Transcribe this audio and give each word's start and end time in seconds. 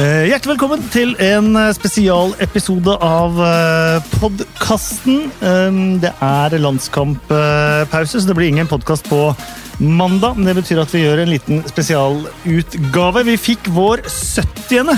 Eh, 0.00 0.30
Hjertelig 0.30 0.54
velkommen 0.54 0.84
til 0.94 1.10
en 1.20 1.50
eh, 1.58 1.72
spesialepisode 1.76 2.94
av 3.04 3.36
podkasten. 4.14 5.26
Det 6.00 6.12
er 6.24 6.54
landskamppause, 6.62 8.14
så 8.14 8.22
det 8.24 8.36
blir 8.38 8.48
ingen 8.48 8.70
podkast 8.70 9.10
på 9.10 9.34
mandag. 9.80 10.38
Men 10.38 10.48
det 10.48 10.54
betyr 10.60 10.80
at 10.80 10.94
vi 10.94 11.02
gjør 11.02 11.20
en 11.24 11.32
liten 11.34 11.60
spesialutgave. 11.68 13.26
Vi 13.28 13.34
fikk 13.40 13.68
vår 13.76 14.04
70. 14.08 14.88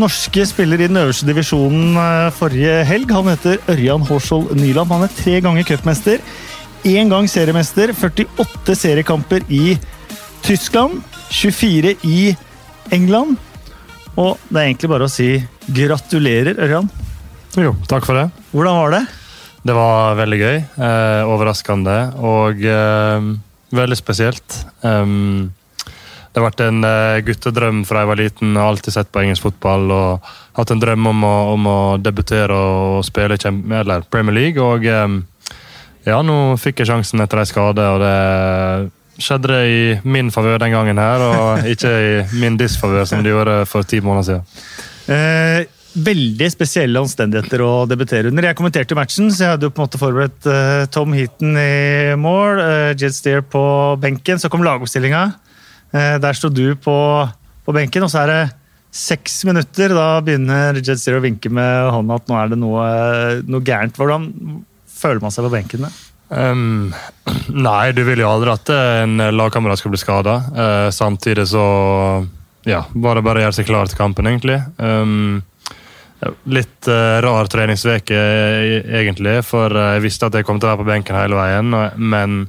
norske 0.00 0.46
spiller 0.48 0.80
i 0.80 0.88
den 0.88 0.98
øverste 0.98 1.28
divisjonen 1.28 2.00
eh, 2.00 2.30
forrige 2.34 2.80
helg. 2.88 3.12
Han 3.14 3.30
heter 3.30 3.60
Ørjan 3.70 4.06
Hårskjold 4.08 4.56
Nyland. 4.58 4.90
Han 4.90 5.06
er 5.06 5.14
tre 5.20 5.36
ganger 5.44 5.68
cupmester, 5.68 6.18
én 6.88 7.12
gang 7.12 7.30
seriemester, 7.30 7.94
48 7.94 8.74
seriekamper 8.82 9.46
i 9.46 9.76
Tyskland, 10.42 11.04
24 11.30 11.94
i 12.02 12.34
England. 12.90 13.38
Og 14.20 14.36
det 14.50 14.58
er 14.58 14.66
egentlig 14.68 14.90
bare 14.92 15.06
å 15.06 15.12
si 15.12 15.30
gratulerer, 15.72 16.58
Ørjan. 16.60 16.90
Jo, 17.58 17.72
takk 17.88 18.04
for 18.06 18.18
det. 18.18 18.26
Hvordan 18.52 18.76
var 18.76 18.92
det? 18.98 19.04
Det 19.64 19.76
var 19.76 20.18
veldig 20.18 20.40
gøy. 20.40 20.58
Eh, 20.88 21.22
overraskende 21.28 21.96
og 22.24 22.60
eh, 22.64 23.30
veldig 23.76 23.98
spesielt. 23.98 24.60
Um, 24.84 25.50
det 26.30 26.38
har 26.38 26.46
vært 26.46 26.62
en 26.66 26.84
eh, 26.86 27.22
guttedrøm 27.26 27.82
fra 27.88 28.04
jeg 28.04 28.10
var 28.12 28.20
liten. 28.20 28.54
Har 28.60 28.70
alltid 28.70 28.96
sett 28.96 29.10
på 29.12 29.24
engelsk 29.24 29.48
fotball 29.48 29.88
og 29.96 30.30
hatt 30.58 30.72
en 30.74 30.84
drøm 30.84 31.10
om 31.10 31.26
å, 31.26 31.34
om 31.56 31.68
å 31.72 31.80
debutere 32.00 32.56
og 32.56 33.02
spille 33.08 33.40
eller 33.40 34.06
Premier 34.12 34.36
League. 34.36 34.60
Og 34.60 34.84
ja, 36.04 36.20
nå 36.24 36.38
fikk 36.60 36.80
jeg 36.80 36.92
sjansen 36.92 37.20
etter 37.24 37.40
en 37.40 37.48
skade, 37.48 37.84
og 37.84 38.00
det 38.04 38.90
skjedde 39.22 39.50
det 39.52 39.64
i 39.70 39.82
min 40.08 40.30
favør 40.34 40.60
den 40.62 40.74
gangen 40.74 41.00
her, 41.00 41.24
og 41.26 41.68
ikke 41.68 41.90
i 41.90 42.14
min 42.40 42.56
disfavør, 42.60 43.06
som 43.08 43.24
det 43.24 43.34
gjorde 43.34 43.60
for 43.70 43.86
ti 43.86 44.00
måneder 44.04 44.26
siden. 44.28 44.64
Eh, 45.10 45.68
veldig 45.90 46.46
spesielle 46.52 47.00
omstendigheter 47.02 47.62
å 47.64 47.72
debutere 47.90 48.30
under. 48.30 48.46
Jeg 48.46 48.58
kommenterte 48.58 48.96
matchen, 48.98 49.30
så 49.32 49.44
jeg 49.44 49.54
hadde 49.54 49.66
jo 49.68 49.74
på 49.74 49.82
en 49.82 49.88
måte 49.88 50.00
forberedt 50.00 50.48
eh, 50.50 50.86
Tom 50.94 51.14
Heaton 51.16 51.58
i 51.58 52.14
mål, 52.20 52.62
eh, 52.62 52.92
Jed 52.98 53.16
Steer 53.16 53.42
på 53.42 53.62
benken. 54.02 54.38
Så 54.38 54.50
kom 54.52 54.64
lagoppstillinga. 54.66 55.24
Eh, 55.90 56.16
der 56.22 56.38
sto 56.38 56.50
du 56.52 56.76
på, 56.78 56.96
på, 57.66 57.74
benken, 57.74 58.06
og 58.06 58.12
så 58.12 58.22
er 58.22 58.32
det 58.32 58.40
seks 58.94 59.42
minutter. 59.48 59.94
Da 59.96 60.20
begynner 60.24 60.78
Jed 60.78 61.02
Steer 61.02 61.18
å 61.18 61.24
vinke 61.24 61.50
med 61.52 61.90
hånda 61.96 62.20
at 62.20 62.30
nå 62.30 62.38
er 62.38 62.54
det 62.54 62.60
noe, 62.60 62.86
noe 63.50 63.66
gærent. 63.66 63.98
Hvordan 63.98 64.30
føler 65.00 65.22
man 65.24 65.34
seg 65.34 65.48
på 65.48 65.54
benken? 65.56 65.88
da? 65.88 66.09
Um, 66.30 66.94
nei, 67.68 67.92
du 67.92 68.04
vil 68.06 68.22
jo 68.22 68.30
aldri 68.30 68.54
at 68.54 68.72
en 68.74 69.18
lagkamerat 69.34 69.82
skal 69.82 69.94
bli 69.94 70.00
skada. 70.00 70.36
Uh, 70.54 70.88
samtidig 70.94 71.48
så 71.50 71.64
ja, 72.68 72.84
var 72.92 73.18
det 73.18 73.24
bare 73.26 73.40
å 73.40 73.46
gjøre 73.46 73.58
seg 73.58 73.70
klar 73.70 73.90
til 73.90 73.98
kampen, 73.98 74.28
egentlig. 74.30 74.60
Um, 74.78 75.40
litt 76.52 76.88
uh, 76.90 77.18
rar 77.24 77.48
treningsveke 77.48 78.18
egentlig, 79.00 79.38
for 79.48 79.72
jeg 79.72 80.04
visste 80.04 80.28
at 80.28 80.36
jeg 80.36 80.46
kom 80.46 80.60
til 80.60 80.68
å 80.68 80.74
være 80.74 80.82
på 80.84 80.90
benken 80.90 81.16
hele 81.16 81.38
veien. 81.38 81.72
Men 81.96 82.42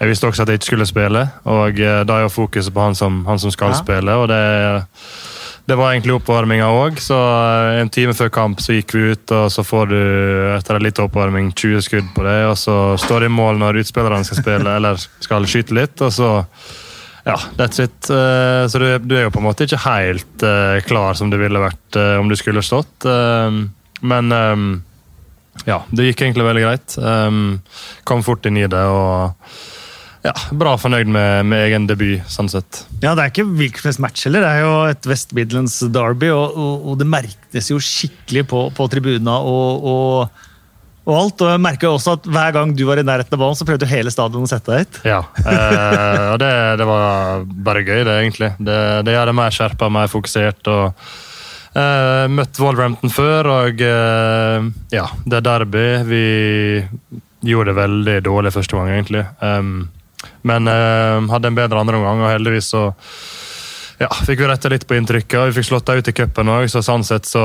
jeg 0.00 0.10
visste 0.10 0.30
også 0.30 0.46
at 0.46 0.52
jeg 0.52 0.62
ikke 0.62 0.72
skulle 0.72 0.88
spille, 0.88 1.26
og 1.46 1.78
uh, 1.78 2.00
da 2.08 2.18
er 2.18 2.26
jo 2.26 2.32
fokuset 2.32 2.74
på 2.74 2.88
han 2.88 2.98
som, 2.98 3.22
han 3.28 3.42
som 3.42 3.52
skal 3.54 3.76
ja. 3.76 3.82
spille. 3.84 4.16
og 4.16 4.32
det 4.32 4.42
det 5.64 5.76
var 5.78 5.92
egentlig 5.92 6.16
oppvarminga 6.16 6.66
òg, 6.74 6.98
så 7.00 7.16
eh, 7.16 7.80
en 7.82 7.90
time 7.92 8.14
før 8.18 8.32
kamp 8.34 8.62
så 8.62 8.74
gikk 8.74 8.94
vi 8.96 9.02
ut, 9.12 9.34
og 9.36 9.46
så 9.54 9.62
får 9.66 9.90
du 9.92 9.98
etter 10.56 10.82
litt 10.82 10.98
oppvarming 11.02 11.52
20 11.54 11.84
skudd 11.86 12.08
på 12.16 12.24
det, 12.26 12.38
og 12.50 12.56
så 12.58 12.76
står 12.98 13.22
det 13.22 13.30
i 13.30 13.36
mål 13.36 13.60
når 13.62 13.82
utspillerne 13.84 14.26
skal 14.26 14.40
spille 14.42 14.74
eller 14.78 14.98
skal 14.98 15.46
skyte 15.46 15.76
litt, 15.78 16.02
og 16.02 16.14
så 16.14 16.30
ja, 17.22 17.36
that's 17.54 17.78
it. 17.78 18.08
Eh, 18.10 18.64
så 18.66 18.80
du, 18.82 18.86
du 19.06 19.14
er 19.14 19.28
jo 19.28 19.34
på 19.34 19.38
en 19.38 19.46
måte 19.46 19.68
ikke 19.68 19.84
helt 19.84 20.42
uh, 20.42 20.80
klar 20.82 21.14
som 21.14 21.30
du 21.30 21.38
ville 21.38 21.62
vært 21.62 21.98
om 22.18 22.26
du 22.26 22.34
skulle 22.34 22.64
stått. 22.66 23.06
Men 24.02 24.34
ja, 25.68 25.76
det 25.92 26.08
gikk 26.08 26.24
egentlig 26.24 26.46
veldig 26.48 26.64
greit. 26.64 26.96
Kom 28.08 28.24
fort 28.26 28.48
inn 28.48 28.58
i 28.58 28.66
det 28.66 28.80
og 28.90 29.36
ja, 30.22 30.32
bra 30.54 30.76
fornøyd 30.78 31.10
med, 31.10 31.48
med, 31.50 31.64
egen 31.66 31.88
debut, 31.90 32.22
sånn 32.30 32.50
sett. 32.50 32.84
Ja, 33.02 33.16
Det 33.18 33.24
er 33.24 33.32
ikke 33.32 33.46
hvilken 33.58 33.94
som 33.94 34.04
match 34.06 34.22
heller. 34.28 34.44
Det 34.44 34.52
er 34.52 34.62
jo 34.62 34.74
et 34.92 35.08
West 35.10 35.34
Midlands 35.34 35.80
Derby, 35.94 36.30
og, 36.30 36.54
og, 36.54 36.86
og 36.92 37.00
det 37.00 37.08
merkes 37.10 37.70
jo 37.72 37.80
skikkelig 37.82 38.46
på, 38.52 38.62
på 38.76 38.86
tribuna 38.92 39.40
og, 39.42 39.88
og, 39.92 40.44
og, 41.02 41.16
alt. 41.16 41.42
Og 41.42 41.50
jeg 41.50 41.62
merker 41.64 41.90
også 41.90 42.14
at 42.20 42.28
hver 42.30 42.54
gang 42.54 42.74
du 42.78 42.84
var 42.86 43.02
i 43.02 43.06
nærheten 43.06 43.34
av 43.34 43.42
ballen, 43.42 43.58
så 43.58 43.66
prøvde 43.66 43.88
jo 43.88 43.94
hele 43.96 44.12
stadionet 44.14 44.46
å 44.46 44.52
sette 44.52 44.70
deg 44.70 44.84
hit. 44.84 45.00
Ja, 45.10 45.24
eh, 45.42 46.28
og 46.30 46.38
det, 46.42 46.52
det, 46.78 46.86
var 46.92 47.42
bare 47.70 47.82
gøy, 47.82 48.04
det, 48.06 48.14
egentlig. 48.20 48.52
Det, 48.62 48.78
det 49.08 49.16
gjør 49.16 49.32
det 49.32 49.34
mer 49.40 49.56
skjerpa, 49.56 49.88
mer 49.90 50.12
fokusert. 50.12 50.70
og 50.70 51.08
eh, 51.82 52.28
Møtt 52.30 52.62
Wolverhampton 52.62 53.10
før, 53.10 53.50
og 53.56 53.82
eh, 53.88 54.70
ja, 54.94 55.08
det 55.26 55.40
er 55.40 55.48
derby. 55.50 55.88
Vi 56.06 56.22
gjorde 57.42 57.72
det 57.72 57.80
veldig 57.80 58.16
dårlig 58.28 58.54
første 58.54 58.78
gang, 58.78 58.92
egentlig. 58.94 59.24
Um, 59.42 59.90
men 60.48 60.68
uh, 60.70 61.22
hadde 61.32 61.50
en 61.50 61.58
bedre 61.58 61.80
andre 61.82 62.00
omgang, 62.00 62.24
og 62.24 62.32
heldigvis 62.32 62.72
så 62.74 62.88
ja, 64.02 64.08
fikk 64.26 64.40
vi 64.42 64.48
retta 64.50 64.70
litt 64.72 64.86
på 64.88 64.96
inntrykket. 64.98 65.50
Vi 65.50 65.58
fikk 65.60 65.68
slått 65.70 65.86
dem 65.86 66.00
ut 66.02 66.10
i 66.10 66.14
cupen 66.16 66.50
òg, 66.50 66.66
så 66.72 66.82
sånn 66.82 67.04
sett 67.06 67.28
så 67.28 67.42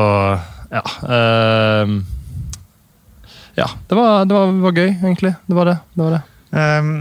ja. 0.72 0.84
Uh, 1.03 2.00
ja, 3.58 3.68
det 3.90 3.97
var, 3.97 4.25
det 4.30 4.35
var, 4.35 4.52
var, 4.62 4.75
gøy, 4.78 4.91
egentlig. 4.94 5.34
Det 5.50 5.58
var 5.58 5.72
det. 5.72 5.78
det, 5.96 6.03
var 6.03 6.16
det. 6.18 6.24
Um, 6.58 6.91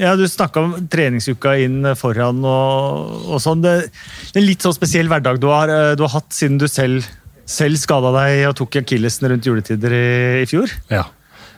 ja, 0.00 0.14
Du 0.16 0.24
snakka 0.28 0.62
om 0.64 0.72
treningsuka 0.90 1.54
inn 1.60 1.84
foran 1.98 2.40
og, 2.40 3.26
og 3.28 3.42
sånn. 3.44 3.60
Det, 3.64 3.74
det, 3.90 4.32
er 4.32 4.40
en 4.40 4.48
litt 4.48 4.64
sånn 4.64 4.76
spesiell 4.76 5.10
hverdag 5.12 5.42
du 5.42 5.50
har, 5.52 5.68
eh, 5.68 5.92
du 5.98 6.06
har 6.06 6.14
hatt 6.14 6.32
siden 6.32 6.56
du 6.62 6.64
selv, 6.72 7.04
selv 7.44 7.80
skada 7.82 8.14
deg 8.16 8.46
og 8.48 8.56
tok 8.62 8.80
akillesen 8.80 9.28
rundt 9.28 9.50
juletider 9.50 9.92
i, 9.92 10.08
i 10.40 10.48
fjor. 10.48 10.72
Ja. 10.88 11.04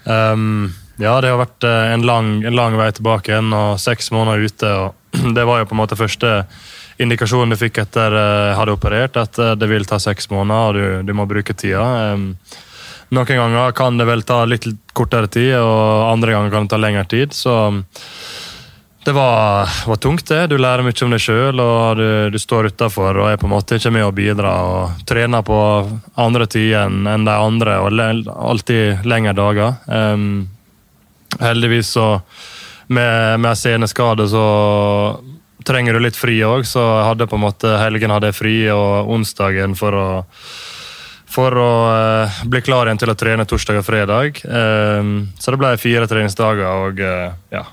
Um, 0.03 0.73
ja, 1.03 1.17
det 1.21 1.33
har 1.33 1.41
vært 1.41 1.67
eh, 1.67 1.93
en 1.95 2.05
lang, 2.07 2.35
en 2.47 2.57
lang 2.57 2.77
vei 2.79 2.91
tilbake 2.95 3.33
igjen 3.33 3.53
og 3.57 3.81
seks 3.83 4.13
måneder 4.15 4.47
ute. 4.47 4.75
og 4.85 5.33
Det 5.37 5.47
var 5.49 5.63
jo 5.63 5.71
på 5.71 5.77
en 5.77 5.83
måte 5.83 5.99
første 5.99 6.45
indikasjonen 7.03 7.55
du 7.55 7.59
fikk 7.59 7.83
etter 7.83 8.15
jeg 8.15 8.37
eh, 8.53 8.59
hadde 8.59 8.77
operert, 8.77 9.19
at 9.19 9.41
eh, 9.43 9.57
det 9.59 9.71
vil 9.71 9.89
ta 9.89 9.99
seks 10.03 10.31
måneder 10.33 10.69
og 10.69 10.79
du, 10.79 11.11
du 11.11 11.17
må 11.19 11.27
bruke 11.31 11.57
tida. 11.57 12.15
Noen 13.13 13.29
ganger 13.29 13.75
kan 13.77 13.99
det 14.01 14.07
vel 14.09 14.23
ta 14.25 14.45
litt 14.49 14.71
kortere 14.97 15.29
tid, 15.29 15.59
og 15.59 16.09
andre 16.09 16.33
ganger 16.33 16.55
kan 16.55 16.65
det 16.65 16.73
ta 16.73 16.81
lengre 16.81 17.05
tid. 17.11 17.37
så 17.37 17.75
det 19.03 19.13
var, 19.13 19.67
var, 19.87 19.97
tungt, 19.99 20.29
det. 20.31 20.47
Du 20.47 20.55
lærer 20.63 20.85
mye 20.87 20.95
om 21.03 21.11
deg 21.11 21.21
sjøl, 21.21 21.59
og 21.59 21.99
du, 21.99 22.07
du 22.31 22.39
står 22.39 22.71
utafor 22.71 23.19
og 23.19 23.33
er 23.33 23.41
på 23.41 23.49
en 23.49 23.53
måte 23.57 23.75
ikke 23.77 23.91
med 23.91 24.07
å 24.07 24.15
bidra. 24.15 24.53
og 24.63 25.03
Trener 25.11 25.43
på 25.43 25.59
andre 26.23 26.47
tider 26.47 26.87
enn 26.87 27.27
de 27.27 27.35
andre, 27.35 27.81
og 27.83 28.31
alltid 28.31 29.03
lengre 29.03 29.35
dager. 29.35 29.75
Um, 29.91 30.47
heldigvis 31.41 31.95
så 31.97 32.21
Med, 32.93 33.41
med 33.41 33.57
seneskade 33.57 34.27
så 34.29 34.43
trenger 35.65 35.95
du 35.95 36.01
litt 36.03 36.17
fri 36.19 36.35
òg, 36.45 36.67
så 36.67 36.83
jeg 36.83 37.07
hadde 37.07 37.29
på 37.31 37.39
en 37.39 37.45
måte 37.45 37.71
helgen 37.81 38.11
hadde 38.13 38.29
jeg 38.29 38.37
fri, 38.37 38.57
og 38.75 39.09
onsdagen 39.15 39.77
for 39.79 39.97
å 39.97 40.09
for 41.33 41.57
å 41.57 41.73
eh, 41.89 42.41
bli 42.45 42.61
klar 42.65 42.89
igjen 42.89 43.01
til 43.01 43.13
å 43.13 43.17
trene 43.17 43.47
torsdag 43.49 43.81
og 43.81 43.87
fredag. 43.87 44.43
Eh, 44.45 45.11
så 45.41 45.55
det 45.55 45.61
ble 45.61 45.73
fire 45.81 46.09
treningsdager 46.11 46.87
og 46.87 47.01
eh, 47.01 47.33
ja, 47.55 47.65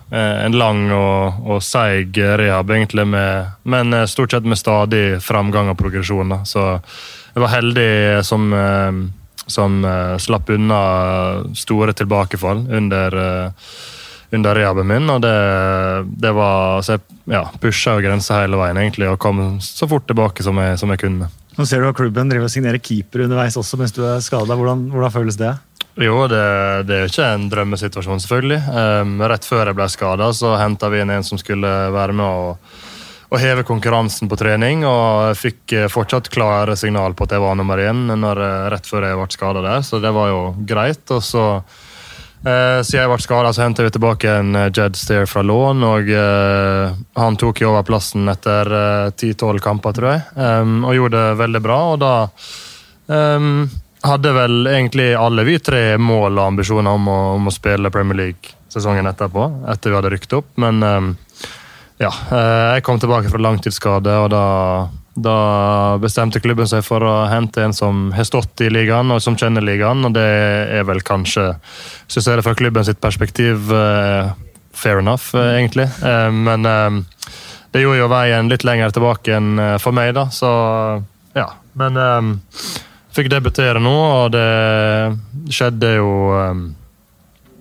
en 0.46 0.56
lang 0.56 0.86
og, 0.96 1.41
og 1.44 1.64
seig 1.66 2.16
rehab, 2.16 2.72
egentlig, 2.76 3.03
med, 3.09 3.58
men 3.68 4.02
stort 4.08 4.36
sett 4.36 4.47
med 4.47 4.59
stadig 4.59 5.20
framgang 5.24 5.74
og 5.74 5.80
progresjon. 5.80 6.36
Da. 6.38 6.41
Så 6.47 6.66
jeg 7.34 7.44
var 7.44 7.56
heldig 7.58 7.90
som 8.28 8.47
som 9.49 9.81
uh, 9.85 10.17
slapp 10.22 10.49
unna 10.53 10.81
store 11.57 11.96
tilbakefall 11.97 12.66
under, 12.78 13.16
uh, 13.17 13.69
under 14.35 14.55
rehaben 14.55 14.87
min. 14.87 15.09
og 15.09 15.22
det, 15.25 15.35
det 16.22 16.31
var, 16.37 16.81
Så 16.85 16.97
jeg 16.97 17.05
ja, 17.35 17.43
pusha 17.61 17.97
grensa 18.01 18.43
hele 18.43 18.59
veien 18.59 18.78
egentlig, 18.78 19.09
og 19.09 19.19
kom 19.22 19.59
så 19.63 19.90
fort 19.90 20.07
tilbake 20.09 20.46
som 20.46 20.57
jeg, 20.61 20.78
som 20.81 20.93
jeg 20.93 21.03
kunne. 21.03 21.29
Nå 21.59 21.66
ser 21.67 21.81
du 21.81 21.90
at 21.90 21.97
klubben 21.97 22.29
driver 22.31 22.47
og 22.47 22.53
signerer 22.53 22.79
keeper 22.79 23.25
underveis 23.25 23.57
også 23.59 23.78
mens 23.81 23.91
du 23.96 24.05
er 24.07 24.22
skada. 24.23 24.55
Hvordan, 24.55 24.85
hvordan, 24.93 25.11
føles 25.11 25.40
det? 25.40 25.52
Jo, 25.99 26.22
det, 26.31 26.43
det 26.87 26.95
er 26.95 27.09
ikke 27.09 27.31
en 27.35 27.49
drømmesituasjon, 27.52 28.22
selvfølgelig. 28.23 28.59
Um, 28.72 29.17
rett 29.28 29.43
før 29.43 29.67
jeg 29.67 29.75
ble 29.75 29.90
skada, 29.91 30.29
henta 30.61 30.87
vi 30.93 31.02
inn 31.03 31.11
en 31.11 31.28
som 31.28 31.41
skulle 31.41 31.73
være 31.91 32.16
med 32.16 32.23
og 32.25 32.78
å 33.29 33.37
heve 33.37 33.66
konkurransen 33.66 34.29
på 34.29 34.37
trening. 34.40 34.85
Og 34.87 35.37
fikk 35.37 35.76
eh, 35.78 35.90
fortsatt 35.91 36.31
klare 36.34 36.78
signal 36.79 37.16
på 37.16 37.28
at 37.28 37.35
jeg 37.35 37.43
var 37.43 37.58
nummer 37.59 37.81
én 37.81 38.08
når, 38.09 38.41
eh, 38.46 38.66
rett 38.73 38.90
før 38.90 39.05
jeg 39.05 39.20
ble 39.20 39.29
skada 39.35 39.64
der, 39.66 39.85
så 39.85 40.02
det 40.02 40.14
var 40.16 40.31
jo 40.31 40.41
greit. 40.70 41.03
Og 41.14 41.22
så 41.26 41.46
eh, 41.59 42.79
siden 42.81 43.03
jeg 43.03 43.11
ble 43.11 43.20
skada, 43.26 43.53
så 43.53 43.66
hentet 43.66 43.85
vi 43.85 43.93
tilbake 43.97 44.34
en 44.40 44.55
eh, 44.58 44.72
Jed 44.73 44.97
Stair 44.97 45.29
fra 45.29 45.46
lån. 45.46 45.85
Og 45.91 46.09
eh, 46.16 46.97
han 47.22 47.40
tok 47.40 47.61
jo 47.61 47.73
over 47.73 47.85
plassen 47.87 48.29
etter 48.34 48.73
ti-tolv 49.20 49.61
eh, 49.61 49.67
kamper, 49.67 49.97
tror 49.99 50.11
jeg, 50.16 50.26
um, 50.35 50.81
og 50.90 50.97
gjorde 50.97 51.22
det 51.29 51.40
veldig 51.43 51.64
bra. 51.70 51.79
Og 51.93 52.02
da 52.02 52.14
um, 53.14 53.67
hadde 54.09 54.35
vel 54.41 54.61
egentlig 54.72 55.11
alle 55.14 55.46
vi 55.46 55.59
tre 55.61 55.84
mål 56.02 56.34
og 56.34 56.46
ambisjoner 56.55 56.97
om 56.97 57.11
å, 57.11 57.20
om 57.37 57.52
å 57.52 57.53
spille 57.53 57.93
Premier 57.93 58.23
League 58.26 58.58
sesongen 58.70 59.09
etterpå, 59.09 59.47
etter 59.70 59.90
vi 59.90 59.97
hadde 59.97 60.11
rykket 60.14 60.40
opp. 60.41 60.53
men 60.61 60.81
um, 60.85 61.16
ja, 61.99 62.09
eh, 62.31 62.66
jeg 62.78 62.84
kom 62.87 62.99
tilbake 62.99 63.29
fra 63.31 63.41
langtidsskade, 63.43 64.16
og 64.23 64.31
da, 64.31 64.46
Da 65.19 65.97
bestemte 65.99 66.40
klubben 66.40 66.67
seg 66.69 66.85
for 66.85 67.03
å 67.03 67.13
hente 67.28 67.59
en 67.66 67.73
som 67.75 68.05
har 68.16 68.23
stått 68.23 68.61
i 68.63 68.69
ligaen 68.72 69.09
og 69.11 69.19
som 69.19 69.35
kjenner 69.35 69.66
ligaen. 69.66 70.05
og 70.05 70.13
Det 70.16 70.23
er 70.23 70.85
vel 70.87 71.01
kanskje, 71.03 71.57
hvis 72.07 72.16
du 72.16 72.22
ser 72.22 72.40
det 72.40 72.46
fra 72.46 72.55
klubben 72.55 72.85
sitt 72.87 73.01
perspektiv, 73.01 73.67
uh, 73.67 74.31
fair 74.72 74.99
enough, 74.99 75.34
uh, 75.35 75.57
egentlig. 75.57 75.90
Men 76.31 76.63
det 77.73 77.81
gjorde 77.81 77.99
jo 77.99 78.07
veien 78.07 78.47
litt 78.47 78.63
lenger 78.63 78.93
tilbake 78.95 79.35
enn 79.35 79.59
for 79.84 79.91
meg, 79.91 80.13
da. 80.16 80.29
Så 80.31 80.47
ja. 81.35 81.49
Men 81.75 82.40
fikk 83.11 83.28
debutere 83.34 83.81
nå, 83.84 83.97
og 84.22 84.31
det 84.31 85.52
skjedde 85.52 85.97
jo 85.97 86.13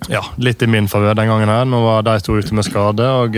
ja, 0.06 0.22
litt 0.36 0.62
i 0.62 0.70
min 0.70 0.86
favør 0.86 1.18
den 1.18 1.32
gangen. 1.32 1.48
her. 1.48 1.66
Nå 1.66 1.82
var 1.82 2.06
de 2.06 2.20
to 2.22 2.38
ute 2.38 2.54
med 2.54 2.68
skade. 2.70 3.02
og 3.02 3.34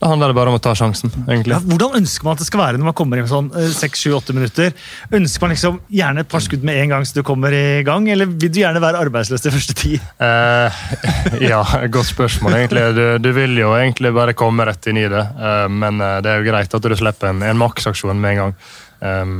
da 0.00 0.08
handler 0.08 0.32
det 0.32 0.36
bare 0.38 0.48
om 0.48 0.56
å 0.56 0.62
ta 0.64 0.72
sjansen. 0.76 1.12
egentlig. 1.26 1.52
Ja, 1.52 1.60
hvordan 1.60 1.98
ønsker 2.00 2.24
man 2.24 2.36
at 2.36 2.40
det 2.40 2.46
skal 2.48 2.62
være 2.62 2.80
når 2.80 2.88
man 2.88 2.96
kommer 2.96 3.20
inn 3.20 3.28
sånn 3.28 3.50
6-7-8 3.52 4.36
minutter? 4.36 4.72
Ønsker 5.12 5.44
man 5.44 5.52
liksom 5.52 5.80
gjerne 5.92 6.24
et 6.24 6.30
par 6.32 6.40
skudd 6.44 6.64
med 6.64 6.80
en 6.80 6.94
gang 6.94 7.04
så 7.04 7.18
du 7.18 7.26
kommer 7.26 7.52
i 7.52 7.82
gang, 7.84 8.08
eller 8.08 8.30
vil 8.30 8.48
du 8.48 8.62
gjerne 8.62 8.80
være 8.80 9.02
arbeidsløs 9.04 9.44
de 9.44 9.52
første 9.52 9.76
ti? 9.76 9.92
Eh, 10.00 10.80
ja, 11.52 11.60
godt 11.92 12.08
spørsmål, 12.14 12.56
egentlig. 12.62 12.86
Du, 12.96 13.04
du, 13.20 13.30
vil 13.36 13.60
jo 13.60 13.74
egentlig 13.76 14.14
bare 14.16 14.36
komme 14.38 14.64
rett 14.70 14.88
inn 14.88 15.02
i 15.02 15.08
det, 15.10 15.26
uh, 15.36 15.66
men 15.68 16.00
det 16.00 16.32
er 16.32 16.40
jo 16.40 16.48
greit 16.48 16.80
at 16.80 16.88
du 16.88 16.96
slipper 16.96 17.34
en, 17.34 17.44
en 17.44 17.60
maksaksjon 17.60 18.16
med 18.16 18.38
en 18.38 18.40
gang. 18.40 18.56
Um, 19.00 19.36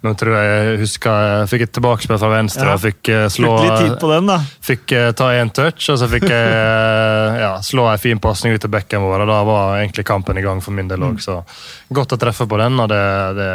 nå 0.00 0.12
tror 0.16 0.32
jeg 0.32 0.50
jeg 0.50 0.76
husker 0.80 1.24
jeg 1.28 1.48
fikk 1.50 1.62
et 1.66 1.72
tilbakespill 1.76 2.18
fra 2.22 2.28
venstre 2.32 2.64
ja. 2.64 2.76
og 2.76 2.80
fikk 2.80 3.10
uh, 3.12 3.24
slå 3.32 3.50
den. 4.00 4.30
Fikk 4.64 4.94
uh, 4.96 5.10
ta 5.16 5.26
én 5.36 5.50
touch, 5.52 5.90
og 5.92 5.98
så 6.00 6.08
fikk 6.08 6.24
jeg 6.30 6.54
uh, 6.54 7.36
ja, 7.36 7.50
slå 7.64 7.84
en 7.90 8.00
fin 8.00 8.22
pasning 8.22 8.56
ut 8.56 8.64
til 8.64 8.72
bekken 8.72 9.04
vår. 9.04 9.26
og 9.26 9.28
Da 9.28 9.40
var 9.44 9.74
egentlig 9.82 10.06
kampen 10.08 10.40
i 10.40 10.44
gang 10.44 10.62
for 10.64 10.76
min 10.76 10.88
del 10.88 11.04
òg. 11.04 11.18
Så 11.20 11.42
godt 11.92 12.16
å 12.16 12.20
treffe 12.20 12.46
på 12.48 12.60
den, 12.62 12.80
og 12.80 12.88
det, 12.92 13.02
det, 13.36 13.50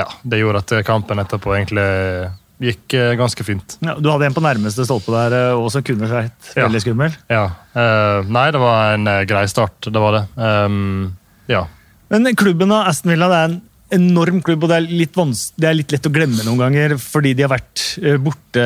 ja, 0.00 0.08
det 0.24 0.40
gjorde 0.40 0.64
at 0.64 0.74
kampen 0.88 1.20
etterpå 1.20 1.52
egentlig 1.58 1.84
gikk 2.64 2.96
ganske 3.18 3.44
fint. 3.44 3.76
Ja, 3.84 3.98
du 4.00 4.08
hadde 4.08 4.30
en 4.30 4.36
på 4.36 4.40
nærmeste 4.40 4.86
stolpe 4.88 5.12
der 5.12 5.58
og 5.58 5.66
som 5.74 5.84
kunne 5.84 6.08
vært 6.08 6.54
veldig 6.56 6.80
skummel? 6.80 7.16
Ja. 7.28 7.48
nei, 8.24 8.46
det 8.54 8.62
var 8.62 8.94
en 8.94 9.10
grei 9.28 9.44
start. 9.52 9.90
Det 9.90 10.00
var 10.00 10.16
det. 10.16 10.24
Um, 10.38 11.12
ja. 11.50 11.66
Men 12.14 12.30
klubben 12.38 12.72
av 12.72 12.88
Aston 12.88 13.12
Villa 13.12 13.28
det 13.28 13.40
er 13.42 13.50
en 13.50 13.60
enorm 13.94 14.40
klubb, 14.44 14.64
og 14.64 14.70
det 14.70 14.78
er, 14.78 14.86
litt 15.02 15.14
det 15.14 15.68
er 15.68 15.76
litt 15.76 15.92
lett 15.94 16.08
å 16.08 16.12
glemme 16.12 16.44
noen 16.46 16.60
ganger 16.60 16.96
fordi 17.00 17.34
de 17.36 17.44
har 17.44 17.52
vært 17.52 17.82
eh, 18.02 18.18
borte 18.20 18.64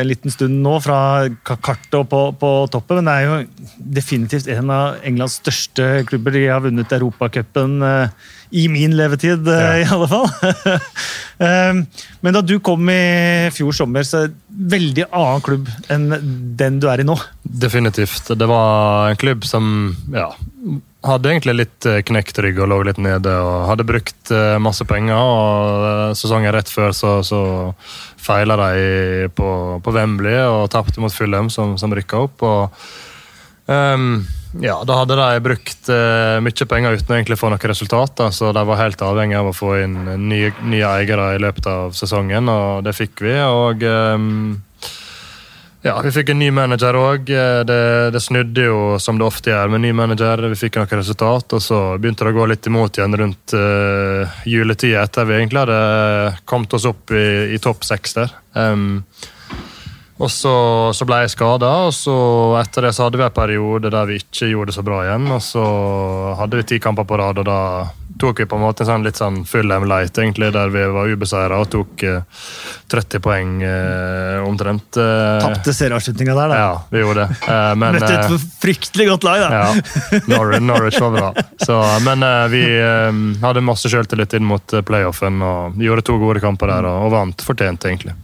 en 0.00 0.08
liten 0.08 0.32
stund 0.32 0.60
nå 0.64 0.76
fra 0.84 0.98
kartet 1.46 1.96
og 1.98 2.08
på, 2.10 2.20
på, 2.40 2.50
toppen. 2.72 3.00
Men 3.00 3.08
det 3.08 3.14
er 3.14 3.26
jo 3.26 3.78
definitivt 4.00 4.50
en 4.52 4.72
av 4.74 5.00
Englands 5.06 5.38
største 5.40 5.88
klubber. 6.08 6.36
De 6.36 6.46
har 6.48 6.62
vunnet 6.64 6.92
Europacupen 6.96 7.78
uh, 7.84 8.28
i 8.50 8.66
min 8.72 8.96
levetid, 8.98 9.46
uh, 9.48 9.60
ja. 9.60 9.72
i 9.80 9.88
alle 9.88 10.08
fall. 10.10 10.28
um, 11.38 11.82
men 12.24 12.36
da 12.36 12.44
du 12.44 12.56
kom 12.64 12.90
i 12.92 13.50
fjor 13.54 13.76
sommer, 13.76 14.06
så 14.06 14.24
er 14.24 14.30
det 14.30 14.34
en 14.34 14.70
veldig 14.76 15.08
annen 15.08 15.44
klubb 15.46 15.72
enn 15.92 16.08
den 16.60 16.80
du 16.82 16.88
er 16.90 17.02
i 17.02 17.08
nå. 17.08 17.16
Definitivt. 17.42 18.32
Det 18.36 18.48
var 18.50 19.12
en 19.12 19.20
klubb 19.20 19.46
som 19.48 19.74
ja, 20.14 20.30
hadde 21.06 21.30
egentlig 21.32 21.54
litt 21.56 21.86
eh, 21.88 22.00
knekt 22.06 22.38
rygg 22.44 22.58
og 22.60 22.70
lå 22.72 22.80
litt 22.88 23.00
nede. 23.00 23.32
og 23.32 23.68
Hadde 23.70 23.86
brukt 23.88 24.32
eh, 24.34 24.56
masse 24.62 24.84
penger. 24.88 25.16
og 25.16 25.86
eh, 25.90 26.16
Sesongen 26.18 26.52
rett 26.54 26.72
før 26.72 26.92
så, 26.96 27.14
så 27.26 27.42
feila 28.20 28.58
de 28.60 29.30
på, 29.36 29.52
på, 29.84 29.94
Wembley 29.96 30.36
og 30.44 30.68
tapte 30.72 31.00
mot 31.02 31.14
Fulham, 31.14 31.48
som, 31.52 31.76
som 31.80 31.94
rykka 31.96 32.20
opp. 32.26 32.44
og 32.44 32.84
um, 33.66 34.22
ja, 34.60 34.76
Da 34.84 34.98
hadde 34.98 35.16
de 35.16 35.42
brukt 35.44 35.88
uh, 35.88 36.36
mye 36.42 36.66
penger 36.68 36.98
uten 36.98 37.14
å 37.14 37.16
egentlig 37.16 37.38
få 37.38 37.52
noen 37.52 37.70
resultater, 37.70 38.32
så 38.34 38.50
de 38.52 38.64
var 38.66 38.80
helt 38.82 39.04
avhengig 39.06 39.38
av 39.38 39.52
å 39.52 39.56
få 39.56 39.76
inn 39.84 39.94
nye, 40.26 40.50
nye 40.66 40.88
eiere 40.98 41.36
i 41.36 41.42
løpet 41.42 41.68
av 41.70 41.94
sesongen, 41.96 42.50
og 42.50 42.82
det 42.84 42.96
fikk 42.98 43.22
vi. 43.24 43.36
og 43.46 43.86
um, 43.86 44.58
ja, 45.82 45.94
vi 46.04 46.10
fikk 46.12 46.34
en 46.34 46.40
ny 46.42 46.50
manager 46.52 46.96
òg. 46.98 47.30
Eh, 47.32 47.62
det, 47.64 47.80
det, 48.12 48.20
snudde 48.20 48.66
jo 48.66 48.80
som 49.00 49.16
det 49.16 49.24
ofte 49.24 49.52
gjør 49.52 49.72
med 49.72 49.84
ny 49.86 49.94
manager. 49.96 50.42
Vi 50.52 50.58
fikk 50.60 50.76
noen 50.76 51.00
resultat, 51.00 51.56
og 51.56 51.64
så 51.64 51.80
begynte 51.96 52.26
det 52.26 52.34
å 52.34 52.36
gå 52.36 52.48
litt 52.50 52.68
imot 52.68 53.00
igjen 53.00 53.16
rundt 53.16 53.54
uh, 53.56 54.40
juletida 54.44 55.06
etter 55.06 55.28
vi 55.28 55.38
egentlig 55.38 55.62
hadde 55.62 55.80
kommet 56.44 56.76
oss 56.76 56.88
opp 56.90 57.14
i, 57.16 57.54
i 57.56 57.60
topp 57.64 57.86
seks 57.88 58.18
der. 58.18 58.34
Um, 58.52 59.00
og 60.20 60.28
så, 60.28 60.52
så, 60.92 61.06
ble 61.08 61.22
jeg 61.22 61.32
skada, 61.32 61.70
og 61.86 61.94
så 61.96 62.14
etter 62.60 62.84
det 62.84 62.92
så 62.92 63.06
hadde 63.06 63.16
vi 63.16 63.24
en 63.24 63.38
periode 63.40 63.88
der 63.88 64.10
vi 64.10 64.18
ikke 64.20 64.50
gjorde 64.50 64.68
det 64.68 64.76
så 64.76 64.84
bra 64.84 65.00
igjen. 65.06 65.30
Og 65.32 65.40
så 65.40 65.64
hadde 66.42 66.60
vi 66.60 66.68
ti 66.74 66.80
kamper 66.82 67.08
på 67.08 67.16
rad, 67.22 67.40
og 67.40 67.48
da 67.48 67.60
tok 68.20 68.42
vi 68.42 68.46
på 68.48 68.58
en 68.58 68.62
måte 68.62 68.84
en 68.84 68.90
sånn 68.90 69.04
litt 69.06 69.18
sånn 69.18 69.42
full 69.48 69.72
M 69.72 69.86
light, 69.88 70.16
egentlig, 70.18 70.50
der 70.54 70.72
vi 70.72 70.84
var 70.92 71.10
ubeseira 71.10 71.60
og 71.62 71.70
tok 71.72 72.04
uh, 72.06 72.44
30 72.92 73.22
poeng 73.24 73.52
uh, 73.64 74.46
omtrent. 74.46 74.98
Uh, 74.98 75.40
Tapte 75.42 75.74
serieavslutninga 75.76 76.36
der, 76.36 76.52
da. 76.52 76.60
Ja, 76.60 76.72
vi 76.92 77.02
gjorde 77.02 77.26
det. 77.26 77.38
Uh, 77.46 77.72
men, 77.80 77.98
Møtte 77.98 78.10
et 78.12 78.34
eh, 78.36 78.46
fryktelig 78.62 79.06
godt 79.12 79.28
lag, 79.28 79.44
da. 79.44 79.60
ja, 79.60 80.22
Norwich, 80.30 80.64
Norwich 80.64 81.00
var 81.02 81.14
bra. 81.16 81.46
Så, 81.64 81.78
men 82.06 82.24
eh, 82.26 82.46
vi 82.52 82.64
hadde 83.42 83.64
masse 83.64 83.90
sjøltillit 83.92 84.34
inn 84.36 84.48
mot 84.48 84.76
playoffen 84.86 85.40
og 85.44 85.80
gjorde 85.80 86.06
to 86.08 86.18
gode 86.20 86.42
kamper 86.42 86.72
der 86.72 86.90
og, 86.90 87.06
og 87.06 87.14
vant 87.14 87.46
fortjent, 87.46 87.86
egentlig. 87.88 88.16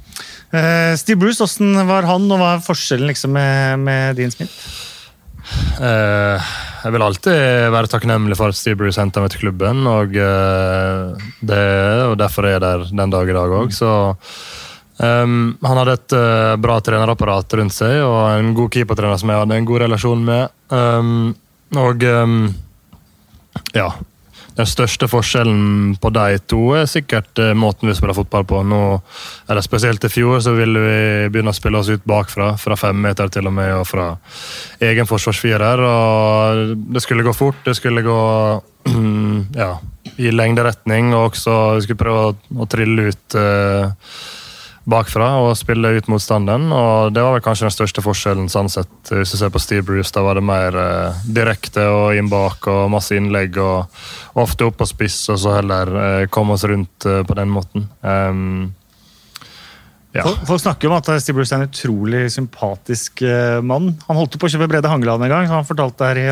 Steve 0.97 1.19
Bruce, 1.21 1.43
hvordan 1.43 1.89
var 1.89 2.07
han, 2.09 2.29
og 2.33 2.41
hva 2.41 2.53
er 2.57 2.63
forskjellen 2.65 3.11
liksom, 3.11 3.35
med, 3.37 3.83
med 3.83 4.21
Dean 4.21 4.33
Smith? 4.33 4.55
Uh, 5.77 6.41
jeg 6.87 6.95
vil 6.95 7.03
alltid 7.03 7.73
være 7.75 7.91
takknemlig 7.91 8.37
for 8.39 8.53
at 8.53 8.59
Steve 8.59 8.79
Bruce 8.79 9.01
henta 9.01 9.23
meg 9.23 9.33
til 9.35 9.43
klubben. 9.47 9.83
Og, 9.91 10.15
eh, 10.15 11.25
det, 11.43 11.65
og 12.07 12.15
derfor 12.21 12.47
er 12.47 12.57
jeg 12.57 12.63
der 12.63 12.85
den 12.93 13.15
dag 13.15 13.31
i 13.31 13.35
dag 13.35 13.55
òg. 13.59 13.73
Så 13.75 13.91
um, 15.03 15.57
han 15.67 15.81
hadde 15.81 15.97
et 15.99 16.15
uh, 16.15 16.55
bra 16.63 16.79
trenerapparat 16.79 17.59
rundt 17.59 17.75
seg 17.75 17.99
og 18.05 18.21
en 18.37 18.53
god 18.55 18.71
keepertrener 18.77 19.19
som 19.19 19.33
jeg 19.33 19.43
hadde 19.43 19.59
en 19.59 19.67
god 19.67 19.83
relasjon 19.83 20.23
med. 20.29 20.55
Um, 20.71 21.35
og 21.75 22.07
um, 22.07 22.39
ja, 23.75 23.91
den 24.57 24.69
største 24.69 25.09
forskjellen 25.11 25.97
på 26.01 26.11
de 26.17 26.39
to 26.49 26.61
er 26.79 26.87
sikkert 26.89 27.41
eh, 27.43 27.53
måten 27.57 27.91
vi 27.91 27.97
spiller 27.97 28.17
fotball 28.17 28.47
på. 28.49 28.63
Nå, 28.65 28.81
er 29.49 29.59
det 29.59 29.65
Spesielt 29.67 30.07
i 30.07 30.13
fjor 30.13 30.41
så 30.45 30.55
ville 30.57 30.81
vi 30.81 31.01
begynne 31.33 31.53
å 31.53 31.57
spille 31.57 31.81
oss 31.83 31.91
ut 31.93 32.07
bakfra, 32.09 32.55
fra 32.61 32.79
fem 32.81 32.97
meter 33.05 33.29
til 33.33 33.51
og 33.51 33.57
med, 33.57 33.75
og 33.77 33.85
fra 33.89 34.09
egen 34.81 35.09
forsvarsfirer. 35.09 35.85
Det 36.95 37.05
skulle 37.05 37.27
gå 37.27 37.37
fort, 37.37 37.61
det 37.67 37.77
skulle 37.77 38.05
gå 38.07 38.23
ja, 39.63 39.71
i 40.17 40.33
lengderetning, 40.33 41.13
og 41.13 41.33
også 41.33 41.59
vi 41.77 41.87
skulle 41.87 42.05
prøve 42.07 42.25
å, 42.31 42.35
å 42.63 42.69
trille 42.71 43.11
ut 43.11 43.37
uh, 43.37 43.93
bakfra 44.87 45.33
og 45.43 45.57
spille 45.59 45.91
ut 45.97 46.09
motstanderen. 46.11 46.71
og 46.73 47.13
Det 47.15 47.23
var 47.23 47.35
vel 47.35 47.45
kanskje 47.45 47.67
den 47.67 47.75
største 47.75 48.05
forskjellen 48.05 48.49
sånn 48.53 48.71
sett. 48.71 48.95
Hvis 49.11 49.35
du 49.35 49.41
ser 49.41 49.51
på 49.55 49.63
Steve 49.63 49.83
Bruce, 49.87 50.13
da 50.15 50.23
var 50.23 50.39
det 50.39 50.47
mer 50.47 50.79
eh, 50.79 51.21
direkte 51.27 51.89
og 51.91 52.17
inn 52.19 52.31
bak 52.31 52.69
og 52.71 52.87
masse 52.95 53.19
innlegg. 53.19 53.59
og 53.59 54.39
Ofte 54.39 54.69
opp 54.69 54.79
på 54.81 54.89
spiss, 54.89 55.25
og 55.35 55.41
så 55.43 55.59
heller 55.59 55.93
eh, 56.03 56.27
komme 56.31 56.55
oss 56.55 56.67
rundt 56.69 57.09
eh, 57.09 57.25
på 57.27 57.39
den 57.39 57.51
måten. 57.53 57.89
Um, 58.03 58.75
ja. 60.17 60.23
folk, 60.49 60.63
snakker 60.63 60.89
om 60.89 60.97
at 60.97 61.11
Steve 61.21 61.41
Bruce 61.41 61.53
er 61.53 61.65
en 61.65 61.69
utrolig 61.69 62.23
sympatisk 62.33 63.27
eh, 63.27 63.59
mann. 63.61 63.91
Han 64.07 64.21
holdt 64.23 64.39
på 64.39 64.49
å 64.49 64.55
kjøpe 64.55 64.71
Brede 64.71 64.91
Hangeland 64.93 65.27
en 65.27 65.35
gang. 65.35 65.51
så 65.51 65.59
han 65.59 65.69
fortalte 65.69 66.13
her 66.13 66.23
i 66.23 66.29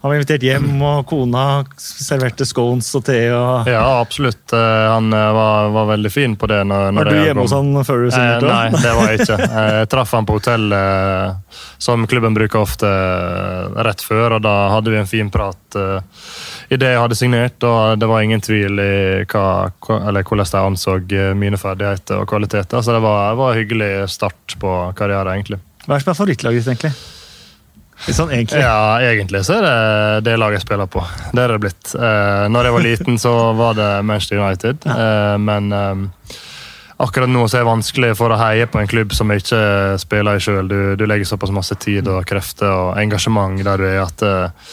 han 0.00 0.08
var 0.08 0.14
invitert 0.16 0.44
hjem, 0.46 0.68
og 0.80 1.02
kona 1.10 1.40
serverte 1.76 2.46
scones 2.48 2.86
og 2.96 3.02
te. 3.04 3.18
Og... 3.36 3.66
Ja, 3.68 3.82
absolutt. 4.00 4.46
Eh, 4.56 4.84
han 4.88 5.12
eh, 5.12 5.26
var, 5.36 5.68
var 5.74 5.90
veldig 5.90 6.12
fin 6.14 6.36
på 6.40 6.48
det. 6.48 6.62
Når, 6.70 6.86
når 6.96 7.10
var 7.10 7.10
du 7.12 7.26
hjemme 7.26 7.44
hos 7.44 7.52
han 7.52 7.68
før 7.84 8.06
du 8.06 8.14
signerte? 8.14 8.48
Eh, 8.48 8.54
nei, 8.54 8.80
det 8.80 8.94
var 8.96 9.10
jeg 9.10 9.20
ikke. 9.20 9.38
Jeg 9.50 9.90
traff 9.92 10.16
han 10.16 10.30
på 10.30 10.38
hotellet, 10.38 11.60
som 11.76 12.08
klubben 12.08 12.40
bruker 12.40 12.64
ofte, 12.64 12.94
rett 13.90 14.06
før. 14.08 14.38
og 14.38 14.42
Da 14.48 14.56
hadde 14.72 14.96
vi 14.96 15.02
en 15.02 15.12
fin 15.12 15.28
prat 15.28 15.80
i 16.70 16.80
det 16.80 16.94
jeg 16.94 17.02
hadde 17.04 17.20
signert, 17.20 17.60
og 17.68 18.00
det 18.00 18.08
var 18.08 18.24
ingen 18.24 18.40
tvil 18.40 18.80
i 18.80 18.98
hva, 19.28 19.46
eller 20.00 20.24
hvordan 20.24 20.48
de 20.48 20.64
anså 20.64 20.98
mine 21.36 21.60
ferdigheter 21.60 22.24
og 22.24 22.30
kvaliteter. 22.32 22.80
Så 22.80 22.96
det 22.96 23.04
var, 23.04 23.36
var 23.36 23.52
en 23.52 23.60
hyggelig 23.60 23.94
start 24.16 24.56
på 24.64 24.78
karrieren, 24.96 25.36
egentlig. 25.36 25.60
Hva 25.84 25.98
er 25.98 26.06
som 26.06 26.14
er 26.14 26.22
favorittlaget 26.24 26.62
ditt, 26.64 26.72
egentlig? 26.72 27.19
Sånn, 28.08 28.30
egentlig. 28.32 28.62
Ja, 28.64 28.96
egentlig 29.04 29.42
så 29.44 29.58
er 29.58 29.66
det 29.66 30.30
det 30.30 30.38
laget 30.40 30.60
jeg 30.60 30.66
spiller 30.66 30.88
på. 30.90 31.02
Det 31.34 31.42
er 31.42 31.52
det 31.52 31.60
blitt. 31.62 31.92
Eh, 31.94 32.44
når 32.52 32.68
jeg 32.68 32.76
var 32.76 32.86
liten, 32.86 33.18
så 33.20 33.34
var 33.58 33.76
det 33.76 33.88
Manchester 34.08 34.40
United, 34.40 34.86
eh, 34.88 35.34
men 35.42 35.68
eh, 35.76 36.38
akkurat 37.00 37.32
nå 37.32 37.46
så 37.48 37.58
er 37.58 37.64
det 37.64 37.70
vanskelig 37.70 38.12
for 38.18 38.32
å 38.32 38.38
heie 38.40 38.68
på 38.70 38.80
en 38.80 38.88
klubb 38.90 39.12
som 39.16 39.30
jeg 39.32 39.44
ikke 39.44 39.64
spiller 40.02 40.38
i 40.38 40.44
sjøl. 40.44 40.70
Du, 40.70 40.78
du, 41.00 41.04
legger 41.08 41.28
såpass 41.28 41.52
masse 41.54 41.76
tid 41.80 42.08
og 42.10 42.24
krefter 42.28 42.70
og 42.70 43.00
engasjement 43.00 43.60
der 43.64 43.80
du 43.80 43.88
er 43.88 44.00
at 44.04 44.24
eh, 44.26 44.70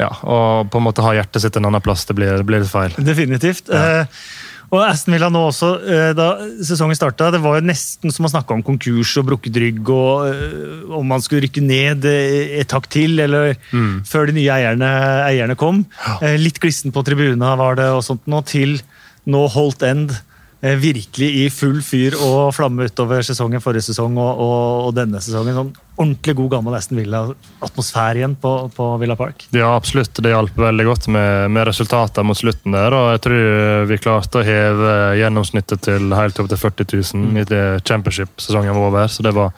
ja, 0.00 0.08
og 0.24 0.70
på 0.72 0.80
en 0.80 0.86
måte 0.86 1.04
ha 1.04 1.12
hjertet 1.18 1.42
sitt 1.44 1.58
en 1.58 1.68
annen 1.68 1.82
plass, 1.84 2.06
det 2.08 2.16
blir, 2.16 2.38
det 2.40 2.46
blir 2.48 2.62
litt 2.62 2.72
feil. 2.72 2.94
Definitivt. 3.04 3.68
Ja. 3.68 4.00
Eh, 4.00 4.22
Og 4.70 4.84
Aston 4.86 5.16
Villa 5.16 5.26
nå 5.34 5.40
også, 5.48 5.68
eh, 5.82 6.12
da 6.14 6.28
sesongen 6.62 6.94
starta, 6.94 7.32
det 7.34 7.40
var 7.42 7.58
jo 7.58 7.66
nesten 7.66 8.12
som 8.14 8.28
å 8.28 8.30
snakke 8.30 8.54
om 8.54 8.62
konkurs 8.62 9.16
og 9.18 9.26
brukket 9.26 9.56
rygg, 9.58 9.80
og 9.90 10.28
øh, 10.30 10.92
om 10.94 11.08
man 11.10 11.20
skulle 11.24 11.42
rykke 11.48 11.64
ned 11.64 12.06
eh, 12.06 12.60
et 12.60 12.68
takk 12.70 12.86
til, 12.92 13.18
eller 13.18 13.56
Mm. 13.74 14.04
før 14.06 14.26
de 14.30 14.36
nye 14.38 14.50
eierne, 14.54 14.90
eierne 15.26 15.56
kom. 15.58 15.82
Eh, 16.22 16.36
Litt 16.38 16.60
glissen 16.62 16.92
på 16.94 17.02
tribuna 17.06 17.56
var 17.58 17.74
det, 17.82 17.88
og 17.90 18.04
sånt 18.06 18.22
nå, 18.30 18.44
til 18.46 18.78
nå 19.26 19.42
Holt 19.50 19.82
End. 19.82 20.14
Eh, 20.62 20.76
Virkelig 20.80 21.28
i 21.42 21.44
full 21.52 21.80
fyr 21.84 22.16
og 22.20 22.54
flamme 22.56 22.86
utover 22.88 23.24
sesongen 23.26 23.62
forrige 23.62 23.90
sesong 23.90 24.18
og, 24.20 24.42
og, 24.42 24.86
og 24.88 24.94
denne 24.96 25.22
sesongen. 25.22 25.56
Sånn 25.56 25.72
ordentlig 26.00 26.34
god 26.38 26.50
gammel 26.54 26.76
Aston 26.78 27.00
Villa-atmosfære 27.00 28.22
igjen 28.22 28.36
på, 28.40 28.52
på 28.72 28.86
Villa 29.02 29.16
Park. 29.18 29.44
Ja, 29.56 29.74
absolutt. 29.76 30.16
Det 30.16 30.32
hjalp 30.32 30.56
veldig 30.56 30.86
godt 30.88 31.10
med, 31.12 31.50
med 31.52 31.68
resultatene 31.68 32.30
mot 32.30 32.38
slutten 32.38 32.76
der. 32.76 32.96
Og 32.96 33.10
jeg 33.14 33.22
tror 33.26 33.84
vi 33.90 34.00
klarte 34.00 34.40
å 34.40 34.46
heve 34.46 34.94
gjennomsnittet 35.20 35.84
til 35.88 36.16
helt 36.16 36.40
opp 36.40 36.48
til 36.52 36.62
40 36.62 36.90
000 36.94 37.42
i 37.42 37.46
det 37.50 37.64
championship-sesongen 37.84 38.72
var 38.76 38.88
over. 38.88 39.12
Så 39.12 39.26
det 39.26 39.34
var, 39.36 39.52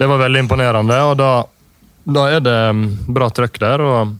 det 0.00 0.10
var 0.10 0.22
veldig 0.26 0.44
imponerende. 0.46 1.00
Og 1.12 1.16
da, 1.22 1.32
da 2.18 2.28
er 2.34 2.44
det 2.44 2.58
mm, 2.74 2.84
bra 3.14 3.30
trøkk 3.30 3.62
der. 3.62 3.86
og 3.86 4.18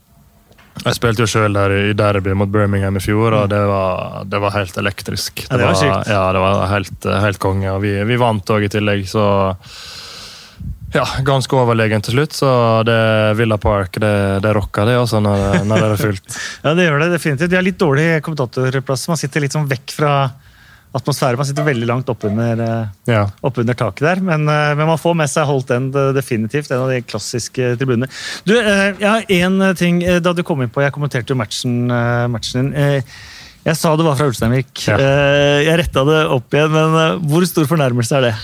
jeg 0.85 0.97
spilte 0.99 1.25
jo 1.25 1.29
sjøl 1.31 1.55
der 1.57 1.73
i 1.79 1.93
derby 1.97 2.35
mot 2.37 2.51
Birmingham 2.53 2.97
i 2.97 3.03
fjor, 3.05 3.33
og 3.39 3.49
det 3.53 3.61
var, 3.71 4.25
det 4.29 4.41
var 4.43 4.53
helt 4.59 4.77
elektrisk. 4.83 5.47
Ja, 5.51 5.57
det 5.57 5.65
var 5.71 5.79
sykt. 5.81 6.11
Ja, 6.13 6.23
det 6.37 6.43
var 6.45 6.67
helt, 6.73 7.09
helt 7.27 7.41
konge. 7.43 7.71
Og 7.73 7.81
vi, 7.85 7.95
vi 8.05 8.19
vant 8.21 8.53
òg 8.53 8.67
i 8.67 8.73
tillegg, 8.73 9.07
så 9.09 9.25
ja, 10.95 11.03
ganske 11.27 11.57
overlegen 11.59 12.05
til 12.07 12.15
slutt. 12.19 12.37
Så 12.39 12.49
det 12.87 12.99
Villa 13.41 13.57
Park, 13.59 13.97
det, 14.03 14.13
det 14.45 14.53
rocker 14.55 14.87
det 14.87 14.95
også 15.01 15.19
når, 15.25 15.41
det- 15.53 15.65
når 15.67 15.83
det 15.83 15.89
er 15.91 16.03
fullt. 16.05 16.37
Ja, 16.65 16.75
det 16.79 16.87
gjør 16.87 17.03
det 17.03 17.11
definitivt. 17.17 17.51
De 17.51 17.57
har 17.59 17.67
litt 17.67 17.81
dårlig 17.81 18.07
kommentatorplass. 18.23 19.09
Man 19.11 19.19
sitter 19.21 19.43
litt 19.43 19.57
sånn 19.57 19.67
vekk 19.71 19.95
fra 19.97 20.13
atmosfæren. 20.95 21.37
Man 21.41 21.49
sitter 21.49 21.67
veldig 21.67 21.87
langt 21.91 22.11
oppunder 22.13 22.61
Ja. 23.11 23.25
opp 23.43 23.59
under 23.59 23.75
taket 23.75 24.05
der. 24.07 24.21
Men, 24.23 24.47
eh, 24.49 24.75
men 24.79 24.87
man 24.87 24.99
får 25.01 25.15
med 25.19 25.31
seg 25.33 25.47
Holt 25.49 25.71
End 25.75 25.97
eh, 25.99 26.13
definitivt. 26.17 26.71
En 26.71 26.85
av 26.85 26.93
de 26.95 27.01
klassiske 27.03 27.73
tribunene. 27.81 28.07
Du, 28.47 28.55
eh, 28.59 28.93
jeg 29.01 29.09
har 29.11 29.23
én 29.29 29.61
ting 29.79 30.03
eh, 30.07 30.21
da 30.23 30.33
du 30.33 30.43
kom 30.47 30.63
inn 30.63 30.71
på. 30.71 30.83
Jeg 30.87 30.95
kommenterte 30.95 31.35
jo 31.35 31.39
matchen, 31.41 31.91
eh, 31.91 32.27
matchen 32.31 32.61
din. 32.71 32.75
Eh, 32.75 33.03
Jeg 33.65 33.79
sa 33.81 33.95
det 33.97 34.05
var 34.05 34.15
fra 34.19 34.27
Ulsteinvik. 34.29 34.75
Ja. 34.87 34.99
Eh, 35.01 35.63
Jeg 35.65 35.79
retta 35.81 36.03
det 36.05 36.19
opp 36.29 36.53
igjen, 36.53 36.71
men 36.71 36.95
eh, 37.01 37.19
hvor 37.31 37.47
stor 37.49 37.65
fornærmelse 37.65 38.19
er 38.19 38.21
det? 38.29 38.35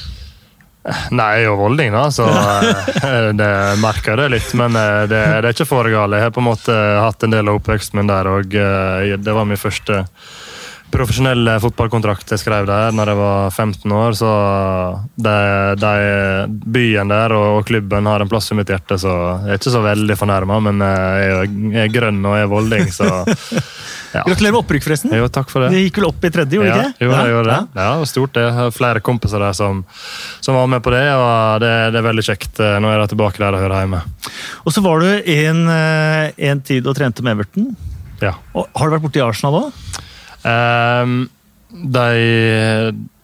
Nei, 1.13 1.43
jo 1.45 1.59
volding, 1.61 1.93
da, 1.93 2.07
så 2.09 2.25
eh, 3.05 3.29
det 3.37 3.51
merker 3.83 4.17
det 4.17 4.31
litt. 4.33 4.55
Men 4.57 4.75
eh, 4.81 5.03
det, 5.11 5.21
det 5.45 5.51
er 5.51 5.53
ikke 5.53 5.67
for 5.69 5.85
galt. 5.93 6.17
Jeg 6.17 6.25
har 6.25 6.33
på 6.33 6.41
en 6.41 6.49
måte 6.49 6.73
hatt 7.05 7.23
en 7.27 7.35
del 7.35 7.51
av 7.53 7.59
oppveksten 7.61 8.01
min 8.01 8.09
der, 8.09 8.31
og 8.33 8.57
eh, 8.57 9.13
det 9.21 9.35
var 9.37 9.45
min 9.45 9.61
første 9.61 10.01
profesjonelle 10.91 11.55
fotballkontrakt 11.63 12.33
jeg 12.35 12.41
skrev 12.43 12.67
der 12.69 12.93
når 12.97 13.13
jeg 13.13 13.19
var 13.21 13.51
15 13.55 13.95
år. 13.97 14.17
Så 14.19 14.31
de, 15.17 15.35
de, 15.81 15.93
byen 16.75 17.11
der 17.13 17.35
og, 17.37 17.63
klubben 17.69 18.09
har 18.11 18.23
en 18.25 18.31
plass 18.31 18.51
i 18.53 18.57
mitt 18.59 18.71
hjerte, 18.73 18.99
så 19.01 19.13
jeg 19.47 19.55
er 19.55 19.61
ikke 19.61 19.73
så 19.77 19.83
veldig 19.85 20.17
fornærma. 20.19 20.59
Men 20.69 20.83
eh, 20.87 21.21
jeg 21.21 21.51
jeg 21.71 21.85
er 21.87 21.93
grønn 21.95 22.21
og 22.27 22.37
jeg 22.37 22.47
er 22.47 22.51
volding, 22.51 22.91
så 22.95 23.07
ja. 24.17 24.23
Gratulerer 24.27 24.55
med 24.57 24.61
opprykk, 24.63 24.85
forresten. 24.89 25.15
Jo, 25.15 25.29
takk 25.33 25.51
for 25.53 25.65
det. 25.65 25.71
Det 25.77 25.83
gikk 25.85 26.01
vel 26.01 26.09
opp 26.11 26.25
i 26.27 26.33
tredje, 26.35 26.59
gjorde 26.59 26.73
det 26.75 26.81
Ja, 26.83 26.89
ikke? 26.91 27.05
jo, 27.07 27.13
jeg 27.15 27.35
gjorde 27.35 27.51
det. 27.51 27.59
Ja. 27.61 27.85
Ja, 27.85 27.91
det 27.95 28.03
var 28.05 28.11
stort 28.13 28.35
det. 28.37 28.45
Jeg 28.49 28.57
har 28.59 28.75
flere 28.75 29.05
kompiser 29.11 29.45
der 29.47 29.55
som, 29.57 29.85
som 30.43 30.59
var 30.59 30.67
med 30.75 30.83
på 30.87 30.95
det, 30.95 31.05
og 31.15 31.63
det, 31.65 31.73
det 31.95 32.01
er 32.03 32.09
veldig 32.11 32.27
kjekt. 32.27 32.53
eh, 32.61 32.77
Nå 32.83 32.91
er 32.91 32.99
jeg 33.05 33.13
tilbake 33.15 33.43
der 33.45 33.57
og 33.59 33.65
hører 33.65 33.85
hjemme. 33.85 34.03
Og 34.67 34.75
så 34.75 34.83
var 34.85 35.05
du 35.05 35.09
en, 35.37 35.63
eh, 35.77 36.33
en 36.51 36.61
tid 36.67 36.91
og 36.91 36.99
trente 36.99 37.23
med 37.27 37.39
Everton. 37.39 37.71
Ja. 38.21 38.35
Og 38.53 38.67
har 38.77 38.91
du 38.91 38.97
vært 38.99 39.07
borti 39.07 39.23
Arsenal 39.25 39.61
òg? 39.63 40.01
Ehm, 40.45 41.29
de 41.71 42.09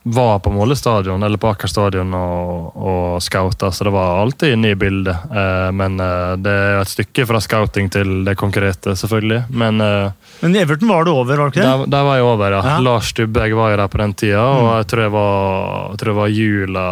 var 0.09 0.39
på 0.39 0.51
Måle 0.55 0.77
stadion, 0.79 1.23
eller 1.23 1.41
på 1.43 1.49
Aker 1.51 1.67
stadion, 1.67 2.13
og, 2.15 2.77
og 2.79 3.23
scouta, 3.25 3.73
så 3.75 3.89
det 3.89 3.93
var 3.97 4.21
alltid 4.23 4.53
inne 4.55 4.71
i 4.71 4.79
bildet. 4.79 5.25
Eh, 5.35 5.71
men 5.75 5.99
eh, 6.01 6.37
det 6.39 6.53
er 6.53 6.79
et 6.79 6.93
stykke 6.93 7.25
fra 7.27 7.41
scouting 7.43 7.91
til 7.91 8.21
det 8.29 8.37
konkrete, 8.39 8.95
selvfølgelig. 8.95 9.41
Men 9.51 9.83
eh, 9.83 10.13
Men 10.45 10.55
Everton 10.61 10.93
var 10.93 11.05
du 11.05 11.11
over, 11.11 11.35
var 11.43 11.51
du 11.51 11.57
ikke 11.57 11.65
det? 11.65 11.73
der, 11.73 11.91
der 11.97 12.07
var 12.07 12.21
jeg 12.21 12.29
over, 12.29 12.55
ja. 12.55 12.61
Ja. 12.71 12.77
Lars 12.87 13.11
Dubberg 13.19 13.57
var 13.59 13.73
jo 13.75 13.81
der 13.83 13.91
på 13.97 14.03
den 14.05 14.15
tida, 14.15 14.45
og 14.47 14.69
jeg 14.77 14.87
tror 14.93 15.03
jeg 15.09 15.15
var, 15.17 15.81
jeg 15.91 16.03
tror 16.05 16.13
jeg 16.13 16.21
var 16.21 16.37
jula 16.37 16.89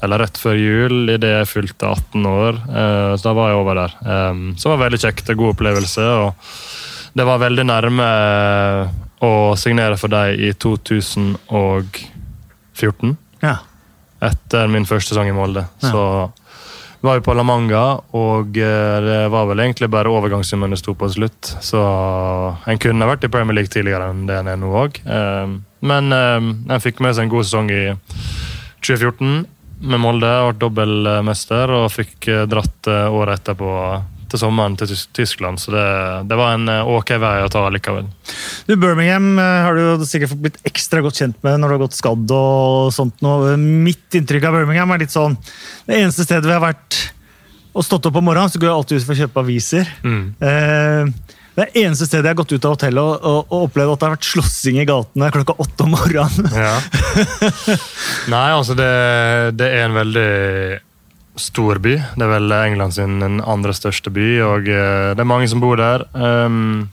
eller 0.00 0.22
rett 0.24 0.38
før 0.40 0.56
jul, 0.56 0.94
idet 1.12 1.30
jeg 1.34 1.48
fylte 1.50 1.90
18 1.92 2.26
år. 2.26 2.58
Eh, 2.72 3.12
så 3.20 3.28
da 3.28 3.36
var 3.36 3.52
jeg 3.52 3.60
over 3.60 3.80
der. 3.84 3.96
Eh, 4.00 4.42
så 4.56 4.66
det 4.66 4.72
var 4.74 4.82
veldig 4.86 5.00
kjekt. 5.04 5.30
og 5.30 5.42
god 5.44 5.54
opplevelse. 5.54 6.06
og 6.24 6.50
Det 7.14 7.26
var 7.28 7.42
veldig 7.46 7.66
nærme 7.70 8.06
eh, 9.20 9.26
å 9.26 9.56
signere 9.56 9.96
for 10.00 10.08
dem 10.12 10.40
i 10.40 10.52
2014. 10.52 13.16
Ja. 13.44 13.56
Etter 14.20 14.68
min 14.68 14.86
første 14.88 15.14
sesong 15.14 15.28
i 15.30 15.36
Molde. 15.36 15.64
Ja. 15.82 15.90
Så 15.92 16.02
var 17.00 17.16
vi 17.16 17.24
på 17.24 17.32
La 17.32 17.42
Manga, 17.46 17.84
og 18.12 18.56
eh, 18.60 18.98
det 19.06 19.22
var 19.32 19.46
vel 19.48 19.60
egentlig 19.64 19.88
bare 19.92 20.12
overgangssummen 20.12 20.72
det 20.74 20.80
sto 20.82 20.92
på 20.94 21.08
til 21.08 21.16
slutt. 21.22 21.42
Så 21.64 21.80
en 22.68 22.82
kunne 22.82 23.08
vært 23.08 23.24
i 23.24 23.32
Premier 23.32 23.56
League 23.56 23.72
tidligere 23.72 24.10
enn 24.12 24.26
det 24.28 24.36
en 24.40 24.50
er 24.52 24.58
nå 24.60 24.68
òg. 24.82 24.92
Men 25.80 26.04
eh, 26.12 26.38
en 26.74 26.84
fikk 26.84 26.96
med 27.00 27.12
seg 27.16 27.22
en 27.26 27.32
god 27.32 27.44
sesong 27.48 27.68
i 27.72 27.84
2014 28.84 29.48
med 29.80 30.00
Molde. 30.00 30.28
Ble 30.28 30.58
dobbeltmester 30.60 31.72
og 31.78 31.88
fikk 31.94 32.28
eh, 32.28 32.44
dratt 32.50 32.90
eh, 32.90 33.06
året 33.08 33.40
etterpå 33.40 33.70
til 34.30 34.42
sommeren 34.42 34.76
til 34.80 34.90
Tyskland. 35.16 35.60
Så 35.62 35.74
det, 35.74 35.84
det 36.30 36.38
var 36.38 36.56
en 36.56 36.70
eh, 36.70 36.92
ok 36.96 37.14
vei 37.22 37.36
å 37.44 37.50
ta 37.52 37.66
likevel. 37.72 38.08
Du, 38.68 38.74
Birmingham 38.74 39.32
eh, 39.38 39.62
har 39.66 39.78
du 39.78 40.04
sikkert 40.08 40.34
fått 40.34 40.44
blitt 40.46 40.60
ekstra 40.68 41.02
godt 41.04 41.20
kjent 41.20 41.40
med 41.46 41.60
når 41.60 41.72
du 41.72 41.76
har 41.76 41.84
gått 41.86 41.98
skadd 41.98 42.36
og 42.36 42.92
sånt. 42.96 43.18
Nå. 43.24 43.36
Mitt 43.58 44.18
inntrykk 44.18 44.48
av 44.48 44.60
Birmingham 44.60 44.94
er 44.94 45.02
litt 45.04 45.14
sånn 45.14 45.34
Det 45.86 45.98
eneste 45.98 46.24
stedet 46.26 46.48
vi 46.48 46.56
har 46.56 46.64
vært 46.64 47.00
og 47.70 47.84
stått 47.86 48.08
opp 48.08 48.16
om 48.18 48.24
morgenen, 48.26 48.50
så 48.50 48.58
går 48.58 48.66
jeg 48.66 48.76
alltid 48.76 48.98
ut 48.98 49.04
for 49.06 49.14
å 49.14 49.20
kjøpe 49.20 49.42
aviser. 49.44 49.90
Mm. 50.02 50.24
Eh, 50.42 51.36
det 51.54 51.66
er 51.66 51.84
eneste 51.84 52.06
stedet 52.08 52.24
jeg 52.24 52.32
har 52.32 52.38
gått 52.40 52.54
ut 52.54 52.66
av 52.66 52.74
hotellet 52.74 53.02
og, 53.02 53.26
og, 53.26 53.40
og 53.50 53.64
opplevd 53.68 53.92
at 53.92 54.00
det 54.00 54.06
har 54.08 54.14
vært 54.16 54.28
slåssing 54.30 54.78
i 54.80 54.86
gatene 54.88 55.30
klokka 55.34 55.56
åtte 55.62 55.86
om 55.86 55.94
morgenen. 55.94 56.50
Ja. 56.54 56.76
Nei, 58.34 58.46
altså 58.54 58.76
det, 58.78 58.90
det 59.60 59.68
er 59.68 59.86
en 59.86 59.98
veldig 59.98 60.30
stor 61.38 61.78
by. 61.82 61.96
Det 62.16 62.24
er 62.24 62.32
vel 62.32 62.52
England 62.52 62.96
sin 62.96 63.20
andre 63.40 63.74
største 63.76 64.12
by, 64.14 64.28
og 64.46 64.70
eh, 64.70 65.10
det 65.14 65.22
er 65.22 65.28
mange 65.28 65.48
som 65.50 65.62
bor 65.62 65.78
der. 65.80 66.06
Um, 66.14 66.88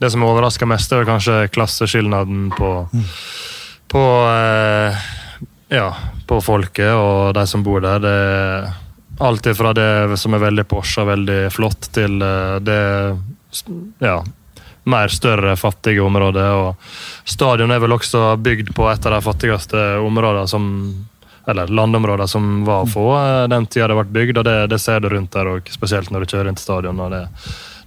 det 0.00 0.10
som 0.12 0.24
overrasker 0.24 0.68
mest, 0.68 0.92
er 0.92 1.08
kanskje 1.08 1.48
klasseskilnaden 1.52 2.50
på, 2.56 2.70
på 3.92 4.04
eh, 4.30 5.00
ja, 5.70 5.88
på 6.26 6.40
folket 6.44 6.94
og 6.94 7.34
de 7.36 7.46
som 7.48 7.64
bor 7.66 7.82
der. 7.84 8.02
Det 8.02 8.14
er 8.14 8.70
alt 9.20 9.48
fra 9.56 9.72
det 9.76 10.18
som 10.20 10.34
er 10.34 10.44
veldig 10.46 10.66
Porsche 10.68 11.04
og 11.04 11.10
veldig 11.12 11.40
flott, 11.52 11.90
til 11.94 12.20
eh, 12.24 12.56
det 12.64 12.80
ja, 14.00 14.16
mer 14.90 15.12
større, 15.12 15.56
fattige 15.60 16.02
områder. 16.02 16.56
Og 16.56 17.28
stadion 17.28 17.70
er 17.70 17.82
vel 17.82 17.96
også 17.98 18.34
bygd 18.40 18.72
på 18.76 18.88
et 18.90 19.06
av 19.06 19.18
de 19.18 19.22
fattigste 19.26 19.86
områdene 20.00 20.48
som 20.50 20.66
eller 21.48 21.72
landområder 21.72 22.28
som 22.30 22.64
var 22.66 22.86
få 22.90 23.06
eh, 23.16 23.48
den 23.48 23.66
tida 23.66 23.88
det 23.90 23.98
ble 24.00 24.06
bygd, 24.20 24.40
og 24.42 24.46
det, 24.48 24.56
det 24.72 24.80
ser 24.82 25.00
du 25.00 25.08
rundt 25.12 25.32
der 25.34 25.50
òg, 25.54 25.72
spesielt 25.72 26.12
når 26.12 26.24
du 26.24 26.34
kjører 26.34 26.50
inn 26.50 26.58
til 26.58 26.68
stadion. 26.68 27.00
og 27.00 27.12
det 27.16 27.26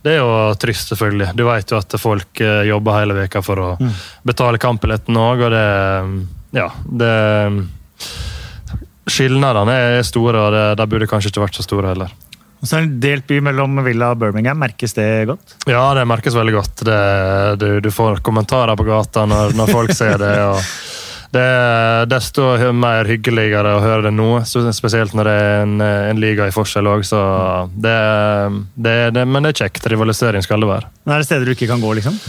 det 0.03 0.17
er 0.17 0.19
jo 0.19 0.55
trist, 0.59 0.89
selvfølgelig. 0.91 1.29
Du 1.39 1.45
vet 1.47 1.71
jo 1.71 1.77
at 1.79 1.93
folk 1.95 2.41
eh, 2.43 2.65
jobber 2.67 2.97
hele 2.97 3.15
veka 3.15 3.39
for 3.45 3.61
å 3.63 3.67
betale 4.27 4.59
kampbilletten 4.59 5.15
òg, 5.15 5.45
og 5.47 5.53
det 5.55 5.67
Ja, 6.59 6.67
det 6.83 7.13
Skilnadene 9.07 9.73
er 9.73 10.03
store, 10.07 10.39
og 10.39 10.53
det, 10.55 10.65
de 10.79 10.87
burde 10.91 11.07
kanskje 11.11 11.31
ikke 11.31 11.43
vært 11.43 11.57
så 11.59 11.63
store 11.65 11.93
heller. 11.93 12.11
Og 12.63 12.67
så 12.67 12.77
er 12.77 12.83
det 12.83 12.87
en 12.87 12.99
delt 13.03 13.25
by 13.27 13.39
mellom 13.43 13.81
Villa 13.83 14.13
og 14.13 14.21
Birmingham. 14.21 14.59
Merkes 14.63 14.95
det 14.95 15.07
godt? 15.27 15.57
Ja, 15.67 15.81
det 15.97 16.05
merkes 16.07 16.35
veldig 16.37 16.53
godt. 16.55 16.83
Det, 16.87 16.99
du, 17.59 17.67
du 17.83 17.89
får 17.91 18.21
kommentarer 18.23 18.79
på 18.79 18.85
gata 18.87 19.25
når, 19.27 19.51
når 19.59 19.71
folk 19.75 19.91
ser 19.95 20.15
det. 20.21 20.35
og 20.47 20.59
det 21.33 21.41
er 21.41 22.07
desto 22.11 22.45
mer 22.77 23.07
hyggeligere 23.09 23.75
å 23.77 23.81
høre 23.83 24.07
det 24.07 24.13
nå, 24.13 24.29
spesielt 24.45 25.15
når 25.17 25.29
det 25.29 25.35
er 25.41 25.61
en, 25.63 25.75
en 25.81 26.21
liga 26.21 26.47
i 26.47 26.53
forskjell 26.53 26.89
òg. 26.91 27.05
Det, 27.73 27.97
det, 28.75 28.97
det, 29.17 29.27
men 29.27 29.45
det 29.45 29.53
er 29.53 29.65
kjekt. 29.65 29.87
Rivalisering 29.89 30.45
skal 30.45 30.61
det 30.63 30.69
være. 30.69 30.91
Men 31.03 31.15
er 31.15 31.23
det 31.23 31.29
steder 31.31 31.49
du 31.49 31.55
ikke 31.55 31.71
kan 31.73 31.81
gå, 31.83 31.93
liksom? 31.97 32.19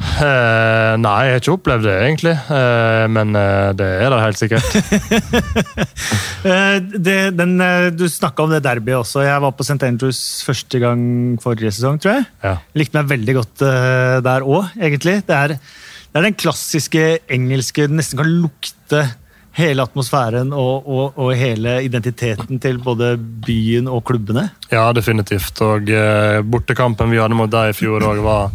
Eh, 0.00 0.94
nei, 0.96 1.16
jeg 1.26 1.34
har 1.34 1.42
ikke 1.42 1.52
opplevd 1.58 1.84
det, 1.84 1.96
egentlig. 2.06 2.32
Eh, 2.56 3.04
men 3.12 3.36
eh, 3.36 3.72
det 3.76 3.88
er 4.00 4.12
det 4.12 4.22
helt 4.24 4.40
sikkert. 4.40 4.70
Eh, 6.40 6.78
det, 6.80 7.34
den, 7.36 7.50
eh, 7.60 7.90
du 7.92 8.06
snakka 8.08 8.46
om 8.46 8.52
det 8.54 8.62
derbyet 8.64 9.02
også. 9.02 9.20
Jeg 9.26 9.42
var 9.44 9.52
på 9.52 9.64
St. 9.66 9.76
Andrews 9.84 10.20
første 10.46 10.78
gang 10.80 11.02
forrige 11.42 11.68
sesong, 11.76 11.98
tror 12.00 12.14
jeg. 12.14 12.24
Ja. 12.40 12.54
Likte 12.80 12.96
meg 12.96 13.10
veldig 13.10 13.34
godt 13.36 13.64
eh, 13.68 14.14
der 14.24 14.46
òg, 14.48 14.70
egentlig. 14.80 15.18
Det 15.28 15.36
er, 15.36 15.52
det 16.10 16.18
er 16.18 16.26
den 16.26 16.38
klassiske 16.38 17.02
engelske 17.30 17.86
Du 17.86 17.94
nesten 17.94 18.18
kan 18.18 18.30
lukte 18.42 19.04
hele 19.58 19.82
atmosfæren 19.82 20.52
og, 20.54 20.86
og, 20.86 21.18
og 21.18 21.34
hele 21.38 21.80
identiteten 21.86 22.60
til 22.62 22.78
både 22.82 23.16
byen 23.18 23.90
og 23.90 24.04
klubbene. 24.06 24.46
Ja, 24.70 24.88
definitivt. 24.94 25.58
Og 25.66 25.90
eh, 25.90 26.38
bortekampen 26.46 27.10
vi 27.10 27.20
hadde 27.20 27.38
mot 27.38 27.50
deg 27.50 27.72
i 27.72 27.76
fjor 27.76 28.06
òg, 28.06 28.22
var 28.24 28.50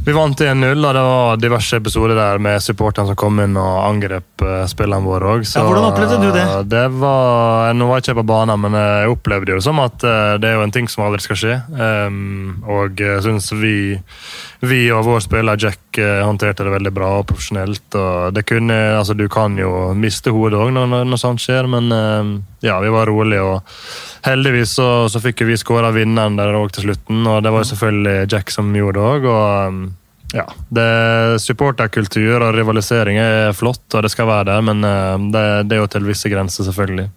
Vi 0.00 0.14
vant 0.16 0.40
1-0, 0.40 0.80
og 0.80 0.94
det 0.96 1.00
var 1.04 1.40
diverse 1.42 1.76
episoder 1.76 2.16
der 2.16 2.38
med 2.40 2.62
supporterne 2.64 3.10
som 3.10 3.18
kom 3.20 3.36
inn 3.42 3.58
og 3.60 3.82
angrep 3.84 4.24
spillene 4.40 4.68
spillerne 4.72 5.04
våre 5.04 5.34
òg. 5.34 5.44
Ja, 5.44 5.64
hvordan 5.66 5.90
opplevde 5.90 6.16
du 6.22 6.30
det? 6.32 6.44
det 6.72 6.86
var, 7.02 7.74
nå 7.76 7.84
var 7.84 8.00
jeg 8.00 8.06
ikke 8.06 8.22
på 8.22 8.30
banen, 8.30 8.62
men 8.64 8.78
jeg 8.80 9.12
opplevde 9.12 9.52
det 9.52 9.66
som 9.66 9.82
at 9.84 10.00
uh, 10.00 10.38
det 10.40 10.48
er 10.48 10.56
jo 10.56 10.64
en 10.64 10.72
ting 10.72 10.88
som 10.88 11.04
aldri 11.04 11.20
skal 11.26 11.40
skje. 11.42 11.58
Um, 11.76 12.64
og 12.64 12.96
jeg 12.96 13.20
syns 13.28 13.52
vi, 13.60 13.74
vi, 14.60 14.80
og 14.92 15.04
vår 15.06 15.22
spiller 15.24 15.60
Jack 15.60 15.98
uh, 15.98 16.20
håndterte 16.26 16.66
det 16.66 16.74
veldig 16.74 16.92
bra 16.96 17.12
og 17.20 17.28
profesjonelt. 17.30 17.94
og 17.96 18.40
kunne, 18.46 18.76
altså 18.98 19.14
Du 19.14 19.26
kan 19.28 19.56
jo 19.58 19.92
miste 19.96 20.32
hodet 20.34 20.60
òg 20.60 20.72
når, 20.76 21.04
når, 21.04 21.20
sånt 21.20 21.42
skjer, 21.42 21.68
men 21.70 21.88
ja, 22.62 22.80
vi 22.80 22.92
var 22.92 23.08
rolige. 23.08 23.42
og 23.42 24.26
Heldigvis 24.26 24.76
så, 24.76 24.90
så 25.08 25.22
fikk 25.22 25.46
vi 25.48 25.56
skåra 25.60 25.92
vinneren 25.96 26.36
der 26.36 26.56
òg 26.58 26.74
til 26.76 26.90
slutten, 26.90 27.24
og 27.26 27.42
det 27.44 27.54
var 27.54 27.64
jo 27.64 27.70
selvfølgelig 27.72 28.28
Jack 28.32 28.52
som 28.52 28.74
gjorde 28.76 29.00
det 29.00 29.08
òg. 29.14 29.90
Ja, 30.30 30.44
det, 30.70 30.86
Supporterkultur 31.42 32.38
og 32.38 32.54
rivalisering 32.54 33.18
er 33.18 33.54
flott, 33.56 33.82
og 33.96 34.04
det 34.06 34.12
skal 34.12 34.28
være 34.30 34.46
der, 34.52 34.62
men 34.62 34.86
eh, 34.86 35.24
det, 35.34 35.44
det 35.66 35.76
er 35.76 35.82
jo 35.82 35.90
til 35.90 36.06
visse 36.06 36.30
grenser, 36.30 36.66
selvfølgelig. 36.68 37.08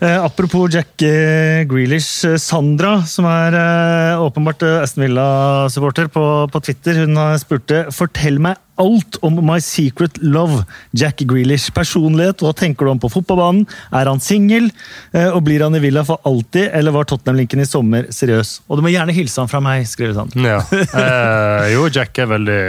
Eh, 0.00 0.16
apropos 0.18 0.74
Jack 0.74 1.04
eh, 1.06 1.62
Grealish. 1.70 2.26
Eh, 2.26 2.38
Sandra, 2.42 2.98
som 3.06 3.28
er 3.30 3.54
eh, 3.60 4.22
åpenbart 4.22 4.66
Aston 4.82 5.06
Villa-supporter 5.06 6.10
på, 6.10 6.26
på, 6.50 6.62
Twitter, 6.66 7.04
hun 7.04 7.18
spurte 7.42 7.86
fortell 7.94 8.42
meg 8.42 8.58
alt 8.82 9.18
om 9.26 9.38
My 9.46 9.58
Secret 9.60 10.18
Love, 10.22 10.64
Jack 10.96 11.22
Grealish. 11.28 11.72
Personlighet, 11.74 12.42
hva 12.44 12.52
tenker 12.56 12.86
du 12.86 12.92
om 12.92 13.00
på 13.02 13.10
fotballbanen? 13.12 13.64
Er 13.94 14.10
han 14.10 14.22
singel? 14.22 14.68
Eh, 15.12 15.28
og 15.30 15.42
blir 15.46 15.64
han 15.64 15.76
i 15.76 15.82
Villa 15.82 16.04
for 16.06 16.20
alltid, 16.28 16.70
eller 16.76 16.94
var 16.96 17.08
Tottenham-linken 17.08 17.64
i 17.64 17.68
sommer 17.68 18.10
seriøs? 18.14 18.60
Og 18.68 18.78
du 18.78 18.84
må 18.86 18.92
gjerne 18.92 19.16
hilse 19.16 19.42
han 19.42 19.50
fra 19.50 19.62
meg, 19.64 19.86
skriver 19.88 20.22
han. 20.24 20.34
Ja. 20.46 20.60
Eh, 20.96 21.72
jo, 21.74 21.88
Jack 21.92 22.18
er 22.22 22.30
veldig, 22.30 22.62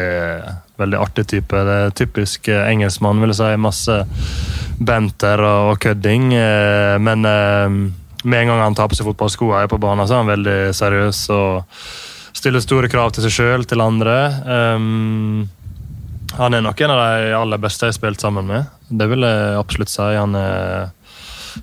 veldig 0.81 0.97
artig 0.99 1.27
type. 1.29 1.61
Det 1.67 1.77
er 1.83 1.95
typisk 1.95 2.49
eh, 2.51 2.65
engelskmann, 2.71 3.21
vil 3.23 3.31
jeg 3.33 3.39
si. 3.39 3.61
Masse 3.61 4.01
banter 4.77 5.41
og, 5.43 5.71
og 5.73 5.79
kødding. 5.83 6.31
Eh, 6.35 6.97
men 7.03 7.27
eh, 7.27 7.79
med 8.27 8.41
en 8.41 8.51
gang 8.51 8.65
han 8.65 8.77
tar 8.77 8.89
på 8.91 8.97
seg 8.97 9.07
fotballskoene 9.07 9.69
på 9.71 9.79
banen, 9.81 10.07
så 10.07 10.17
er 10.17 10.23
han 10.23 10.35
veldig 10.35 10.59
seriøs. 10.75 11.23
og 11.35 11.81
stiller 12.37 12.61
store 12.61 12.89
krav 12.91 13.13
til 13.15 13.25
seg 13.25 13.33
sjøl, 13.33 13.65
til 13.67 13.81
andre. 13.83 14.17
Um, 14.77 15.47
han 16.35 16.53
er 16.53 16.63
nok 16.65 16.81
en 16.81 16.93
av 16.93 16.99
de 16.99 17.31
aller 17.37 17.61
beste 17.61 17.87
jeg 17.87 17.93
har 17.93 17.99
spilt 17.99 18.23
sammen 18.23 18.49
med. 18.49 18.67
Det 18.89 19.07
vil 19.09 19.25
jeg 19.25 19.57
absolutt 19.59 19.93
si. 19.93 20.07
Han 20.17 20.35
er 20.37 20.89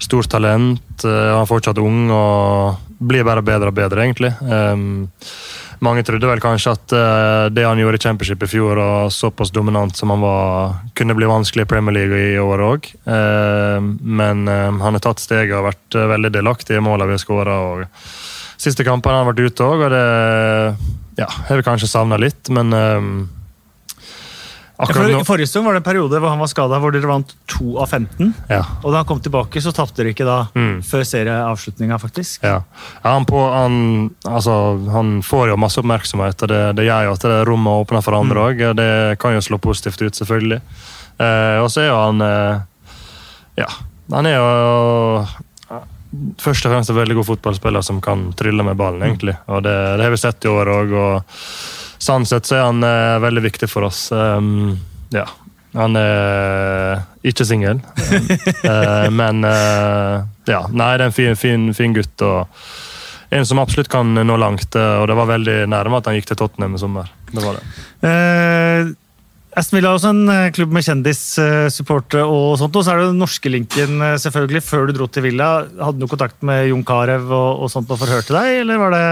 stort 0.03 0.31
talent, 0.31 1.05
eh, 1.05 1.11
han 1.11 1.43
er 1.45 1.51
fortsatt 1.51 1.79
ung 1.83 2.09
og 2.11 2.81
blir 3.05 3.27
bare 3.27 3.45
bedre 3.45 3.71
og 3.71 3.77
bedre, 3.77 4.05
egentlig. 4.05 4.33
Um, 4.41 5.11
mange 5.85 6.05
trodde 6.07 6.29
vel 6.29 6.41
kanskje 6.41 6.73
at 6.73 6.95
uh, 6.97 7.51
det 7.53 7.67
han 7.67 7.79
gjorde 7.81 7.99
i 7.99 8.05
Championship 8.05 8.45
i 8.47 8.49
fjor, 8.49 8.81
og 8.81 9.13
såpass 9.13 9.53
dominant 9.53 9.97
som 9.99 10.15
han 10.15 10.23
var, 10.25 10.79
kunne 10.97 11.17
bli 11.19 11.29
vanskelig 11.29 11.67
i 11.67 11.71
Premier 11.75 11.99
League 11.99 12.23
i 12.33 12.39
år 12.41 12.65
òg. 12.65 12.89
Uh, 13.05 13.79
men 14.01 14.47
uh, 14.49 14.73
han 14.73 14.97
har 14.97 15.05
tatt 15.05 15.23
steget 15.23 15.57
og 15.59 15.69
vært 15.69 15.99
veldig 16.15 16.33
delaktig 16.39 16.79
i 16.79 16.85
målene 16.85 17.13
vi 17.13 17.19
har 17.19 17.25
skåra. 17.25 17.59
Siste 18.57 18.87
kampene 18.87 19.19
har 19.19 19.25
han 19.25 19.33
vært 19.35 19.45
ute 19.45 19.69
òg, 19.69 19.87
og 19.89 19.93
det 19.93 20.05
ja, 21.21 21.29
har 21.29 21.61
vi 21.61 21.67
kanskje 21.67 21.91
savna 21.91 22.17
litt, 22.19 22.49
men 22.55 22.73
Akkurat. 24.77 25.21
I 25.21 25.25
forrige 25.25 25.47
stund 25.47 25.67
var 25.67 25.77
det 25.77 25.83
en 25.85 25.87
periode 25.87 26.19
hvor 26.19 26.33
han 26.33 26.41
var 26.43 26.51
skada, 26.51 26.81
hvor 26.83 26.91
dere 26.95 27.07
vant 27.07 27.31
2 27.53 27.77
av 27.79 27.93
15. 27.95 28.33
Ja. 28.51 28.65
Og 28.83 28.91
da 28.91 29.03
han 29.03 29.07
kom 29.07 29.21
tilbake, 29.23 29.63
så 29.63 29.71
tapte 29.75 30.01
dere 30.01 30.11
ikke 30.11 30.27
da 30.27 30.41
mm. 30.51 30.81
før 30.83 31.05
serieavslutninga, 31.07 31.99
faktisk. 32.03 32.43
Ja, 32.43 32.57
han, 33.05 33.27
på, 33.29 33.39
han, 33.55 33.77
altså, 34.27 34.57
han, 34.91 35.21
får 35.23 35.53
jo 35.53 35.61
masse 35.63 35.79
oppmerksomhet, 35.79 36.43
og 36.43 36.51
det, 36.51 36.61
det 36.81 36.89
gjør 36.89 37.07
jo 37.07 37.15
at 37.15 37.29
det 37.31 37.39
rommet 37.47 37.85
åpner 37.85 38.03
for 38.03 38.19
andre 38.19 38.49
òg. 38.49 38.65
Mm. 38.65 38.81
Det 38.83 38.91
kan 39.23 39.37
jo 39.37 39.45
slå 39.47 39.61
positivt 39.63 40.03
ut, 40.03 40.19
selvfølgelig. 40.19 40.61
Eh, 41.23 41.63
og 41.63 41.71
så 41.71 41.85
er 41.85 41.91
jo 41.93 42.01
han 42.01 42.27
eh, 42.27 42.63
Ja, 43.63 43.69
han 44.11 44.27
er 44.27 44.41
jo 44.41 44.49
først 46.43 46.67
og 46.67 46.75
fremst 46.75 46.91
en 46.91 46.99
veldig 46.99 47.17
god 47.21 47.29
fotballspiller 47.31 47.83
som 47.87 48.01
kan 48.03 48.27
trylle 48.39 48.67
med 48.67 48.79
ballen, 48.79 49.07
egentlig. 49.07 49.37
Og 49.47 49.63
det, 49.63 49.75
det 49.99 50.07
har 50.07 50.15
vi 50.15 50.21
sett 50.21 50.47
i 50.47 50.51
år 50.51 50.71
òg 50.75 50.99
sånn 52.05 52.27
sett 52.29 52.49
så 52.49 52.59
er 52.59 52.67
han 52.69 52.85
eh, 52.87 53.17
veldig 53.25 53.45
viktig 53.47 53.69
for 53.71 53.89
oss. 53.89 54.07
Um, 54.13 54.77
ja. 55.15 55.27
Han 55.75 55.99
er 55.99 57.01
ikke 57.27 57.47
singel, 57.49 57.81
uh, 58.63 59.09
men 59.11 59.43
uh, 59.43 60.23
ja. 60.47 60.61
Nei, 60.71 60.93
det 60.95 61.03
er 61.03 61.09
en 61.09 61.17
fin, 61.17 61.35
fin, 61.35 61.65
fin 61.75 61.97
gutt. 61.97 62.15
og 62.23 62.47
en 63.35 63.47
som 63.49 63.59
absolutt 63.59 63.91
kan 63.91 64.13
nå 64.15 64.37
langt, 64.39 64.77
og 64.79 65.09
det 65.11 65.17
var 65.19 65.27
veldig 65.27 65.57
nærme 65.67 65.99
at 65.99 66.07
han 66.07 66.15
gikk 66.15 66.29
til 66.31 66.39
Tottenham 66.39 66.77
i 66.77 66.79
sommer. 66.79 67.09
Det 67.33 67.43
var 67.43 67.59
det. 67.59 67.65
Uh, 68.05 68.93
Aston 69.55 69.79
Villa 69.79 69.93
er 69.93 69.99
også 69.99 70.11
en 70.11 70.31
eh, 70.33 70.49
klubb 70.55 70.73
med 70.75 70.83
kjendissupportere 70.83 72.25
og 72.27 72.57
sånt. 72.59 72.75
Og 72.75 72.85
så 72.85 72.95
er 72.95 73.01
det 73.01 73.11
den 73.13 73.21
norske 73.23 73.53
linken, 73.53 74.01
eh, 74.03 74.17
selvfølgelig. 74.21 74.63
Før 74.67 74.89
du 74.89 74.95
dro 74.97 75.07
til 75.11 75.27
Villa, 75.29 75.51
hadde 75.79 76.03
du 76.03 76.09
kontakt 76.11 76.43
med 76.47 76.67
Jon 76.71 76.83
Carew 76.87 77.29
og, 77.29 77.63
og, 77.63 77.71
sånt 77.73 77.93
og 77.95 78.01
forhørte 78.01 78.35
deg, 78.35 78.65
eller 78.65 78.81
var 78.83 78.97
det 78.97 79.05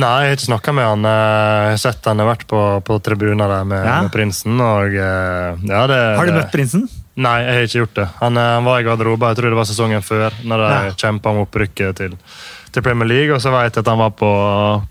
Nei, 0.00 0.14
jeg 0.24 0.32
har 0.32 0.38
ikke 0.38 0.46
snakka 0.46 0.74
med 0.76 0.88
han. 0.88 1.10
Eh, 1.10 1.56
jeg 1.66 1.76
har 1.76 1.82
sett 1.84 2.08
han 2.08 2.24
har 2.24 2.30
vært 2.32 2.46
på, 2.50 2.62
på 2.86 2.98
tribuner 3.04 3.52
der 3.52 3.68
med, 3.68 3.84
ja. 3.84 3.98
med, 4.06 4.14
prinsen, 4.14 4.56
og 4.64 4.96
ja, 4.96 5.84
det 5.90 6.00
Har 6.16 6.30
du 6.30 6.38
møtt 6.38 6.54
prinsen? 6.54 6.88
Nei, 7.20 7.36
jeg 7.44 7.56
har 7.58 7.66
ikke 7.66 7.82
gjort 7.82 7.98
det. 7.98 8.06
Han, 8.22 8.40
han 8.40 8.64
var 8.64 8.80
i 8.80 8.86
garderoben, 8.86 9.28
jeg 9.28 9.40
tror 9.40 9.52
det 9.52 9.58
var 9.60 9.68
sesongen 9.68 10.06
før, 10.06 10.40
når 10.48 10.64
de 10.64 10.70
ja. 10.72 10.96
kjempa 11.04 11.34
om 11.34 11.42
opprykket 11.44 12.00
til 12.00 12.16
til 12.74 12.84
Premier 12.84 13.08
League, 13.08 13.34
og 13.34 13.42
så 13.42 13.52
vet 13.54 13.74
jeg 13.74 13.82
at 13.82 13.90
han 13.90 14.00
var 14.00 14.12
på 14.16 14.30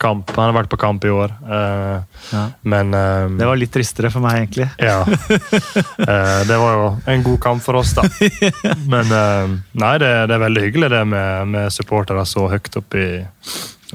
kamp. 0.01 0.31
Han 0.35 0.49
har 0.49 0.55
vært 0.57 0.71
på 0.71 0.79
kamp 0.81 1.05
i 1.07 1.13
år. 1.13 1.33
Uh, 1.45 2.01
ja. 2.33 2.43
Men 2.67 2.93
uh, 2.95 3.29
Det 3.39 3.47
var 3.47 3.59
litt 3.59 3.73
tristere 3.73 4.11
for 4.13 4.23
meg, 4.25 4.41
egentlig. 4.41 4.67
Ja. 4.81 5.01
Uh, 5.05 6.41
det 6.49 6.59
var 6.59 6.75
jo 6.75 6.89
en 7.13 7.25
god 7.25 7.39
kamp 7.43 7.63
for 7.65 7.79
oss, 7.79 7.95
da. 7.97 8.05
Men 8.93 9.09
nei, 9.09 9.95
det, 10.01 10.11
det, 10.29 10.35
er 10.35 10.45
veldig 10.45 10.65
hyggelig 10.67 10.91
det 10.93 11.03
med, 11.09 11.53
med 11.55 11.73
supportere 11.73 12.25
så 12.27 12.47
høyt 12.51 12.79
oppe 12.79 12.99
i 12.99 13.09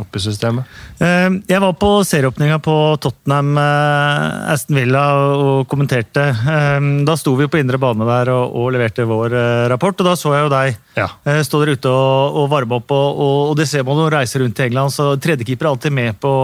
opp 0.01 0.17
i 0.17 0.23
systemet? 0.23 0.71
Eh, 1.03 1.29
jeg 1.49 1.61
var 1.63 1.75
på 1.79 1.91
serieåpninga 2.07 2.59
på 2.65 2.75
Tottenham 3.03 3.53
eh, 3.61 4.53
Aston 4.55 4.79
Villa 4.79 5.05
og 5.39 5.69
kommenterte. 5.71 6.27
Eh, 6.33 6.89
da 7.07 7.17
sto 7.21 7.35
vi 7.39 7.49
på 7.51 7.61
indre 7.61 7.81
bane 7.83 8.09
der 8.09 8.33
og, 8.35 8.57
og 8.59 8.73
leverte 8.75 9.07
vår 9.09 9.37
rapport, 9.73 10.01
og 10.01 10.11
da 10.11 10.17
så 10.19 10.35
jeg 10.35 10.47
jo 10.47 10.53
deg 10.53 10.99
ja. 10.99 11.09
stå 11.47 11.63
der 11.63 11.75
ute 11.77 11.93
og, 11.93 12.41
og 12.43 12.51
varme 12.53 12.79
opp. 12.81 12.95
Og, 12.95 13.23
og, 13.51 13.55
det 13.59 13.69
ser 13.71 13.87
man 13.87 14.01
når 14.01 14.11
du 14.11 14.17
reiser 14.19 14.45
rundt 14.45 14.61
i 14.61 14.67
England, 14.69 14.95
så 14.95 15.13
tredjekeeper 15.21 15.69
er 15.69 15.73
alltid 15.75 15.95
med 15.95 16.21
på, 16.23 16.35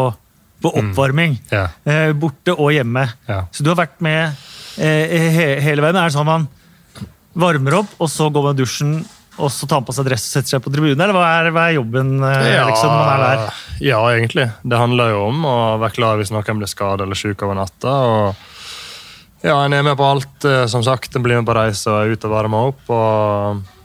på 0.62 0.74
mm. 0.74 0.80
oppvarming. 0.82 1.38
Mm. 1.42 1.52
Yeah. 1.54 2.14
Borte 2.20 2.56
og 2.56 2.74
hjemme. 2.74 3.06
Yeah. 3.28 3.46
Så 3.54 3.66
du 3.66 3.72
har 3.72 3.80
vært 3.82 3.98
med 4.04 4.48
he 4.80 5.46
hele 5.64 5.82
veien. 5.82 5.98
Er 5.98 6.08
det 6.08 6.14
sånn 6.14 6.28
man 6.28 6.46
varmer 7.40 7.82
opp, 7.82 7.96
og 7.98 8.10
så 8.10 8.28
går 8.32 8.46
man 8.46 8.56
i 8.56 8.62
dusjen 8.62 9.00
og 9.40 9.50
så 9.52 9.66
tar 9.66 9.80
han 9.80 9.88
på 9.88 9.94
seg 9.96 10.06
dress 10.08 10.28
og 10.28 10.34
setter 10.36 10.54
seg 10.54 10.62
på 10.64 10.72
tribunen? 10.74 11.00
Eller 11.00 11.16
hva 11.16 11.26
er, 11.40 11.50
hva 11.54 11.66
er 11.68 11.78
jobben 11.78 12.14
eh, 12.26 12.46
ja, 12.54 12.66
liksom, 12.68 12.92
når 12.92 13.00
man 13.00 13.10
er 13.10 13.24
der? 13.24 13.64
Ja, 13.80 14.00
egentlig. 14.12 14.46
Det 14.62 14.80
handler 14.80 15.14
jo 15.14 15.26
om 15.30 15.44
å 15.48 15.56
være 15.80 15.96
klar 15.96 16.20
hvis 16.20 16.32
noen 16.34 16.62
blir 16.62 16.70
skadet 16.70 17.06
eller 17.06 17.18
syk 17.18 17.42
over 17.46 17.58
natta. 17.58 17.96
og 18.12 19.44
ja, 19.46 19.56
En 19.64 19.72
er 19.72 19.84
med 19.86 19.96
på 19.96 20.06
alt, 20.06 20.44
eh, 20.44 20.66
som 20.70 20.84
sagt. 20.84 21.16
En 21.16 21.24
blir 21.24 21.40
med 21.40 21.48
på 21.48 21.56
reise 21.56 21.88
og 21.88 22.02
er 22.02 22.16
ute 22.16 22.28
og 22.28 22.34
varmer 22.36 22.72
opp. 22.74 22.82
og 22.92 23.79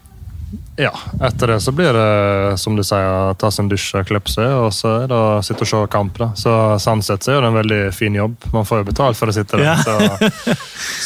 ja, 0.75 0.91
etter 1.23 1.47
det 1.47 1.59
så 1.63 1.71
blir 1.71 1.93
det 1.93 2.57
som 2.59 2.75
du 2.75 2.83
sier, 2.83 3.33
ta 3.39 3.49
seg 3.51 3.65
en 3.65 3.71
dusj 3.71 3.87
og 3.99 4.07
klippe 4.09 4.31
seg, 4.31 4.47
og 4.59 4.73
så 4.75 4.91
er 5.03 5.09
det 5.11 5.17
å 5.17 5.41
sitte 5.45 5.63
og 5.63 5.69
se 5.71 5.81
kamp. 5.91 6.19
da. 6.19 6.29
Så 6.39 6.53
Sånn 6.83 7.03
sett 7.05 7.25
så 7.25 7.35
er 7.35 7.41
det 7.43 7.51
en 7.51 7.59
veldig 7.59 7.81
fin 7.95 8.15
jobb. 8.15 8.35
Man 8.53 8.67
får 8.67 8.83
jo 8.83 8.87
betalt 8.91 9.19
for 9.19 9.31
å 9.31 9.35
sitte 9.35 9.59
der. 9.59 9.71
Ja. 9.71 9.75
så 9.79 10.55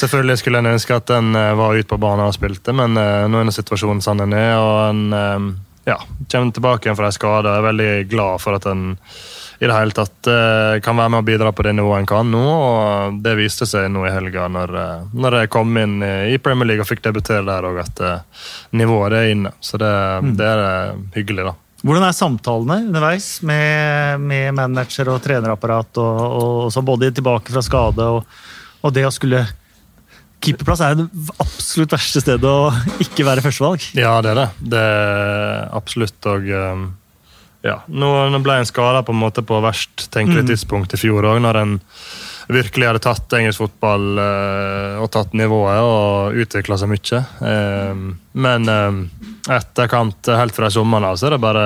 Selvfølgelig 0.01 0.39
skulle 0.41 0.63
en 0.63 0.71
ønske 0.73 0.97
at 0.97 1.13
en 1.13 1.35
eh, 1.37 1.53
var 1.59 1.77
ute 1.77 1.89
på 1.89 2.01
banen 2.01 2.27
og 2.27 2.35
spilte, 2.35 2.73
men 2.75 2.97
uh, 2.97 3.27
nå 3.29 3.43
er 3.43 3.53
situasjonen 3.53 4.01
sånn 4.03 4.23
den 4.23 4.35
er, 4.37 4.55
og 4.57 4.79
en 4.89 5.03
um, 5.13 5.49
ja, 5.85 5.97
kommer 6.31 6.53
tilbake 6.55 6.87
igjen 6.87 6.97
fra 6.99 7.09
en 7.09 7.15
skade. 7.15 7.51
Jeg 7.53 7.61
er 7.61 7.69
veldig 7.69 7.91
glad 8.11 8.41
for 8.43 8.57
at 8.57 8.67
en 8.69 8.87
i 9.59 9.67
det 9.67 9.75
hele 9.75 9.91
tatt 9.95 10.27
eh, 10.31 10.79
kan 10.83 10.95
være 10.95 11.11
med 11.11 11.19
å 11.19 11.27
bidra 11.27 11.51
på 11.51 11.65
det 11.67 11.73
nivået 11.75 11.99
en 11.99 12.07
kan 12.07 12.29
nå. 12.31 12.43
og 12.43 13.17
Det 13.23 13.35
viste 13.35 13.67
seg 13.67 13.89
nå 13.91 14.05
i 14.07 14.13
helga, 14.13 14.47
når, 14.51 14.75
eh, 14.79 15.07
når 15.19 15.41
jeg 15.41 15.51
kom 15.51 15.79
inn 15.81 15.97
i 16.03 16.37
Premier 16.39 16.69
League 16.69 16.85
og 16.85 16.87
fikk 16.87 17.03
debutere 17.09 17.43
der 17.47 17.67
òg, 17.67 17.81
at 17.83 17.99
eh, 18.05 18.45
nivået 18.79 19.17
er 19.19 19.33
inne. 19.33 19.51
Så 19.59 19.79
det, 19.81 19.91
mm. 20.23 20.31
det 20.39 20.47
er 20.47 20.63
hyggelig, 21.17 21.49
da. 21.51 21.55
Hvordan 21.79 22.07
er 22.07 22.15
samtalene 22.15 22.79
underveis 22.89 23.27
med, 23.47 24.23
med 24.23 24.55
manager 24.55 25.11
og 25.13 25.21
trenerapparat, 25.23 25.91
og, 25.99 26.23
og, 26.23 26.55
og 26.65 26.73
så 26.75 26.83
både 26.83 27.11
tilbake 27.15 27.51
fra 27.51 27.63
skade 27.63 28.07
og, 28.15 28.39
og 28.79 28.95
det 28.95 29.07
å 29.07 29.15
skulle 29.15 29.45
Keeperplass 30.39 30.79
er 30.85 30.93
det 30.95 31.05
absolutt 31.43 31.91
verste 31.91 32.21
stedet 32.23 32.47
å 32.47 32.69
ikke 33.03 33.25
være 33.27 33.43
førstevalg. 33.43 33.89
Ja, 33.99 34.13
det 34.23 34.31
er 34.31 34.37
det. 34.39 34.45
Det 34.71 34.83
er 34.87 35.65
absolutt. 35.75 36.15
Og 36.31 36.47
um, 36.47 36.85
ja, 37.65 37.81
nå, 37.91 38.09
nå 38.31 38.39
ble 38.43 38.61
en 38.61 38.67
skada 38.67 39.03
på 39.03 39.11
en 39.11 39.19
måte 39.19 39.43
på 39.43 39.59
verst 39.63 40.07
tenkelig 40.13 40.45
mm. 40.45 40.49
tidspunkt 40.53 40.95
i 40.95 40.99
fjor 41.01 41.27
òg, 41.27 41.41
når 41.43 41.59
en 41.59 41.79
virkelig 42.49 42.87
hadde 42.87 43.01
tatt 43.03 43.33
engelsk 43.37 43.61
fotball 43.61 44.21
eh, 44.23 44.95
og 45.03 45.09
tatt 45.13 45.35
nivået 45.37 45.83
og 45.85 46.37
utvikla 46.39 46.79
seg 46.79 46.89
mye. 46.89 47.19
Eh, 47.45 48.05
men 48.45 48.71
eh, 48.73 49.01
etterkant, 49.57 50.31
helt 50.39 50.55
fra 50.55 50.71
sommeren 50.73 51.11
av, 51.11 51.19
så 51.19 51.27
er 51.27 51.35
det 51.35 51.43
bare 51.43 51.65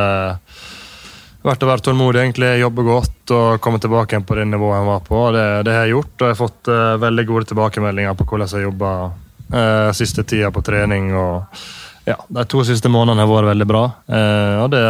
vært 1.43 1.63
å 1.63 1.69
være 1.69 1.86
tålmodig, 1.86 2.23
egentlig, 2.23 2.49
jobbe 2.62 2.88
godt 2.88 3.32
og 3.36 3.62
komme 3.63 3.79
tilbake 3.84 4.15
igjen 4.15 4.27
på 4.27 4.38
det 4.39 4.47
nivået 4.49 4.79
jeg 4.79 4.89
var 4.89 5.06
på. 5.08 5.23
Det, 5.36 5.45
det 5.67 5.75
har 5.75 5.88
jeg 5.88 5.95
gjort, 5.97 6.13
og 6.15 6.25
jeg 6.25 6.34
har 6.34 6.39
fått 6.39 6.71
uh, 6.71 6.84
veldig 7.03 7.25
gode 7.27 7.49
tilbakemeldinger 7.51 8.15
på 8.15 8.27
hvordan 8.29 8.53
jeg 8.53 8.67
jobba 8.69 8.91
uh, 9.12 9.89
siste 9.95 10.23
tida 10.27 10.51
på 10.56 10.63
trening. 10.63 11.12
og 11.19 11.60
ja, 12.09 12.17
De 12.27 12.45
to 12.49 12.63
siste 12.67 12.91
månedene 12.91 13.23
har 13.23 13.31
vært 13.31 13.51
veldig 13.53 13.69
bra. 13.69 13.83
Eh, 14.07 14.61
og 14.63 14.71
det 14.73 14.83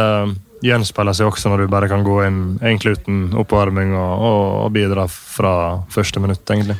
gjenspeiler 0.64 1.16
seg 1.16 1.28
også 1.28 1.50
når 1.52 1.64
du 1.64 1.72
bare 1.72 1.90
kan 1.90 2.04
gå 2.06 2.20
inn 2.24 2.38
egentlig 2.62 2.96
uten 2.98 3.26
oppvarming 3.38 3.92
og, 3.94 4.12
og, 4.28 4.44
og 4.64 4.70
bidra 4.74 5.04
fra 5.10 5.54
første 5.92 6.22
minutt. 6.24 6.44
egentlig. 6.48 6.78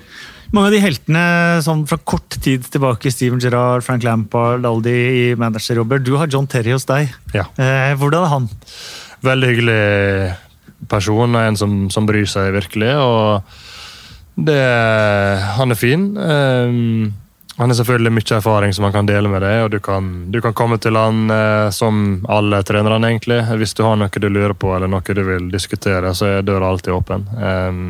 Mange 0.54 0.70
av 0.70 0.74
de 0.76 0.82
heltene 0.84 1.24
sånn 1.66 1.82
fra 1.90 1.98
kort 2.06 2.36
tid 2.44 2.66
tilbake, 2.70 3.10
Steven 3.10 3.40
Gerrard, 3.42 3.82
Frank 3.86 4.04
Lampard, 4.06 4.62
alle 4.68 4.84
de 4.86 4.94
i 4.94 5.24
managerjobber. 5.38 6.02
Du 6.04 6.14
har 6.20 6.30
John 6.30 6.46
Terry 6.50 6.74
hos 6.74 6.86
deg. 6.86 7.10
Ja. 7.34 7.48
Eh, 7.58 7.94
hvordan 7.98 8.22
er 8.22 8.30
han? 8.30 8.48
Veldig 9.24 9.50
hyggelig 9.50 9.80
person, 10.90 11.34
en 11.40 11.58
som, 11.58 11.74
som 11.90 12.06
bryr 12.06 12.28
seg 12.30 12.52
virkelig. 12.54 12.92
og 12.94 13.42
det, 14.46 14.60
Han 15.58 15.74
er 15.74 15.80
fin. 15.80 16.06
Um, 16.18 17.12
han 17.56 17.70
har 17.70 17.76
selvfølgelig 17.78 18.12
mye 18.12 18.36
erfaring 18.36 18.72
som 18.74 18.84
han 18.84 18.94
kan 18.96 19.06
dele 19.06 19.30
med 19.30 19.44
deg, 19.44 19.60
og 19.64 19.70
du 19.70 19.78
kan, 19.82 20.08
du 20.32 20.40
kan 20.42 20.56
komme 20.58 20.78
til 20.82 20.98
han 20.98 21.30
eh, 21.30 21.68
som 21.70 22.24
alle 22.28 22.62
trenerne, 22.66 23.12
egentlig. 23.12 23.38
Hvis 23.60 23.76
du 23.78 23.84
har 23.86 23.98
noe 24.00 24.10
du 24.10 24.26
lurer 24.28 24.56
på 24.58 24.72
eller 24.74 24.90
noe 24.90 25.02
du 25.06 25.22
vil 25.22 25.46
diskutere, 25.52 26.14
så 26.18 26.32
er 26.32 26.48
døra 26.48 26.72
alltid 26.72 26.96
åpen. 26.96 27.28
Um, 27.38 27.84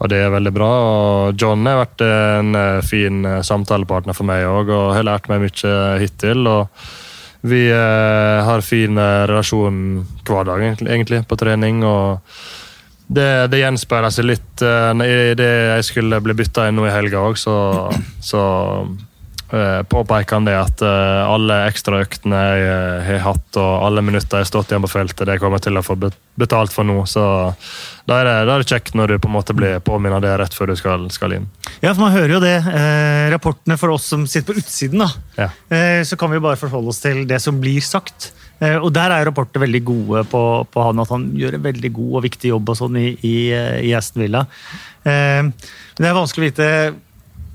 og 0.00 0.08
det 0.08 0.22
er 0.22 0.32
veldig 0.32 0.52
bra. 0.56 0.70
og 0.80 1.40
John 1.40 1.66
har 1.68 1.82
vært 1.82 2.06
en 2.06 2.56
eh, 2.56 2.80
fin 2.86 3.20
eh, 3.28 3.42
samtalepartner 3.44 4.16
for 4.16 4.28
meg 4.28 4.46
òg, 4.48 4.72
og 4.72 4.94
har 4.96 5.04
lært 5.04 5.28
meg 5.28 5.44
mye 5.44 5.76
hittil. 6.00 6.46
og 6.48 6.70
vi 7.40 7.70
eh, 7.72 8.44
har 8.44 8.60
fin 8.60 8.98
eh, 8.98 9.26
relasjon 9.28 10.06
hver 10.28 10.44
dag, 10.48 10.64
egentlig, 10.64 11.22
på 11.28 11.36
trening. 11.40 11.84
og 11.84 12.20
det, 13.10 13.30
det 13.50 13.62
gjenspeiler 13.64 14.12
seg 14.14 14.28
litt 14.28 14.62
uh, 14.62 14.94
i 15.02 15.34
det 15.38 15.50
jeg 15.50 15.86
skulle 15.88 16.20
bli 16.22 16.36
bytta 16.38 16.68
inn 16.70 16.78
nå 16.78 16.86
i 16.86 16.94
helga 16.94 17.24
òg, 17.26 17.38
så, 17.40 17.54
så 18.22 18.42
uh, 18.86 19.82
påpeker 19.90 20.38
han 20.38 20.46
det 20.46 20.54
at 20.54 20.84
uh, 20.86 21.26
alle 21.26 21.56
ekstraøktene 21.70 22.40
jeg 22.40 22.66
eh, 22.70 23.08
har 23.08 23.22
hatt 23.24 23.58
og 23.60 23.86
alle 23.86 24.04
minutter 24.06 24.38
jeg 24.38 24.46
har 24.46 24.50
stått 24.52 24.70
igjen 24.70 24.84
på 24.86 24.92
feltet, 24.92 25.26
det 25.26 25.38
kommer 25.42 25.58
jeg 25.58 25.68
til 25.68 25.80
å 25.80 25.84
få 25.84 25.96
betalt 26.40 26.74
for 26.74 26.86
nå. 26.86 27.02
Så 27.10 27.22
da 28.06 28.20
er 28.20 28.28
det, 28.28 28.34
da 28.48 28.54
er 28.54 28.62
det 28.62 28.70
kjekt 28.70 28.94
når 28.98 29.14
du 29.14 29.18
på 29.22 29.30
en 29.30 29.36
måte 29.36 29.56
blir 29.56 29.82
påminnet 29.84 30.22
det 30.24 30.36
rett 30.40 30.54
før 30.56 30.72
du 30.72 30.76
skal, 30.78 31.08
skal, 31.14 31.34
inn. 31.36 31.48
Ja, 31.80 31.92
for 31.92 32.06
man 32.06 32.14
hører 32.14 32.36
jo 32.36 32.42
det. 32.42 32.56
Eh, 32.62 33.26
rapportene 33.34 33.78
for 33.80 33.96
oss 33.96 34.06
som 34.12 34.26
sitter 34.30 34.52
på 34.52 34.62
utsiden, 34.62 35.02
da. 35.02 35.10
Ja. 35.38 35.50
Eh, 35.74 36.02
så 36.06 36.18
kan 36.20 36.30
vi 36.32 36.42
bare 36.42 36.60
forholde 36.60 36.94
oss 36.94 37.02
til 37.02 37.24
det 37.30 37.42
som 37.42 37.58
blir 37.62 37.82
sagt. 37.84 38.30
Eh, 38.60 38.76
og 38.76 38.90
der 38.94 39.14
er 39.14 39.26
rapportene 39.28 39.64
veldig 39.64 39.82
gode 39.88 40.24
på, 40.30 40.42
på, 40.68 40.84
han, 40.84 41.02
at 41.02 41.12
han 41.12 41.28
gjør 41.38 41.58
en 41.58 41.66
veldig 41.68 41.92
god 41.96 42.18
og 42.20 42.24
viktig 42.26 42.52
jobb 42.52 42.72
og 42.72 42.80
sånn 42.80 42.98
i, 43.00 43.06
i, 43.26 43.36
i 43.88 43.94
Aston 43.96 44.24
Villa. 44.24 44.44
men 45.04 45.54
det 45.96 46.08
er 46.08 46.16
vanskelig 46.16 46.44
å 46.44 46.50
vite 46.50 46.68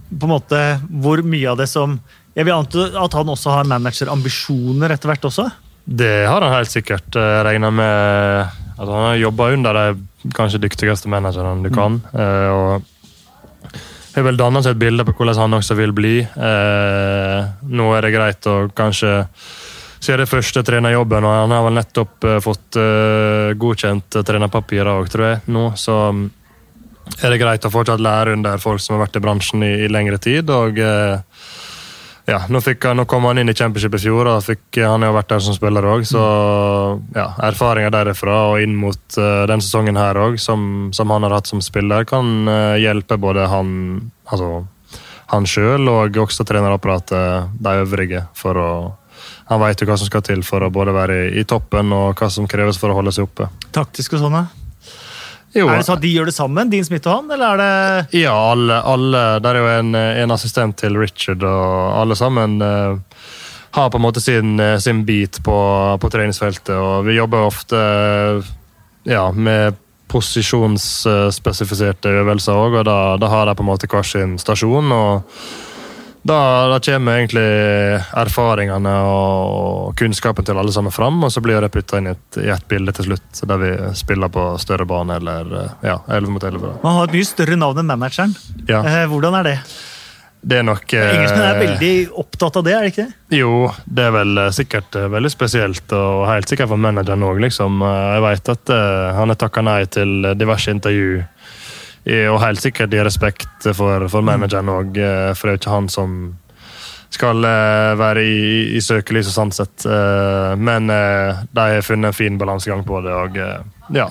på 0.09 0.25
en 0.27 0.33
måte 0.33 0.61
hvor 1.01 1.21
mye 1.25 1.51
av 1.51 1.59
det 1.59 1.67
som 1.69 1.99
Jeg 2.35 2.47
vil 2.47 2.55
anta 2.55 2.87
at 2.99 3.13
han 3.15 3.29
også 3.31 3.53
har 3.53 3.69
managerambisjoner 3.69 4.91
etter 4.91 5.11
hvert 5.11 5.27
også? 5.29 5.45
Det 5.85 6.25
har 6.25 6.41
han 6.41 6.51
helt 6.51 6.73
sikkert. 6.73 7.13
Jeg 7.15 7.45
regner 7.45 7.71
med 7.71 8.49
at 8.75 8.89
han 8.89 9.05
har 9.05 9.21
jobba 9.21 9.51
under 9.55 9.77
de 9.77 10.33
kanskje 10.35 10.59
dyktigste 10.65 11.07
managerne 11.07 11.63
du 11.63 11.69
kan. 11.71 12.01
Mm. 12.11 12.19
og 12.51 12.91
har 14.15 14.25
vel 14.29 14.39
dannet 14.39 14.63
seg 14.63 14.75
et 14.75 14.81
bilde 14.85 15.05
på 15.07 15.15
hvordan 15.17 15.41
han 15.43 15.57
også 15.57 15.75
vil 15.79 15.93
bli. 15.95 16.15
Eh, 16.23 17.47
nå 17.67 17.87
er 17.95 18.05
det 18.05 18.13
greit 18.15 18.47
å 18.47 18.55
kanskje 18.75 19.25
se 20.05 20.15
det 20.19 20.29
første 20.29 20.63
trenerjobben, 20.65 21.25
og 21.25 21.35
han 21.41 21.53
har 21.55 21.65
vel 21.65 21.77
nettopp 21.79 22.29
eh, 22.29 22.39
fått 22.43 22.79
eh, 22.81 23.51
godkjent 23.59 24.21
trenerpapirer 24.25 24.93
òg, 24.93 25.11
tror 25.11 25.29
jeg. 25.31 25.43
nå, 25.51 25.67
så 25.79 25.99
er 27.21 27.31
det 27.31 27.41
greit 27.41 27.65
å 27.67 27.73
fortsatt 27.73 28.01
lære 28.01 28.33
under 28.33 28.61
folk 28.61 28.81
som 28.81 28.95
har 28.95 29.05
vært 29.05 29.19
i 29.19 29.23
bransjen 29.23 29.65
i, 29.65 29.71
i 29.85 29.91
lengre 29.91 30.17
tid. 30.21 30.49
og 30.49 30.81
eh, 30.81 31.19
ja, 32.25 32.39
nå, 32.49 32.57
fikk, 32.65 32.87
nå, 32.97 33.05
kom 33.05 33.27
han 33.29 33.37
inn 33.37 33.51
i 33.51 33.53
Championship 33.53 33.99
i 33.99 34.01
fjor, 34.01 34.25
og 34.31 34.41
fikk, 34.41 34.79
han 34.81 35.05
har 35.05 35.13
vært 35.13 35.35
der 35.35 35.43
som 35.45 35.53
spiller 35.53 35.85
òg. 35.85 36.07
Så 36.09 36.21
ja, 37.13 37.27
erfaringer 37.45 37.93
derifra 37.93 38.39
og 38.49 38.63
inn 38.65 38.73
mot 38.81 39.19
uh, 39.21 39.45
den 39.45 39.61
sesongen 39.61 39.99
her 39.99 40.17
òg, 40.17 40.39
som, 40.41 40.89
som, 40.95 41.13
han 41.13 41.27
har 41.27 41.35
hatt 41.37 41.51
som 41.51 41.61
spiller, 41.61 42.07
kan 42.09 42.49
uh, 42.49 42.81
hjelpe 42.81 43.19
både 43.21 43.45
han 43.51 43.69
altså, 44.25 44.63
han 45.29 45.45
sjøl 45.49 45.85
og 45.91 46.17
også 46.25 46.47
trenerapparatet, 46.49 47.53
de 47.61 47.77
øvrige, 47.83 48.25
for 48.37 48.57
å 48.57 48.71
han 49.45 49.61
vet 49.61 49.81
jo 49.81 49.87
hva 49.89 49.97
som 50.01 50.09
skal 50.09 50.23
til 50.25 50.41
for 50.45 50.65
å 50.65 50.71
både 50.73 50.93
være 50.95 51.15
i, 51.27 51.31
i 51.41 51.43
toppen 51.47 51.93
og 51.93 52.17
hva 52.17 52.29
som 52.33 52.47
kreves 52.49 52.79
for 52.81 52.89
å 52.89 52.97
holde 52.97 53.13
seg 53.13 53.27
oppe. 53.27 53.49
Taktisk 53.75 54.17
og 54.17 54.23
sånn, 54.25 54.37
ja? 54.39 54.45
Jo. 55.55 55.69
Er 55.71 55.79
det 55.79 55.85
sånn 55.87 55.95
at 55.95 56.03
de 56.03 56.09
gjør 56.11 56.27
det 56.27 56.35
sammen, 56.35 56.71
din 56.71 56.83
Smith 56.83 57.07
og 57.07 57.13
han? 57.15 57.31
eller 57.31 57.47
er 57.53 57.57
det... 57.61 57.69
Ja, 58.19 58.33
alle. 58.51 58.75
alle 58.83 59.39
der 59.39 59.55
er 59.55 59.61
jo 59.61 59.69
en, 59.71 59.95
en, 59.95 60.31
assistent 60.35 60.75
til 60.81 60.97
Richard, 60.99 61.41
og 61.47 61.95
alle 62.01 62.15
sammen 62.19 62.57
uh, 62.59 62.99
har 63.77 63.89
på 63.91 63.97
en 64.01 64.03
måte 64.03 64.21
sin, 64.23 64.59
eh, 64.59 64.79
sin 64.83 65.05
bit 65.07 65.43
på, 65.43 65.55
på, 66.01 66.09
treningsfeltet. 66.11 66.75
og 66.75 67.05
Vi 67.07 67.15
jobber 67.15 67.37
ofte 67.47 67.77
ja, 69.07 69.31
med 69.31 69.75
posisjonsspesifiserte 70.11 72.09
øvelser 72.21 72.53
òg, 72.55 72.73
og 72.81 72.85
da, 72.87 73.17
da, 73.19 73.27
har 73.31 73.45
de 73.47 73.55
på 73.55 73.63
en 73.63 73.71
måte 73.71 73.87
hver 73.91 74.03
sin 74.07 74.37
stasjon. 74.39 74.91
og 74.91 75.21
da, 76.25 76.37
da, 76.71 76.79
kommer 76.81 77.19
egentlig 77.19 77.45
erfaringene 78.17 78.93
og 79.05 79.95
kunnskapen 79.99 80.47
til 80.47 80.57
alle 80.57 80.73
sammen 80.73 80.93
fram, 80.93 81.19
og 81.23 81.33
så 81.33 81.43
blir 81.45 81.61
det 81.61 81.69
putta 81.73 82.01
inn 82.01 82.09
i 82.09 82.15
et, 82.15 82.39
i 82.41 82.49
et, 82.49 82.67
bilde 82.71 82.95
til 82.97 83.11
slutt, 83.11 83.41
der 83.45 83.61
vi 83.61 83.73
spiller 83.97 84.31
på 84.33 84.47
større 84.61 84.87
bane 84.89 85.19
eller 85.21 85.51
ja, 85.85 85.99
11 86.09 86.33
mot 86.33 86.47
11. 86.49 86.77
Man 86.81 86.97
har 86.97 87.09
et 87.09 87.19
mye 87.19 87.27
større 87.29 87.59
navn 87.61 87.83
enn 87.83 87.91
manageren. 87.93 88.33
Ja. 88.65 88.81
Eh, 88.81 89.03
hvordan 89.11 89.37
er 89.41 89.51
det? 89.51 89.59
Det 90.45 90.59
er 90.59 90.65
nok 90.65 90.93
eh, 90.93 91.11
Engelskmenn 91.15 91.47
er 91.47 91.57
veldig 91.57 91.93
opptatt 92.21 92.59
av 92.59 92.65
det, 92.67 92.73
er 92.75 92.83
det 92.85 92.91
ikke 92.91 93.05
det? 93.07 93.37
Jo, 93.39 93.53
det 93.85 94.03
er 94.05 94.11
vel 94.13 94.41
eh, 94.43 94.51
sikkert 94.53 94.97
eh, 94.99 95.07
veldig 95.09 95.31
spesielt, 95.33 95.95
og 95.97 96.27
helt 96.29 96.51
sikkert 96.51 96.69
for 96.69 96.81
manageren 96.81 97.25
òg, 97.25 97.39
liksom. 97.41 97.81
Jeg 97.81 98.21
vet 98.27 98.51
at 98.53 98.73
han 99.17 99.33
har 99.33 99.39
takka 99.41 99.63
nei 99.65 99.79
til 99.89 100.29
diverse 100.37 100.73
intervju 100.73 101.23
og 102.05 102.41
helt 102.43 102.61
sikkert 102.61 102.93
i 102.93 103.03
respekt 103.05 103.65
for, 103.73 104.05
for 104.11 104.25
manageren 104.25 104.69
òg, 104.69 104.97
eh, 105.01 105.31
for 105.33 105.47
det 105.47 105.53
er 105.53 105.57
jo 105.57 105.63
ikke 105.63 105.73
han 105.73 105.87
som 105.89 106.17
skal 107.15 107.47
eh, 107.47 107.91
være 107.97 108.25
i, 108.27 108.41
i 108.77 108.81
søkelyset 108.83 109.33
sånn 109.33 109.53
sett. 109.55 109.85
Eh, 109.89 110.53
men 110.59 110.91
de 110.91 111.61
har 111.61 111.85
funnet 111.85 112.11
en 112.11 112.17
fin 112.17 112.37
balansegang 112.37 112.85
på 112.85 113.01
det, 113.05 113.13
og 113.15 113.39
ja, 113.95 114.09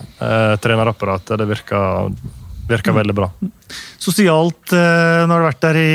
trenerapparatet 0.62 1.38
det 1.38 1.46
virker, 1.50 2.10
virker 2.70 2.94
veldig 2.96 3.14
bra. 3.14 3.28
Sosialt, 3.98 4.74
nå 4.74 5.30
har 5.30 5.40
du 5.40 5.46
vært 5.46 5.62
der 5.64 5.78
i 5.80 5.94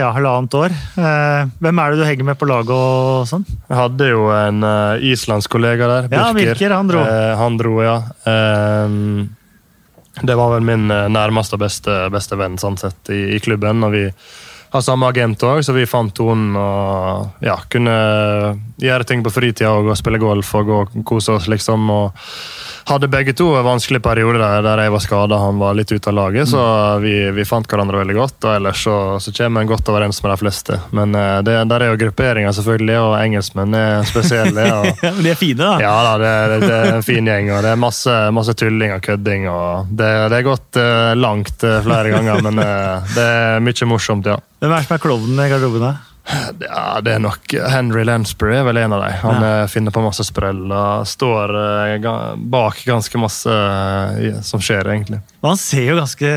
ja, 0.00 0.10
halvannet 0.16 0.56
år. 0.58 0.74
Hvem 0.96 1.80
er 1.80 1.92
det 1.92 2.00
du 2.00 2.04
henger 2.04 2.28
med 2.28 2.40
på 2.40 2.48
laget 2.50 2.72
og 2.74 3.28
sånn? 3.30 3.46
Jeg 3.68 3.78
hadde 3.78 4.10
jo 4.10 4.28
en 4.34 4.68
islandsk 5.08 5.56
kollega 5.56 5.88
der. 5.92 6.10
Birker. 6.12 6.24
Ja, 6.24 6.36
Birker 6.36 6.76
han 6.76 6.92
dro. 6.92 7.04
Han 7.40 7.60
dro, 7.60 7.74
ja. 7.84 7.98
Det 10.22 10.34
var 10.34 10.54
vel 10.56 10.66
min 10.66 10.90
eh, 10.90 11.06
nærmeste 11.12 11.56
og 11.58 11.62
beste, 11.62 11.96
beste 12.12 12.38
venn 12.38 12.58
sånn 12.60 12.78
sett, 12.80 13.00
i, 13.14 13.36
i, 13.36 13.40
klubben. 13.42 13.84
og 13.86 13.94
Vi 13.94 14.04
har 14.70 14.84
samme 14.84 15.08
agent 15.08 15.42
òg, 15.48 15.62
så 15.64 15.74
vi 15.76 15.86
fant 15.88 16.14
tonen 16.14 16.56
og 16.58 17.44
ja, 17.44 17.56
kunne 17.72 17.98
gjøre 18.78 19.08
ting 19.08 19.24
på 19.24 19.32
fritida 19.32 19.72
og 19.74 19.94
spille 19.98 20.20
golf 20.22 20.54
og 20.58 20.68
gå 20.68 20.80
og 20.84 20.98
kose 21.08 21.36
oss, 21.38 21.48
liksom. 21.50 21.90
og 21.90 22.26
hadde 22.88 23.08
begge 23.08 23.34
to 23.36 23.50
en 23.56 23.66
vanskelig 23.66 24.00
periode 24.02 24.38
der, 24.40 24.62
der 24.64 24.82
jeg 24.82 24.92
var 24.94 25.02
skada, 25.04 25.38
han 25.42 25.58
var 25.60 25.76
litt 25.76 25.90
ute 25.92 26.08
av 26.08 26.16
laget. 26.16 26.48
Så 26.48 26.60
vi, 27.02 27.12
vi, 27.36 27.44
fant 27.48 27.68
hverandre 27.68 28.00
veldig 28.00 28.16
godt, 28.16 28.38
og 28.46 28.54
ellers 28.54 28.84
så, 28.86 28.96
så 29.20 29.34
kommer 29.36 29.64
en 29.64 29.70
godt 29.70 29.90
overens 29.92 30.22
med 30.24 30.32
de 30.32 30.38
fleste. 30.40 30.78
Men 30.96 31.16
uh, 31.16 31.40
det, 31.44 31.58
der 31.68 31.84
er 31.84 31.92
jo 31.92 31.98
grupperinger, 32.00 32.54
selvfølgelig, 32.56 32.96
og 33.02 33.16
engelskmenn 33.20 33.76
er 33.76 34.08
spesielle. 34.08 34.66
Og, 34.78 35.20
de 35.22 35.30
er 35.32 35.38
fine, 35.38 35.58
da? 35.60 35.72
Ja, 35.82 35.92
da, 36.04 36.14
det, 36.20 36.60
det, 36.64 36.74
er 36.74 36.94
en 36.98 37.04
fin 37.04 37.28
gjeng, 37.28 37.50
og 37.52 37.62
det 37.64 37.72
er 37.72 37.80
masse, 37.80 38.14
masse 38.34 38.54
tulling 38.58 38.92
og 38.94 39.02
kødding. 39.04 39.48
og 39.50 39.90
Det, 39.90 40.10
det 40.32 40.38
er 40.38 40.46
gått 40.46 40.78
uh, 40.80 41.12
langt 41.18 41.64
uh, 41.66 41.80
flere 41.84 42.12
ganger, 42.14 42.44
men 42.46 42.62
det 43.14 43.24
er 43.24 43.64
mye 43.64 43.90
morsomt, 43.90 44.28
ja. 44.28 44.38
Hvem 44.58 44.72
er 44.72 44.80
det 44.80 44.86
som 44.88 44.96
er 44.96 45.02
klovnen 45.02 45.40
i 45.44 45.50
garderoben? 45.52 45.98
Ja, 46.60 47.00
Det 47.00 47.14
er 47.14 47.22
nok 47.22 47.54
Henry 47.72 48.02
Lansbury 48.04 48.58
er 48.58 48.66
vel 48.66 48.80
en 48.82 48.92
av 48.92 49.04
dem. 49.04 49.14
Han 49.22 49.38
ja. 49.40 49.52
Eh, 49.62 49.68
finner 49.72 49.94
på 49.94 50.02
masse 50.04 50.26
sprell 50.26 50.60
og 50.66 51.06
står 51.08 51.54
uh, 51.56 52.34
bak 52.36 52.82
ganske 52.84 53.20
masse 53.20 53.48
uh, 53.48 54.40
som 54.44 54.60
skjer, 54.60 54.90
egentlig. 54.92 55.22
Men 55.40 55.54
han 55.54 55.60
ser 55.60 55.86
jo 55.86 55.96
ganske 56.00 56.32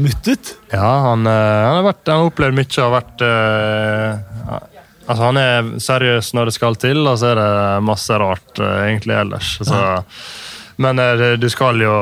mutt 0.00 0.30
ut. 0.30 0.54
Ja, 0.72 0.92
han, 1.10 1.26
han 1.26 1.76
har, 1.80 1.84
vært, 1.90 2.06
han 2.08 2.22
har 2.22 2.30
opplevd 2.30 2.58
mye 2.60 2.86
og 2.86 2.96
vært 3.00 3.26
Altså, 5.04 5.20
Han 5.20 5.36
er 5.36 5.66
seriøs 5.84 6.30
når 6.32 6.48
det 6.48 6.52
skal 6.56 6.78
til, 6.80 7.02
og 7.04 7.18
så 7.20 7.34
er 7.34 7.36
det 7.36 7.84
masse 7.84 8.16
rart 8.16 8.60
egentlig 8.64 9.12
ellers. 9.18 9.50
Så, 9.60 9.76
ja. 9.76 9.98
Men 10.80 11.02
du 11.36 11.44
skal 11.52 11.82
jo 11.84 11.92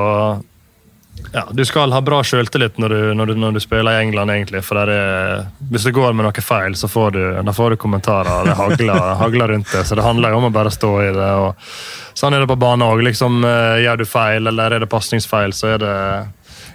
ja, 1.33 1.49
du 1.51 1.65
skal 1.65 1.93
ha 1.93 2.01
bra 2.05 2.19
selvtillit 2.25 2.77
når 2.79 2.89
du, 2.93 2.99
når, 3.17 3.27
du, 3.27 3.35
når 3.41 3.57
du, 3.57 3.61
spiller 3.65 3.97
i 3.97 4.03
England, 4.05 4.31
egentlig. 4.31 4.61
For 4.67 4.77
er, 4.83 5.47
hvis 5.73 5.87
det 5.89 5.95
går 5.97 6.13
med 6.13 6.27
noe 6.29 6.45
feil, 6.45 6.77
så 6.77 6.91
får 6.93 7.17
du, 7.17 7.23
da 7.47 7.55
får 7.57 7.73
du 7.73 7.81
kommentarer. 7.81 8.51
Det 8.51 8.59
hagler, 8.59 9.01
hagler 9.23 9.55
rundt 9.55 9.73
det. 9.73 9.87
Så 9.89 9.97
det 9.97 10.05
handler 10.05 10.35
jo 10.35 10.43
om 10.43 10.51
å 10.51 10.53
bare 10.53 10.73
stå 10.75 10.93
i 11.07 11.09
det. 11.17 11.31
Og 11.47 12.19
sånn 12.19 12.37
er 12.37 12.45
det 12.45 12.51
på 12.53 12.61
banen 12.61 12.85
òg. 12.85 13.01
Liksom, 13.09 13.41
eh, 13.49 13.81
gjør 13.87 14.03
du 14.03 14.07
feil, 14.09 14.53
eller 14.53 14.77
er 14.77 14.85
det 14.85 14.93
pasningsfeil, 14.93 15.57
så 15.57 15.73
er 15.73 15.83
det 15.83 15.97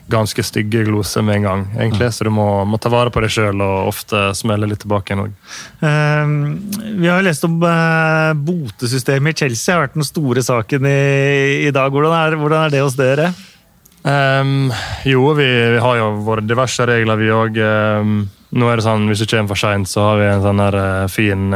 ganske 0.07 0.43
stygge 0.43 0.85
gloser 0.87 1.21
med 1.21 1.35
en 1.35 1.43
gang. 1.43 1.65
egentlig, 1.77 2.13
Så 2.13 2.23
du 2.23 2.29
må, 2.29 2.65
må 2.65 2.79
ta 2.79 2.89
vare 2.89 3.11
på 3.11 3.21
deg 3.21 3.31
sjøl 3.31 3.61
og 3.61 3.89
ofte 3.91 4.31
smelle 4.39 4.69
litt 4.69 4.79
tilbake 4.83 5.13
igjen 5.13 5.25
òg. 5.25 5.35
Uh, 5.83 6.95
vi 6.97 7.09
har 7.09 7.19
jo 7.19 7.27
lest 7.27 7.45
om 7.45 7.59
uh, 7.61 8.31
botesystemet 8.33 9.35
i 9.35 9.43
Chelsea. 9.43 9.67
Det 9.67 9.75
har 9.75 9.85
vært 9.85 9.99
den 9.99 10.07
store 10.07 10.43
saken 10.47 10.87
i, 10.87 10.97
i 11.67 11.75
dag. 11.75 11.91
Hvordan 11.91 12.15
er, 12.15 12.39
hvordan 12.39 12.65
er, 12.65 12.73
det 12.73 12.83
hos 12.85 12.97
dere? 12.97 13.29
Um, 14.07 14.71
jo, 15.03 15.25
vi, 15.35 15.47
vi, 15.73 15.79
har 15.83 15.99
jo 15.99 16.09
våre 16.23 16.45
diverse 16.45 16.85
regler, 16.87 17.19
vi 17.19 17.33
òg. 17.33 17.59
Um, 17.59 18.17
nå 18.55 18.71
er 18.71 18.79
det 18.79 18.85
sånn, 18.85 19.09
Hvis 19.11 19.25
du 19.25 19.27
kommer 19.27 19.51
for 19.51 19.59
seint, 19.59 19.89
så 19.91 20.05
har 20.11 20.21
vi 20.21 20.31
en 20.31 20.45
sånn 20.45 20.63
her, 20.63 20.79
uh, 20.79 21.11
fin 21.11 21.49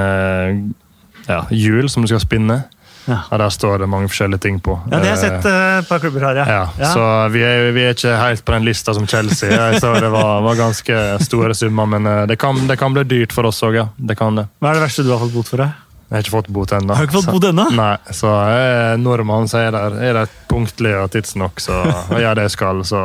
ja, 1.27 1.41
hjul 1.53 1.87
som 1.89 2.03
du 2.03 2.11
skal 2.11 2.23
spinne. 2.23 2.63
Ja. 3.05 3.17
Og 3.31 3.39
Der 3.39 3.49
står 3.49 3.81
det 3.81 3.87
mange 3.89 4.09
forskjellige 4.11 4.43
ting 4.43 4.59
på. 4.61 4.75
Ja, 4.91 4.99
Det 4.99 5.09
har 5.09 5.15
jeg 5.15 5.21
sett 5.23 5.45
uh, 5.45 5.87
par 5.89 6.01
klubber 6.03 6.27
her, 6.27 6.41
ja. 6.41 6.45
ja, 6.45 6.65
ja. 6.79 6.91
Så 6.93 7.05
vi 7.33 7.43
er, 7.45 7.71
vi 7.73 7.85
er, 7.85 7.95
ikke 7.95 8.17
helt 8.19 8.45
på 8.45 8.55
den 8.55 8.67
lista 8.67 8.93
som 8.93 9.07
Chelsea. 9.07 9.49
Jeg 9.51 9.81
så 9.81 9.93
det 9.97 10.11
var, 10.13 10.41
var 10.45 10.59
ganske 10.59 10.99
store 11.25 11.55
summer, 11.57 11.89
men 11.89 12.07
uh, 12.07 12.23
det 12.29 12.37
kan, 12.41 12.59
det 12.67 12.77
kan, 12.79 12.93
bli 12.93 13.05
dyrt 13.09 13.33
for 13.33 13.49
oss 13.49 13.63
òg, 13.65 13.79
ja. 13.79 13.87
Det 13.97 14.17
kan 14.19 14.37
det. 14.37 14.47
Hva 14.61 14.73
er 14.73 14.79
det 14.79 14.85
verste 14.85 15.07
du 15.07 15.13
har 15.15 15.23
fått 15.23 15.33
bot 15.33 15.49
for? 15.49 15.63
Det? 15.63 15.69
Jeg 16.11 16.17
har 16.17 16.25
ikke 16.25 16.33
fått 16.33 16.49
bot 16.51 16.71
ennå. 16.75 16.91
Har 16.91 17.07
du 17.07 17.07
ikke 17.07 17.21
fått 17.21 17.37
bot 17.37 17.45
ennå? 17.47 17.69
Nei, 17.71 17.93
så 18.11 18.33
er 18.43 18.97
nordmann, 18.99 19.47
så 19.47 19.61
er 19.63 19.71
det, 19.71 19.83
er 20.03 20.17
det 20.19 20.25
punktlig 20.51 20.91
og 20.99 21.07
tidsnok, 21.13 21.63
så 21.63 21.77
jeg 22.11 22.25
gjør 22.25 22.41
det 22.41 22.47
jeg 22.49 22.55
skal. 22.57 22.81
Så 22.83 23.03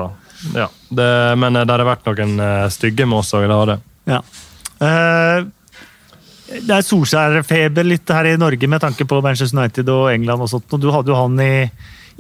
ja. 0.57 0.67
Det, 0.91 1.11
men 1.39 1.61
det 1.61 1.71
har 1.71 1.87
vært 1.87 2.11
noen 2.11 2.41
stygge 2.75 3.07
med 3.07 3.23
oss 3.23 3.31
òg, 3.39 3.47
det 3.47 3.61
har 3.61 3.71
det. 3.71 3.79
Ja. 4.11 4.25
Eh, 4.83 5.47
det 6.47 6.71
er 6.71 6.85
Solskjær-feber 6.87 7.87
litt 7.87 8.11
her 8.13 8.29
i 8.31 8.37
Norge 8.39 8.69
med 8.71 8.83
tanke 8.83 9.07
på 9.09 9.19
Manchester 9.25 9.59
United 9.59 9.91
og 9.91 10.11
England. 10.13 10.43
og 10.43 10.51
sånt. 10.51 10.71
Og 10.73 10.83
du 10.83 10.91
hadde 10.95 11.11
jo 11.11 11.19
han 11.19 11.41
i, 11.43 11.67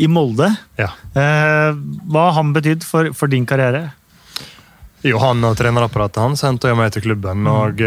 i 0.03 0.09
Molde. 0.11 0.51
Ja. 0.81 0.90
Eh, 1.14 1.70
hva 2.11 2.29
har 2.31 2.38
han 2.40 2.53
betydd 2.57 2.87
for, 2.87 3.12
for, 3.14 3.31
din 3.31 3.46
karriere? 3.46 3.88
Jo, 5.07 5.20
Han 5.22 5.44
og 5.46 5.55
trenerapparatet 5.59 6.22
hans 6.22 6.42
sendte 6.42 6.72
meg 6.75 6.90
til 6.94 7.05
klubben 7.05 7.44
mm. 7.44 7.51
og 7.53 7.83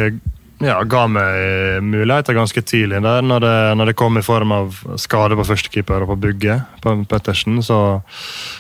ja, 0.60 0.76
ga 0.84 1.06
meg 1.08 1.84
muligheter 1.88 2.36
ganske 2.36 2.62
tidlig 2.68 3.00
der. 3.06 3.24
Når 3.24 3.44
det, 3.46 3.56
når 3.80 3.92
det 3.92 3.98
kom 4.00 4.20
i 4.20 4.26
form 4.26 4.52
av 4.56 4.80
skade 5.00 5.38
på 5.40 5.48
førstekeeper 5.48 6.04
og 6.04 6.14
på 6.14 6.20
bygget 6.28 6.82
på 6.84 6.96
Pettersen, 7.10 7.62
så, 7.64 7.80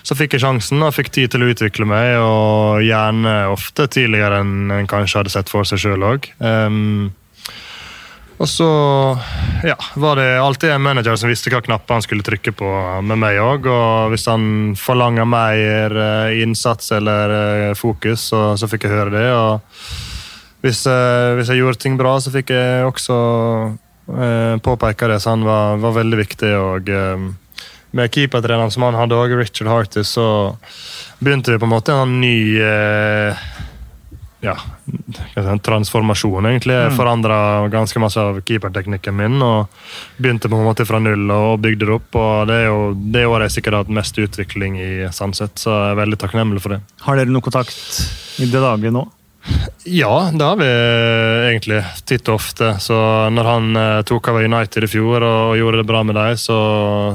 så, 0.03 0.15
fikk 0.15 0.37
jeg 0.37 0.45
sjansen 0.45 0.83
og 0.85 0.95
fikk 0.95 1.11
tid 1.15 1.33
til 1.33 1.43
å 1.43 1.51
utvikle 1.51 1.87
meg. 1.89 2.15
Og 2.23 2.85
gjerne 2.87 3.37
ofte 3.51 3.89
tidligere 3.91 4.43
enn 4.43 4.71
en 4.79 4.89
kanskje 4.89 5.23
hadde 5.23 5.35
sett 5.35 5.51
for 5.51 5.67
seg 5.67 5.83
sjøl 5.83 6.07
òg. 6.13 6.31
Og 8.39 8.47
så 8.47 8.67
ja, 9.67 9.75
var 9.99 10.15
det 10.15 10.29
alltid 10.39 10.71
en 10.71 10.81
manager 10.81 11.17
som 11.19 11.27
visste 11.27 11.51
hva 11.51 11.59
knapper 11.59 11.97
han 11.97 12.05
skulle 12.05 12.23
trykke 12.23 12.53
på 12.55 12.69
med 13.03 13.19
meg 13.19 13.41
òg. 13.43 13.67
Og 13.67 14.13
hvis 14.13 14.29
han 14.31 14.77
forlanger 14.79 15.27
mer 15.27 15.97
eh, 15.99 16.37
innsats 16.45 16.93
eller 16.95 17.33
eh, 17.35 17.73
fokus, 17.75 18.29
så, 18.31 18.53
så 18.55 18.71
fikk 18.71 18.87
jeg 18.87 18.95
høre 18.95 19.11
det. 19.17 19.25
Og 19.35 20.08
hvis, 20.63 20.85
eh, 20.87 21.35
hvis, 21.37 21.51
jeg 21.51 21.61
gjorde 21.61 21.79
ting 21.79 21.95
bra, 21.99 22.17
så 22.19 22.33
fikk 22.33 22.51
jeg 22.55 22.87
også 22.87 23.19
eh, 24.11 24.55
påpeke 24.65 25.11
det, 25.11 25.21
så 25.23 25.35
han 25.35 25.45
var, 25.47 25.79
var 25.83 25.95
veldig 26.01 26.19
viktig. 26.19 26.51
og 26.57 26.89
eh, 26.91 27.29
med 27.91 28.11
keepertreneren 28.13 28.71
som 28.71 28.85
han 28.85 28.97
hadde 28.99 29.17
òg, 29.17 29.33
Richard 29.39 29.71
Hartis, 29.71 30.13
så 30.13 30.27
begynte 31.19 31.55
vi 31.55 31.61
på 31.61 31.65
en 31.65 31.73
måte 31.73 31.95
en 31.95 32.19
ny 32.21 32.37
eh, 32.61 33.47
ja, 34.45 34.55
en 35.35 35.59
transformasjon, 35.59 36.45
egentlig. 36.47 36.75
Jeg 36.75 36.93
mm. 36.93 36.95
forandra 36.95 37.39
ganske 37.71 37.99
masse 37.99 38.21
av 38.21 38.39
keeperteknikken 38.47 39.17
min 39.17 39.41
og 39.43 39.67
begynte 40.17 40.51
på 40.51 40.59
en 40.59 40.67
måte 40.69 40.85
fra 40.87 41.01
null 41.03 41.25
og 41.33 41.59
bygde 41.63 41.87
det 41.87 41.95
opp. 41.97 42.15
og 42.15 42.47
Det 42.47 42.61
er 42.61 42.69
jo 42.69 42.79
det 42.95 43.25
året 43.27 43.49
jeg 43.49 43.57
sikkert 43.57 43.75
har 43.75 43.85
hatt 43.85 43.97
mest 43.99 44.19
utvikling 44.21 44.79
i 44.79 44.91
Sandset, 45.15 45.59
så 45.59 45.75
jeg 45.75 45.95
er 45.95 46.01
veldig 46.03 46.21
takknemlig 46.23 46.63
for 46.63 46.77
det. 46.77 46.83
Har 47.03 47.19
dere 47.19 47.33
noe 47.33 47.43
kontakt 47.43 47.75
i 48.39 48.47
det 48.47 48.63
daglige 48.63 48.95
nå? 48.95 49.07
Ja, 49.89 50.29
det 50.33 50.43
har 50.43 50.57
vi 50.59 50.67
egentlig. 51.49 51.79
Titt 52.05 52.27
og 52.29 52.37
ofte. 52.37 52.73
Så 52.83 52.95
når 53.33 53.47
han 53.47 53.79
eh, 53.79 54.01
tok 54.07 54.29
over 54.31 54.45
United 54.45 54.85
i 54.85 54.89
fjor 54.91 55.23
og 55.25 55.55
gjorde 55.57 55.81
det 55.81 55.87
bra 55.89 56.03
med 56.05 56.17
dem, 56.19 56.37
så, 56.37 56.57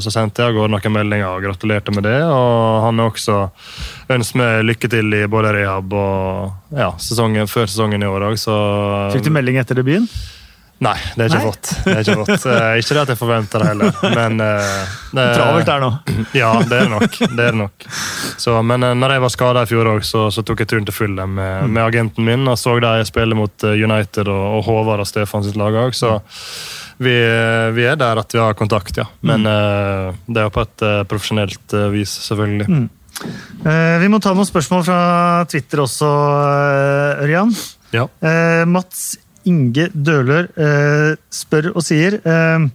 så 0.02 0.12
sendte 0.12 0.42
jeg 0.42 0.54
av 0.54 0.58
gårde 0.58 0.74
noen 0.74 0.96
meldinger 0.96 1.28
og 1.28 1.44
gratulerte 1.44 1.94
med 1.94 2.06
det. 2.08 2.16
Og 2.26 2.80
han 2.86 3.02
har 3.02 3.12
også 3.12 3.40
ønsket 4.14 4.40
meg 4.40 4.64
lykke 4.66 4.90
til 4.96 5.18
i 5.20 5.24
både 5.30 5.52
rehab 5.54 5.94
og 5.94 6.78
ja, 6.80 6.90
sesongen, 6.98 7.50
før 7.50 7.70
sesongen 7.70 8.02
i 8.02 8.10
år 8.10 8.30
òg, 8.30 8.40
så 8.40 8.56
Fikk 9.14 9.28
du 9.28 9.34
melding 9.34 9.60
etter 9.60 9.78
debuten? 9.78 10.08
Nei, 10.84 10.94
det 11.16 11.26
er 11.26 11.32
ikke. 11.38 11.60
Det 11.84 11.92
er 11.94 12.00
ikke, 12.02 12.16
fått. 12.20 12.44
Uh, 12.44 12.74
ikke 12.80 12.96
det 12.96 13.02
at 13.04 13.12
jeg 13.14 13.18
forventer 13.18 13.62
det 13.62 13.68
heller, 13.70 13.94
men 14.12 14.42
uh, 14.42 14.96
det, 15.16 15.24
Travelt 15.38 15.68
der 15.68 15.84
nå. 15.84 15.90
ja, 16.42 16.50
det 16.60 16.76
er 16.76 16.84
det 16.84 16.92
nok. 16.92 17.18
Det 17.22 17.30
er 17.30 17.54
det 17.54 17.60
nok. 17.60 17.86
Så, 18.42 18.56
men 18.66 18.84
uh, 18.84 18.92
når 18.98 19.16
jeg 19.16 19.24
var 19.24 19.32
skada 19.32 19.64
i 19.64 19.70
fjor 19.70 19.90
òg, 19.94 20.04
så, 20.04 20.26
så, 20.34 20.44
tok 20.44 20.64
jeg 20.64 20.72
turen 20.74 20.88
til 20.88 20.96
Fulham 20.96 21.36
med, 21.38 21.52
mm. 21.64 21.72
med, 21.72 21.82
agenten 21.86 22.28
min 22.28 22.44
og 22.50 22.58
så 22.60 22.76
de 22.84 23.06
spille 23.08 23.38
mot 23.38 23.66
United 23.70 24.28
og, 24.28 24.44
og 24.58 24.66
Håvard 24.68 25.04
og 25.04 25.08
Stefan 25.08 25.46
sitt 25.46 25.56
lag 25.60 25.78
òg, 25.86 25.96
så 25.96 26.18
vi, 27.00 27.14
vi, 27.74 27.86
er 27.88 27.96
der 27.98 28.20
at 28.20 28.34
vi 28.34 28.42
har 28.42 28.54
kontakt, 28.58 29.00
ja. 29.00 29.08
Men 29.24 29.48
mm. 29.48 30.20
det 30.28 30.42
er 30.42 30.46
jo 30.46 30.54
på 30.54 30.62
et 30.62 30.84
profesjonelt 31.10 31.74
vis, 31.94 32.12
selvfølgelig. 32.28 32.68
Mm. 32.68 32.84
vi 34.04 34.12
må 34.12 34.20
ta 34.22 34.34
noen 34.36 34.46
spørsmål 34.46 34.84
fra 34.86 35.00
Twitter 35.50 35.82
også, 35.86 36.12
Ørjan. 37.24 37.50
Ja. 37.94 38.06
Mats 38.66 39.14
Inge 39.50 39.90
Døler 39.94 40.48
eh, 40.56 41.10
spør 41.32 41.72
og 41.74 41.84
sier 41.84 42.20
eh, 42.22 42.70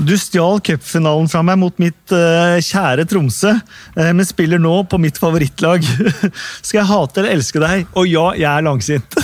du 0.00 0.14
stjal 0.16 0.62
cupfinalen 0.64 1.28
fra 1.28 1.42
meg 1.44 1.58
mot 1.60 1.74
mitt 1.80 2.12
uh, 2.14 2.56
kjære 2.64 3.04
Tromsø, 3.08 3.52
uh, 3.52 4.10
men 4.16 4.24
spiller 4.24 4.60
nå 4.62 4.72
på 4.88 4.96
mitt 5.02 5.18
favorittlag. 5.20 5.84
Skal 6.64 6.80
jeg 6.80 6.88
hate 6.88 7.20
eller 7.20 7.36
elske 7.36 7.60
deg? 7.60 7.84
Og 8.00 8.08
ja, 8.08 8.24
jeg 8.38 8.48
er 8.48 8.64
langsint. 8.64 9.18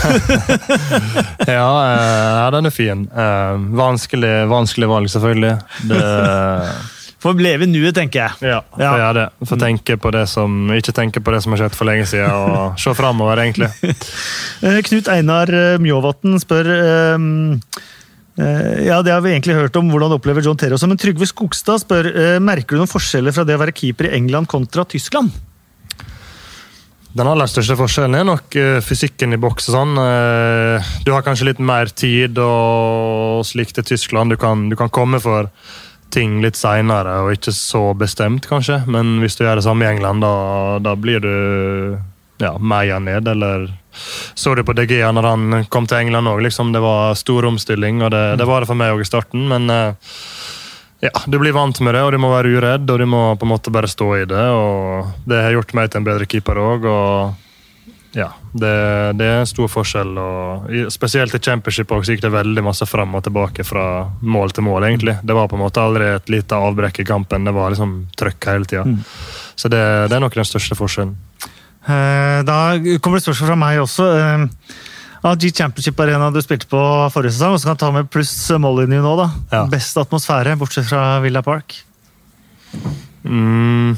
ja, 1.56 1.64
uh, 1.64 2.42
den 2.52 2.68
er 2.68 2.74
fin. 2.74 3.06
vanskelig, 3.80 4.34
vanskelig 4.52 4.90
valg, 4.92 5.10
selvfølgelig. 5.14 5.54
Det 5.88 6.02
Får 7.22 7.38
leve 7.40 7.64
nuet, 7.68 7.94
tenker 7.96 8.26
jeg. 8.26 8.50
Ja, 8.52 8.60
ja. 8.76 8.90
får 8.90 9.00
gjøre 9.00 9.16
det. 9.16 9.48
Får 9.48 9.60
tenke 9.62 9.96
på 10.00 10.12
det 10.12 10.24
som, 10.28 10.56
ikke 10.76 10.94
tenke 10.96 11.22
på 11.24 11.32
det 11.32 11.40
som 11.44 11.54
har 11.54 11.62
skjedd 11.62 11.76
for 11.78 11.88
lenge 11.88 12.04
siden, 12.10 12.28
og 12.28 12.76
se 12.82 12.96
framover, 12.96 13.44
egentlig. 13.46 13.72
Eh, 14.64 14.78
Knut 14.80 15.08
Einar 15.12 15.50
eh, 15.52 15.74
Mjåvatn 15.82 16.38
spør 16.40 16.68
um, 17.12 17.58
ja, 18.40 19.02
Det 19.04 19.12
har 19.12 19.20
vi 19.20 19.34
egentlig 19.34 19.56
hørt 19.58 19.76
om 19.76 19.90
hvordan 19.92 20.14
opplever 20.16 20.44
John 20.44 20.56
Terry 20.56 20.72
også, 20.72 20.88
men 20.88 20.96
Trygve 21.00 21.28
Skogstad 21.28 21.82
spør 21.82 22.08
merker 22.40 22.72
du 22.72 22.80
noen 22.80 22.88
forskjeller 22.90 23.36
fra 23.36 23.44
det 23.44 23.56
å 23.56 23.60
være 23.60 23.74
keeper 23.76 24.08
i 24.08 24.14
England 24.16 24.48
kontra 24.48 24.86
Tyskland? 24.88 25.34
Den 27.16 27.28
aller 27.28 27.52
største 27.52 27.76
forskjellen 27.76 28.16
er 28.16 28.26
nok 28.28 28.56
fysikken 28.84 29.36
i 29.36 29.40
boks. 29.40 29.68
sånn. 29.76 29.92
Du 31.04 31.12
har 31.12 31.24
kanskje 31.24 31.50
litt 31.50 31.60
mer 31.60 31.92
tid 31.92 32.40
og 32.40 33.44
slikt 33.48 33.76
til 33.76 33.88
Tyskland. 33.92 34.32
Du 34.32 34.40
kan, 34.40 34.66
du 34.72 34.76
kan 34.80 34.92
komme 34.92 35.20
for 35.20 35.52
ting 36.14 36.40
litt 36.44 36.58
seinere 36.58 37.18
og 37.24 37.32
ikke 37.34 37.54
så 37.54 37.90
bestemt, 37.98 38.46
kanskje. 38.48 38.82
Men 38.90 39.18
hvis 39.22 39.38
du 39.38 39.44
gjør 39.44 39.60
det 39.60 39.66
samme 39.66 39.86
i 39.86 39.90
England, 39.90 40.24
da, 40.24 40.34
da 40.82 40.94
blir 40.98 41.22
du 41.24 41.32
ja, 42.42 42.56
meia 42.58 42.98
ned, 42.98 43.28
eller 43.28 43.70
Så 44.36 44.54
du 44.54 44.60
på 44.64 44.74
DG 44.76 44.98
når 45.00 45.24
han 45.24 45.64
kom 45.72 45.86
til 45.88 46.02
England 46.02 46.28
òg, 46.28 46.42
liksom. 46.44 46.72
Det 46.72 46.82
var 46.84 47.14
stor 47.16 47.46
omstilling, 47.48 48.02
og 48.04 48.10
det, 48.12 48.24
det 48.36 48.46
var 48.48 48.60
det 48.60 48.68
for 48.68 48.76
meg 48.76 48.92
òg 48.92 49.00
i 49.00 49.08
starten, 49.08 49.46
men 49.48 49.70
eh, 49.72 50.12
ja, 51.06 51.12
du 51.26 51.38
blir 51.40 51.56
vant 51.56 51.80
med 51.80 51.96
det, 51.96 52.02
og 52.04 52.12
du 52.12 52.20
må 52.20 52.28
være 52.32 52.52
uredd, 52.56 52.90
og 52.92 53.00
du 53.00 53.06
må 53.08 53.22
på 53.36 53.48
en 53.48 53.52
måte 53.54 53.72
bare 53.72 53.88
stå 53.88 54.10
i 54.18 54.28
det. 54.28 54.44
og 54.52 55.24
Det 55.28 55.40
har 55.44 55.56
gjort 55.56 55.74
meg 55.76 55.90
til 55.90 56.02
en 56.02 56.08
bedre 56.08 56.28
keeper 56.28 56.60
òg. 56.60 56.84
og 56.88 57.45
ja, 58.16 58.30
det, 58.56 58.72
det, 59.20 59.26
er 59.28 59.48
stor 59.48 59.68
forskjell. 59.68 60.14
og 60.16 60.70
Spesielt 60.92 61.34
i 61.36 61.40
championship 61.42 61.90
også, 61.92 62.14
gikk 62.14 62.22
det 62.24 62.32
veldig 62.32 62.64
masse 62.64 62.88
fram 62.88 63.12
og 63.18 63.26
tilbake 63.26 63.66
fra 63.66 64.06
mål 64.24 64.56
til 64.56 64.64
mål. 64.64 64.88
egentlig. 64.88 65.18
Det 65.20 65.36
var 65.36 65.50
på 65.52 65.58
en 65.58 65.64
måte 65.66 65.84
aldri 65.84 66.08
et 66.14 66.32
lite 66.32 66.56
avbrekk 66.56 67.02
i 67.02 67.08
kampen. 67.08 67.44
Det 67.44 67.52
var 67.52 67.74
liksom 67.74 67.94
trøkk 68.16 68.48
hele 68.48 68.70
tida. 68.70 68.86
Mm. 68.88 69.04
Så 69.52 69.68
det, 69.68 69.84
det, 70.08 70.16
er 70.16 70.24
nok 70.24 70.40
den 70.40 70.48
største 70.48 70.78
forskjellen. 70.78 71.12
Eh, 71.44 72.40
da 72.48 72.58
kommer 73.04 73.20
det 73.20 73.26
spørsmål 73.26 73.52
fra 73.52 73.60
meg 73.66 73.84
også. 73.84 74.10
Av 75.26 75.36
G 75.36 75.52
Championship 75.52 76.00
Arena 76.00 76.32
du 76.32 76.40
spilte 76.40 76.68
på 76.72 76.80
forrige 77.12 77.36
sesong, 77.36 77.60
så 77.60 77.68
kan 77.68 77.76
du 77.76 77.84
ta 77.84 77.92
med 77.92 78.12
pluss 78.12 78.34
mållinje 78.56 79.04
nå. 79.04 79.16
da. 79.20 79.30
Ja. 79.52 79.64
Best 79.68 80.00
atmosfære, 80.00 80.56
bortsett 80.56 80.88
fra 80.88 81.18
Villa 81.24 81.44
Park? 81.44 81.82
Mm. 83.26 83.96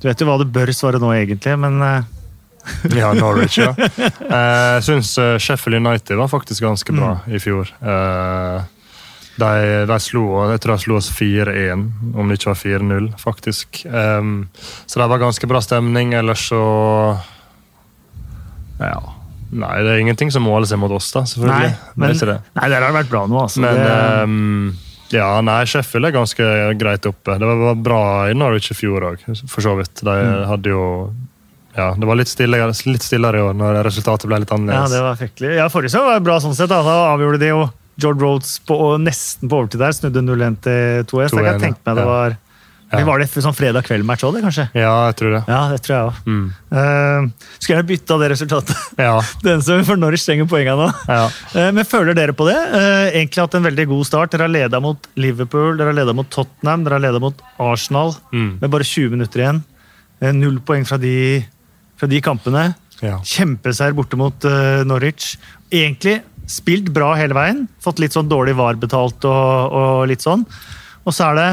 Du 0.00 0.08
vet 0.08 0.18
jo 0.18 0.26
hva 0.26 0.40
du 0.40 0.48
bør 0.50 0.72
svare 0.74 0.98
nå, 0.98 1.14
egentlig, 1.14 1.54
men 1.60 1.84
eh, 1.84 2.16
ja, 3.00 3.12
Norwich, 3.16 3.58
ja. 3.58 3.74
Eh, 3.76 4.74
jeg 4.76 4.84
syns 4.86 5.14
eh, 5.18 5.36
Sheffield 5.40 5.80
United 5.86 6.16
var 6.20 6.28
faktisk 6.32 6.62
ganske 6.66 6.92
bra 6.92 7.14
mm. 7.24 7.32
i 7.36 7.40
fjor. 7.42 7.72
Eh, 7.80 8.60
De, 9.40 9.52
de 9.88 9.96
slo, 10.04 10.24
jeg 10.50 10.60
tror 10.60 10.74
de 10.76 10.82
slo 10.82 10.96
oss 10.98 11.06
4-1, 11.16 11.84
om 12.18 12.28
det 12.28 12.36
ikke 12.36 12.50
var 12.50 12.58
4-0, 12.60 13.06
faktisk. 13.22 13.78
Så 13.88 15.00
det 15.00 15.06
var 15.08 15.22
ganske 15.22 15.48
bra 15.48 15.62
stemning. 15.64 16.12
Ellers 16.18 16.42
så 16.50 16.58
Ja. 18.80 18.98
Nei, 19.50 19.72
det 19.82 19.94
er 19.94 20.02
ingenting 20.04 20.30
som 20.30 20.44
måler 20.46 20.68
seg 20.70 20.78
mot 20.78 20.92
oss, 20.94 21.08
da. 21.14 21.24
selvfølgelig. 21.26 21.70
Nei, 21.72 21.94
men, 22.04 22.12
det 22.14 22.28
det. 22.28 22.36
nei, 22.54 22.68
der 22.70 22.84
har 22.84 22.92
det 22.92 22.98
vært 23.00 23.10
bra 23.10 23.22
nå, 23.26 23.40
altså. 23.46 23.62
Men 23.64 23.80
det, 23.80 23.96
um, 24.28 24.76
ja, 25.10 25.30
nei, 25.42 25.56
Sheffield 25.66 26.06
er 26.06 26.14
ganske 26.14 26.46
greit 26.78 27.08
oppe. 27.10 27.34
Det 27.40 27.48
var 27.48 27.58
var 27.64 27.80
bra 27.82 28.02
i 28.30 28.36
Norwich 28.38 28.70
i 28.70 28.76
fjor 28.78 29.08
òg, 29.08 29.24
for 29.50 29.64
så 29.64 29.72
vidt. 29.80 30.04
De 30.06 30.14
Mm. 30.20 30.44
hadde 30.52 30.70
jo 30.70 30.84
Ja, 31.76 31.94
det 31.96 32.06
var 32.08 32.18
litt 32.18 32.28
stillere, 32.32 32.72
litt 32.90 33.04
stillere 33.06 33.38
i 33.38 33.44
år 33.46 33.54
når 33.54 33.82
resultatet 33.86 34.26
ble 34.30 34.40
litt 34.42 34.50
annerledes. 34.54 34.90
ja, 34.90 34.96
det 34.96 35.02
var 35.06 35.16
fryktelig. 35.20 35.52
Ja, 35.56 35.68
Forrige 35.70 35.92
sesong 35.94 36.08
var 36.10 36.20
bra 36.26 36.40
sånn 36.42 36.56
sett. 36.58 36.68
Da, 36.72 36.82
da 36.82 36.96
avgjorde 37.14 37.38
de 37.38 37.52
jo 37.52 37.60
George 38.00 38.20
Rhodes 38.24 38.58
på, 38.66 38.76
nesten 38.98 39.48
på 39.50 39.58
overtid 39.62 39.80
der. 39.84 39.92
Snudde 39.92 40.22
0-1 40.26 40.56
til 40.64 41.04
2-1. 41.04 41.10
Så 41.10 41.20
jeg 41.20 41.34
2-1, 41.34 41.50
kan 41.50 41.60
tenke 41.68 41.84
meg 41.86 42.00
det 42.00 42.06
var 42.10 42.38
Ja. 42.90 43.04
Var 43.06 43.20
det 43.22 43.28
sånn 43.30 43.54
fredag 43.54 43.84
kveld-match 43.86 44.24
òg, 44.26 44.40
kanskje? 44.42 44.64
Ja, 44.74 45.06
jeg 45.06 45.14
tror 45.20 45.30
det. 45.36 45.40
Ja, 45.46 45.58
det 45.70 45.76
tror 45.84 45.94
jeg 45.94 46.06
også. 46.08 46.22
Mm. 46.26 46.46
Uh, 46.74 47.28
skulle 47.60 47.76
gjerne 47.76 47.86
bytta 47.86 48.16
det 48.18 48.30
resultatet. 48.32 48.80
Ja, 48.98 49.12
Den 49.46 49.62
som 49.62 49.84
for 49.86 50.00
Norwich 50.00 50.24
trenger 50.26 50.48
poenga 50.50 50.74
nå. 50.74 50.88
ja. 51.06 51.20
Uh, 51.54 51.68
Men 51.76 51.86
føler 51.86 52.18
dere 52.18 52.34
på 52.34 52.48
det? 52.48 52.56
Uh, 52.72 53.06
Egentlig 53.14 53.44
hatt 53.44 53.54
en 53.60 53.68
veldig 53.68 53.86
god 53.92 54.08
start. 54.10 54.32
Dere 54.34 54.48
har 54.48 54.54
leda 54.56 54.80
mot 54.82 55.06
Liverpool, 55.22 55.76
dere 55.78 55.92
har 55.92 55.98
leda 56.00 56.16
mot 56.18 56.26
Tottenham, 56.34 56.82
dere 56.88 56.98
har 56.98 57.04
leda 57.06 57.22
mot 57.22 57.46
Arsenal 57.62 58.16
Mm. 58.34 58.58
med 58.64 58.70
bare 58.74 58.82
20 58.90 59.14
minutter 59.14 59.44
igjen. 59.44 59.62
Null 60.34 60.58
poeng 60.66 60.82
fra 60.84 60.98
de, 61.00 61.44
fra 62.00 62.08
de 62.10 62.20
kampene. 62.24 62.64
ja. 63.04 63.18
Kjempeseier 63.24 63.92
borte 63.96 64.16
mot 64.20 64.44
uh, 64.48 64.82
Norwich. 64.88 65.34
Egentlig 65.70 66.18
spilt 66.50 66.88
bra 66.96 67.12
hele 67.14 67.36
veien. 67.36 67.66
Fått 67.84 68.00
litt 68.02 68.16
sånn 68.16 68.28
dårlig 68.30 68.56
var 68.58 68.74
betalt 68.80 69.22
og, 69.28 69.76
og 69.76 70.08
litt 70.10 70.24
sånn. 70.24 70.42
Og 71.04 71.14
så 71.14 71.28
er 71.30 71.38
det 71.38 71.48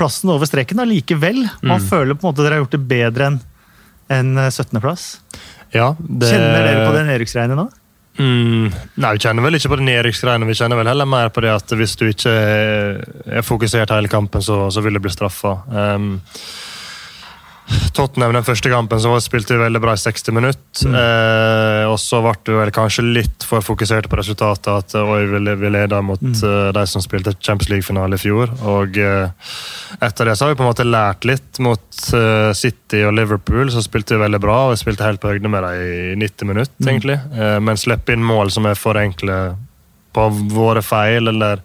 plassen 0.00 0.32
over 0.32 0.48
streken 0.48 0.80
allikevel. 0.82 1.42
Man 1.62 1.78
Mm. 1.80 1.86
føler 1.92 2.16
på 2.16 2.24
en 2.26 2.32
måte 2.32 2.42
dere 2.42 2.56
har 2.56 2.64
gjort 2.64 2.74
det 2.78 2.86
bedre 2.88 3.26
enn 3.30 3.40
en 4.10 4.32
17.-plass. 4.50 5.04
ja 5.76 5.92
det... 6.00 6.32
Kjenner 6.32 6.64
dere 6.66 6.86
på 6.88 6.94
det 6.96 7.04
nedrykksregnet 7.06 7.56
nå? 7.60 7.68
Mm, 8.20 8.72
nei, 9.00 9.10
Vi 9.14 9.20
kjenner 9.22 9.44
vel 9.46 9.54
ikke 9.56 9.70
på 9.70 9.76
det 9.78 9.86
nedrykksgreiene. 9.86 10.48
Vi 10.48 10.56
kjenner 10.58 10.76
vel 10.80 10.88
heller 10.90 11.06
mer 11.08 11.28
på 11.32 11.40
det 11.44 11.52
at 11.54 11.72
hvis 11.78 11.94
du 12.00 12.08
ikke 12.10 12.32
er- 12.32 12.98
er 13.38 13.46
fokusert 13.46 13.92
hele 13.94 14.10
kampen, 14.12 14.42
så, 14.42 14.66
så 14.74 14.82
vil 14.82 14.98
du 14.98 15.00
bli 15.04 15.12
straffa. 15.14 15.52
Um, 15.70 16.18
Tottenham 17.94 18.32
den 18.34 18.44
første 18.46 18.70
kampen 18.72 19.00
så 19.02 19.12
spilte 19.22 19.54
vi 19.54 19.60
veldig 19.64 19.80
bra 19.82 19.92
i 19.96 20.00
60 20.00 20.34
minutter. 20.34 20.88
Mm. 20.88 20.94
Eh, 21.00 21.84
og 21.90 21.96
så 22.02 22.20
ble 22.24 22.32
du 22.46 22.52
vel 22.56 22.72
kanskje 22.74 23.04
litt 23.06 23.46
for 23.46 23.62
fokusert 23.66 24.08
på 24.10 24.18
resultatet. 24.18 24.70
At 24.70 24.94
oi, 24.98 25.22
vi, 25.30 25.40
vi 25.60 25.70
leder 25.74 26.02
mot 26.06 26.20
Mm. 26.20 26.34
uh, 26.44 26.70
de 26.76 26.82
som 26.86 27.00
spilte 27.02 27.32
Champions 27.40 27.70
League-finale 27.70 28.18
i 28.18 28.20
fjor. 28.20 28.50
Og 28.68 28.98
eh, 29.00 29.30
etter 30.04 30.28
det 30.28 30.34
så 30.36 30.44
har 30.46 30.52
vi 30.54 30.58
på 30.60 30.66
en 30.66 30.70
måte 30.70 30.84
lært 30.86 31.24
litt 31.28 31.60
mot 31.64 32.00
uh, 32.14 32.50
City 32.56 33.04
og 33.08 33.14
Liverpool. 33.16 33.70
Så 33.72 33.82
spilte 33.86 34.16
vi 34.18 34.24
veldig 34.26 34.40
bra, 34.42 34.58
og 34.68 34.74
vi 34.74 34.82
spilte 34.82 35.06
helt 35.06 35.22
på 35.22 35.32
høyde 35.32 35.48
med 35.50 35.64
dem 35.64 35.80
i 35.80 36.18
90 36.26 36.50
minutter, 36.52 36.76
Mm. 36.80 36.88
egentlig. 36.92 37.18
Eh, 37.36 37.58
men 37.60 37.76
slippe 37.80 38.12
inn 38.14 38.24
mål 38.24 38.50
som 38.54 38.66
er 38.66 38.74
for 38.78 38.98
enkle 39.00 39.40
på 40.14 40.28
våre 40.50 40.82
feil, 40.82 41.28
eller 41.30 41.60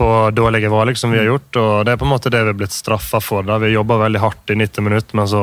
på 0.00 0.30
dårlige 0.32 0.70
valg 0.72 0.96
som 0.98 1.12
vi 1.12 1.18
har 1.20 1.26
gjort. 1.28 1.56
og 1.60 1.84
Det 1.84 1.92
er 1.92 1.98
på 2.00 2.06
en 2.06 2.12
måte 2.14 2.30
det 2.32 2.40
vi 2.46 2.54
er 2.54 2.56
blitt 2.56 2.72
straffa 2.72 3.20
for. 3.20 3.44
da 3.44 3.58
Vi 3.60 3.74
jobber 3.74 4.00
veldig 4.00 4.22
hardt 4.22 4.50
i 4.50 4.56
90 4.56 4.86
minutter, 4.86 5.16
men 5.18 5.28
så 5.28 5.42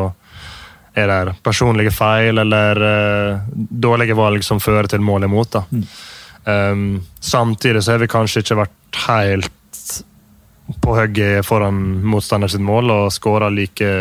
er 0.98 1.12
det 1.12 1.36
personlige 1.46 1.94
feil 1.94 2.42
eller 2.42 2.82
uh, 2.82 3.44
dårlige 3.54 4.18
valg 4.18 4.42
som 4.42 4.58
fører 4.58 4.90
til 4.90 5.04
mål 5.06 5.28
imot. 5.28 5.60
da. 5.60 5.62
Um, 6.72 7.04
samtidig 7.20 7.84
så 7.84 7.94
har 7.94 8.02
vi 8.02 8.10
kanskje 8.10 8.42
ikke 8.42 8.58
vært 8.64 9.02
helt 9.06 9.86
på 10.82 10.98
hugget 10.98 11.46
foran 11.46 11.78
motstander 12.10 12.50
sitt 12.50 12.66
mål 12.66 12.90
og 12.96 13.14
skåra 13.14 13.52
like 13.54 13.92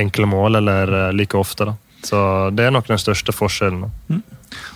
enkle 0.00 0.26
mål 0.32 0.62
eller 0.62 0.96
uh, 0.96 1.06
like 1.12 1.36
ofte. 1.36 1.68
da. 1.68 1.76
Så 2.08 2.22
det 2.56 2.64
er 2.64 2.72
nok 2.72 2.88
den 2.88 3.04
største 3.04 3.36
forskjellen. 3.36 3.90
Mm. 4.08 4.22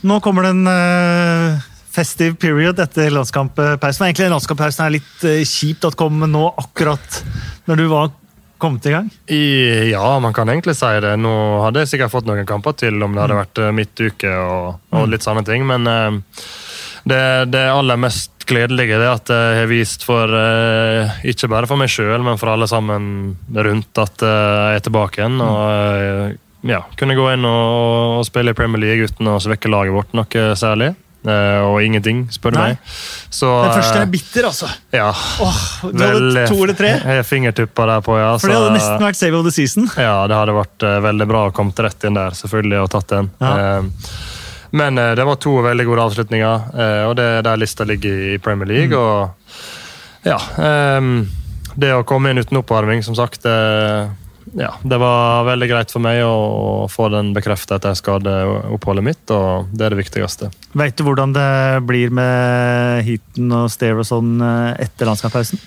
Nå 0.04 0.20
kommer 0.20 0.44
det 0.44 0.52
en 0.52 0.66
eh, 0.68 1.64
festive 1.94 2.36
period 2.40 2.80
etter 2.82 3.12
landskamppausen. 3.14 4.08
Egentlig 4.08 4.32
Landskamppausen 4.32 4.86
er 4.86 4.96
litt 4.96 5.24
eh, 5.28 5.42
kjipt 5.46 5.86
at 5.88 5.96
kom 5.98 6.24
nå 6.26 6.44
akkurat 6.60 7.22
når 7.68 7.80
du 7.80 7.86
var 7.92 8.12
kommet 8.58 8.86
i 8.86 8.94
gang. 8.94 9.08
I, 9.28 9.44
ja, 9.92 10.18
man 10.22 10.34
kan 10.34 10.50
egentlig 10.50 10.76
si 10.78 10.92
det. 11.04 11.14
Nå 11.20 11.34
hadde 11.64 11.84
jeg 11.84 11.94
sikkert 11.94 12.14
fått 12.14 12.28
noen 12.28 12.46
kamper 12.48 12.76
til 12.80 13.02
om 13.04 13.14
det 13.14 13.24
hadde 13.24 13.40
vært 13.42 13.62
eh, 13.62 13.74
midtuke 13.76 14.36
og, 14.40 14.78
og 14.94 15.10
litt 15.12 15.26
sånne 15.26 15.44
ting, 15.46 15.66
men 15.68 15.90
eh, 15.90 16.20
det, 17.04 17.24
det 17.52 17.66
aller 17.68 18.00
mest 18.00 18.32
gledelige 18.48 18.96
er 18.96 19.06
at 19.08 19.30
jeg 19.32 19.58
har 19.62 19.68
vist 19.70 20.02
for 20.04 20.28
ikke 21.24 21.48
bare 21.48 21.68
for 21.68 21.80
meg 21.80 21.88
sjøl, 21.92 22.20
men 22.24 22.36
for 22.40 22.52
alle 22.52 22.68
sammen 22.68 23.06
rundt 23.56 24.00
at 24.00 24.24
jeg 24.24 24.80
er 24.80 24.84
tilbake 24.84 25.20
igjen. 25.22 25.38
og 25.44 25.60
eh, 25.68 26.34
ja, 26.68 26.82
Kunne 26.96 27.16
gå 27.16 27.28
inn 27.34 27.44
og, 27.48 28.20
og 28.20 28.26
spille 28.28 28.52
i 28.52 28.56
Premier 28.56 28.80
League 28.80 29.08
uten 29.08 29.28
å 29.32 29.40
svekke 29.40 29.72
laget 29.72 29.96
vårt 29.96 30.16
noe 30.16 30.44
særlig. 30.56 30.94
Eh, 31.24 31.60
og 31.64 31.78
ingenting, 31.80 32.26
spør 32.34 32.52
du 32.52 32.58
meg. 32.60 32.76
Så, 33.32 33.48
Den 33.48 33.70
første 33.78 33.96
eh, 33.96 34.02
er 34.04 34.10
bitter, 34.12 34.44
altså. 34.50 34.68
ja, 34.92 35.06
Oh, 35.40 35.60
du 35.88 36.02
hadde 36.04 36.42
to 36.50 36.58
eller 36.66 36.76
tre. 36.76 36.90
Fingertupper 37.24 37.88
der 37.94 38.04
på, 38.04 38.18
ja. 38.20 38.34
For 38.38 38.52
det 38.52 38.58
hadde 38.58 38.74
nesten 38.76 39.06
vært 39.06 39.16
save 39.20 39.38
of 39.38 39.46
the 39.48 39.54
season. 39.54 39.88
ja, 39.96 40.18
det 40.28 40.36
hadde 40.36 40.56
vært 40.58 40.84
eh, 40.84 40.98
veldig 41.06 41.28
bra 41.30 41.46
å 41.48 41.54
komme 41.56 41.72
rett 41.86 42.04
inn 42.04 42.18
der, 42.20 42.36
selvfølgelig, 42.36 42.82
og 42.84 42.90
tatt 42.92 43.14
den. 43.14 43.30
Ja. 43.40 43.54
Eh, 43.54 44.10
men 44.74 44.98
eh, 44.98 45.14
det 45.16 45.24
var 45.24 45.40
to 45.40 45.54
veldig 45.64 45.86
gode 45.88 46.04
avslutninger, 46.10 46.68
eh, 46.74 47.00
og 47.08 47.16
det 47.16 47.28
er 47.38 47.46
der 47.46 47.60
lista 47.62 47.86
ligger 47.88 48.24
i 48.34 48.38
Premier 48.42 48.68
League. 48.68 48.92
Mm. 48.92 49.00
Og 49.00 50.28
ja 50.28 50.38
Det 51.76 51.90
å 51.92 52.04
komme 52.08 52.30
inn 52.32 52.38
uten 52.40 52.56
oppvarming, 52.60 53.02
som 53.04 53.16
sagt 53.18 53.44
eh, 53.48 54.06
ja, 54.54 54.70
Det 54.82 54.98
var 55.02 55.44
veldig 55.48 55.68
greit 55.70 55.90
for 55.90 56.04
meg 56.04 56.20
å 56.26 56.86
få 56.90 57.08
den 57.12 57.32
bekrefta 57.34 57.80
etter 57.80 57.96
skadeoppholdet 57.98 59.04
mitt, 59.06 59.24
og 59.34 59.70
det 59.74 59.88
er 59.88 59.94
det 59.96 60.02
viktigste. 60.04 60.50
Vet 60.78 60.96
du 60.98 61.04
hvordan 61.06 61.34
det 61.34 61.50
blir 61.88 62.14
med 62.14 63.04
heaten 63.06 63.54
og 63.54 63.70
stair 63.74 63.98
og 63.98 64.06
sånn 64.08 64.36
eh, 64.44 64.84
etter 64.86 65.10
landskapspausen? 65.10 65.62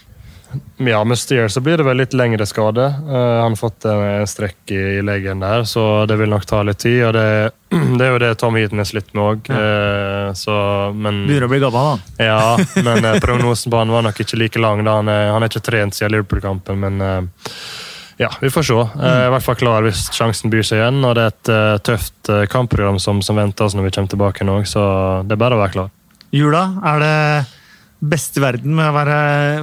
Ja, 0.78 1.02
med 1.04 1.20
Steer 1.20 1.50
så 1.52 1.60
blir 1.60 1.76
det 1.78 1.84
vel 1.84 2.00
litt 2.00 2.14
lengre 2.16 2.46
skade. 2.48 2.86
Eh, 2.88 3.40
han 3.44 3.52
har 3.52 3.60
fått 3.60 3.86
en 3.92 4.28
strekk 4.30 4.72
i, 4.72 4.80
i 4.98 5.02
legen 5.04 5.42
der, 5.44 5.66
så 5.68 6.06
det 6.08 6.16
vil 6.22 6.32
nok 6.32 6.46
ta 6.48 6.62
litt 6.64 6.80
tid. 6.80 7.02
og 7.10 7.18
Det, 7.18 7.26
det 8.00 8.06
er 8.06 8.14
jo 8.14 8.22
det 8.24 8.30
Tom 8.40 8.56
Heaton 8.56 8.80
er 8.80 8.88
slitt 8.88 9.12
med 9.12 9.24
òg. 9.26 9.52
men 10.96 11.20
Begynner 11.28 11.50
å 11.50 11.52
bli 11.52 11.60
gammel, 11.66 11.90
han. 11.92 12.06
ja, 12.24 12.56
men 12.88 13.04
eh, 13.04 13.20
prognosen 13.26 13.74
på 13.74 13.82
han 13.84 13.92
var 13.92 14.08
nok 14.08 14.24
ikke 14.24 14.40
like 14.40 14.64
lang. 14.64 14.86
da 14.88 14.96
Han 15.02 15.12
er, 15.12 15.34
han 15.36 15.44
er 15.44 15.52
ikke 15.52 15.66
trent 15.68 16.00
siden 16.00 16.16
Liverpool-kampen, 16.16 16.80
men 16.80 17.04
eh, 17.04 17.52
ja, 18.18 18.32
vi 18.42 18.50
får 18.50 18.64
se. 18.64 18.74
Eh, 18.74 19.26
I 19.28 19.30
hvert 19.30 19.46
fall 19.46 19.60
klar 19.60 19.86
hvis 19.86 20.08
sjansen 20.14 20.50
byr 20.50 20.66
seg 20.66 20.82
igjen. 20.82 21.04
Og 21.06 21.14
det 21.18 21.24
er 21.24 21.34
et 21.36 21.52
eh, 21.54 21.78
tøft 21.86 22.32
eh, 22.34 22.48
kampprogram 22.50 22.98
som, 23.02 23.22
som 23.26 23.38
venter 23.38 23.68
oss 23.68 23.78
når 23.78 23.88
vi 23.88 23.94
kommer 23.94 24.14
tilbake 24.14 24.48
nå, 24.48 24.58
så 24.66 24.84
det 25.28 25.38
er 25.38 25.44
bare 25.44 25.58
å 25.58 25.62
være 25.62 25.76
klar. 25.76 25.92
Jula, 26.34 26.64
er 26.92 27.04
det 27.04 27.18
beste 27.98 28.42
i 28.42 28.44
verden 28.44 28.74
med 28.78 28.90
å 28.90 28.96
være 28.96 29.20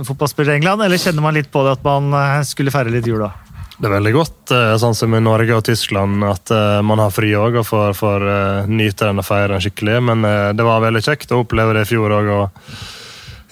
fotballspiller 0.06 0.54
i 0.54 0.60
England, 0.60 0.86
eller 0.86 1.02
kjenner 1.02 1.26
man 1.26 1.36
litt 1.36 1.50
på 1.52 1.64
det 1.66 1.74
at 1.76 1.84
man 1.86 2.14
skulle 2.46 2.72
feire 2.74 2.94
litt 2.94 3.06
jula? 3.06 3.28
Det 3.74 3.88
er 3.88 3.92
veldig 3.92 4.12
godt, 4.14 4.54
sånn 4.80 4.96
som 4.96 5.14
i 5.14 5.20
Norge 5.22 5.54
og 5.54 5.64
Tyskland, 5.66 6.22
at 6.26 6.50
man 6.86 7.02
har 7.02 7.12
fri 7.14 7.32
òg 7.36 7.58
og 7.60 7.66
får, 7.68 7.94
får 7.98 8.26
nyte 8.70 9.10
den 9.10 9.22
og 9.22 9.26
feire 9.26 9.52
den 9.52 9.62
skikkelig. 9.62 10.00
Men 10.08 10.26
det 10.56 10.66
var 10.66 10.82
veldig 10.82 11.02
kjekt 11.04 11.34
å 11.34 11.40
oppleve 11.42 11.74
det 11.76 11.84
i 11.84 11.90
fjor 11.90 12.14
òg. 12.16 12.30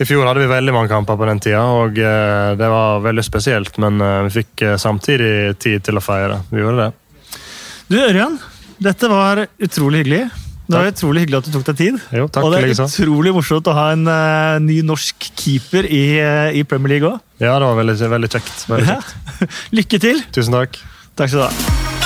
I 0.02 0.06
fjor 0.06 0.26
hadde 0.26 0.42
vi 0.42 0.50
veldig 0.50 0.72
mange 0.74 0.90
kamper 0.90 1.18
på 1.18 1.26
den 1.28 1.40
tida, 1.42 1.62
og 1.78 1.98
eh, 2.00 2.52
det 2.58 2.68
var 2.72 3.02
veldig 3.04 3.22
spesielt. 3.22 3.76
Men 3.82 4.02
eh, 4.02 4.22
vi 4.26 4.32
fikk 4.40 4.64
eh, 4.66 4.78
samtidig 4.80 5.58
tid 5.62 5.84
til 5.86 6.00
å 6.00 6.02
feire. 6.02 6.40
Vi 6.50 6.62
gjorde 6.62 6.88
det. 6.88 7.36
Du, 7.86 7.98
Ørjan, 8.00 8.38
dette 8.82 9.10
var 9.12 9.44
utrolig 9.46 10.02
hyggelig. 10.02 10.24
Det 10.66 10.78
var 10.78 10.88
utrolig 10.88 11.22
hyggelig 11.22 11.38
at 11.42 11.48
du 11.50 11.54
tok 11.54 11.66
deg 11.68 11.78
tid. 11.78 12.02
Jo, 12.16 12.26
takk, 12.32 12.46
og 12.46 12.54
det 12.54 12.62
er 12.62 12.68
liksom. 12.72 12.90
utrolig 12.90 13.34
morsomt 13.36 13.68
å 13.68 13.74
ha 13.76 13.88
en 13.92 14.06
uh, 14.08 14.58
ny 14.62 14.78
norsk 14.88 15.26
keeper 15.36 15.86
i, 15.86 16.04
i 16.56 16.62
Premier 16.66 16.96
League 16.96 17.10
òg. 17.10 17.20
Ja, 17.42 17.58
det 17.58 17.66
var 17.68 17.82
veldig, 17.82 17.98
veldig 18.16 18.32
kjekt. 18.32 18.54
Veldig 18.72 18.94
kjekt. 18.94 19.42
Lykke 19.78 20.06
til! 20.08 20.24
Tusen 20.32 20.56
takk. 20.56 20.80
Takk 21.12 21.34
skal 21.34 21.44
du 21.44 21.50
ha. 21.50 22.01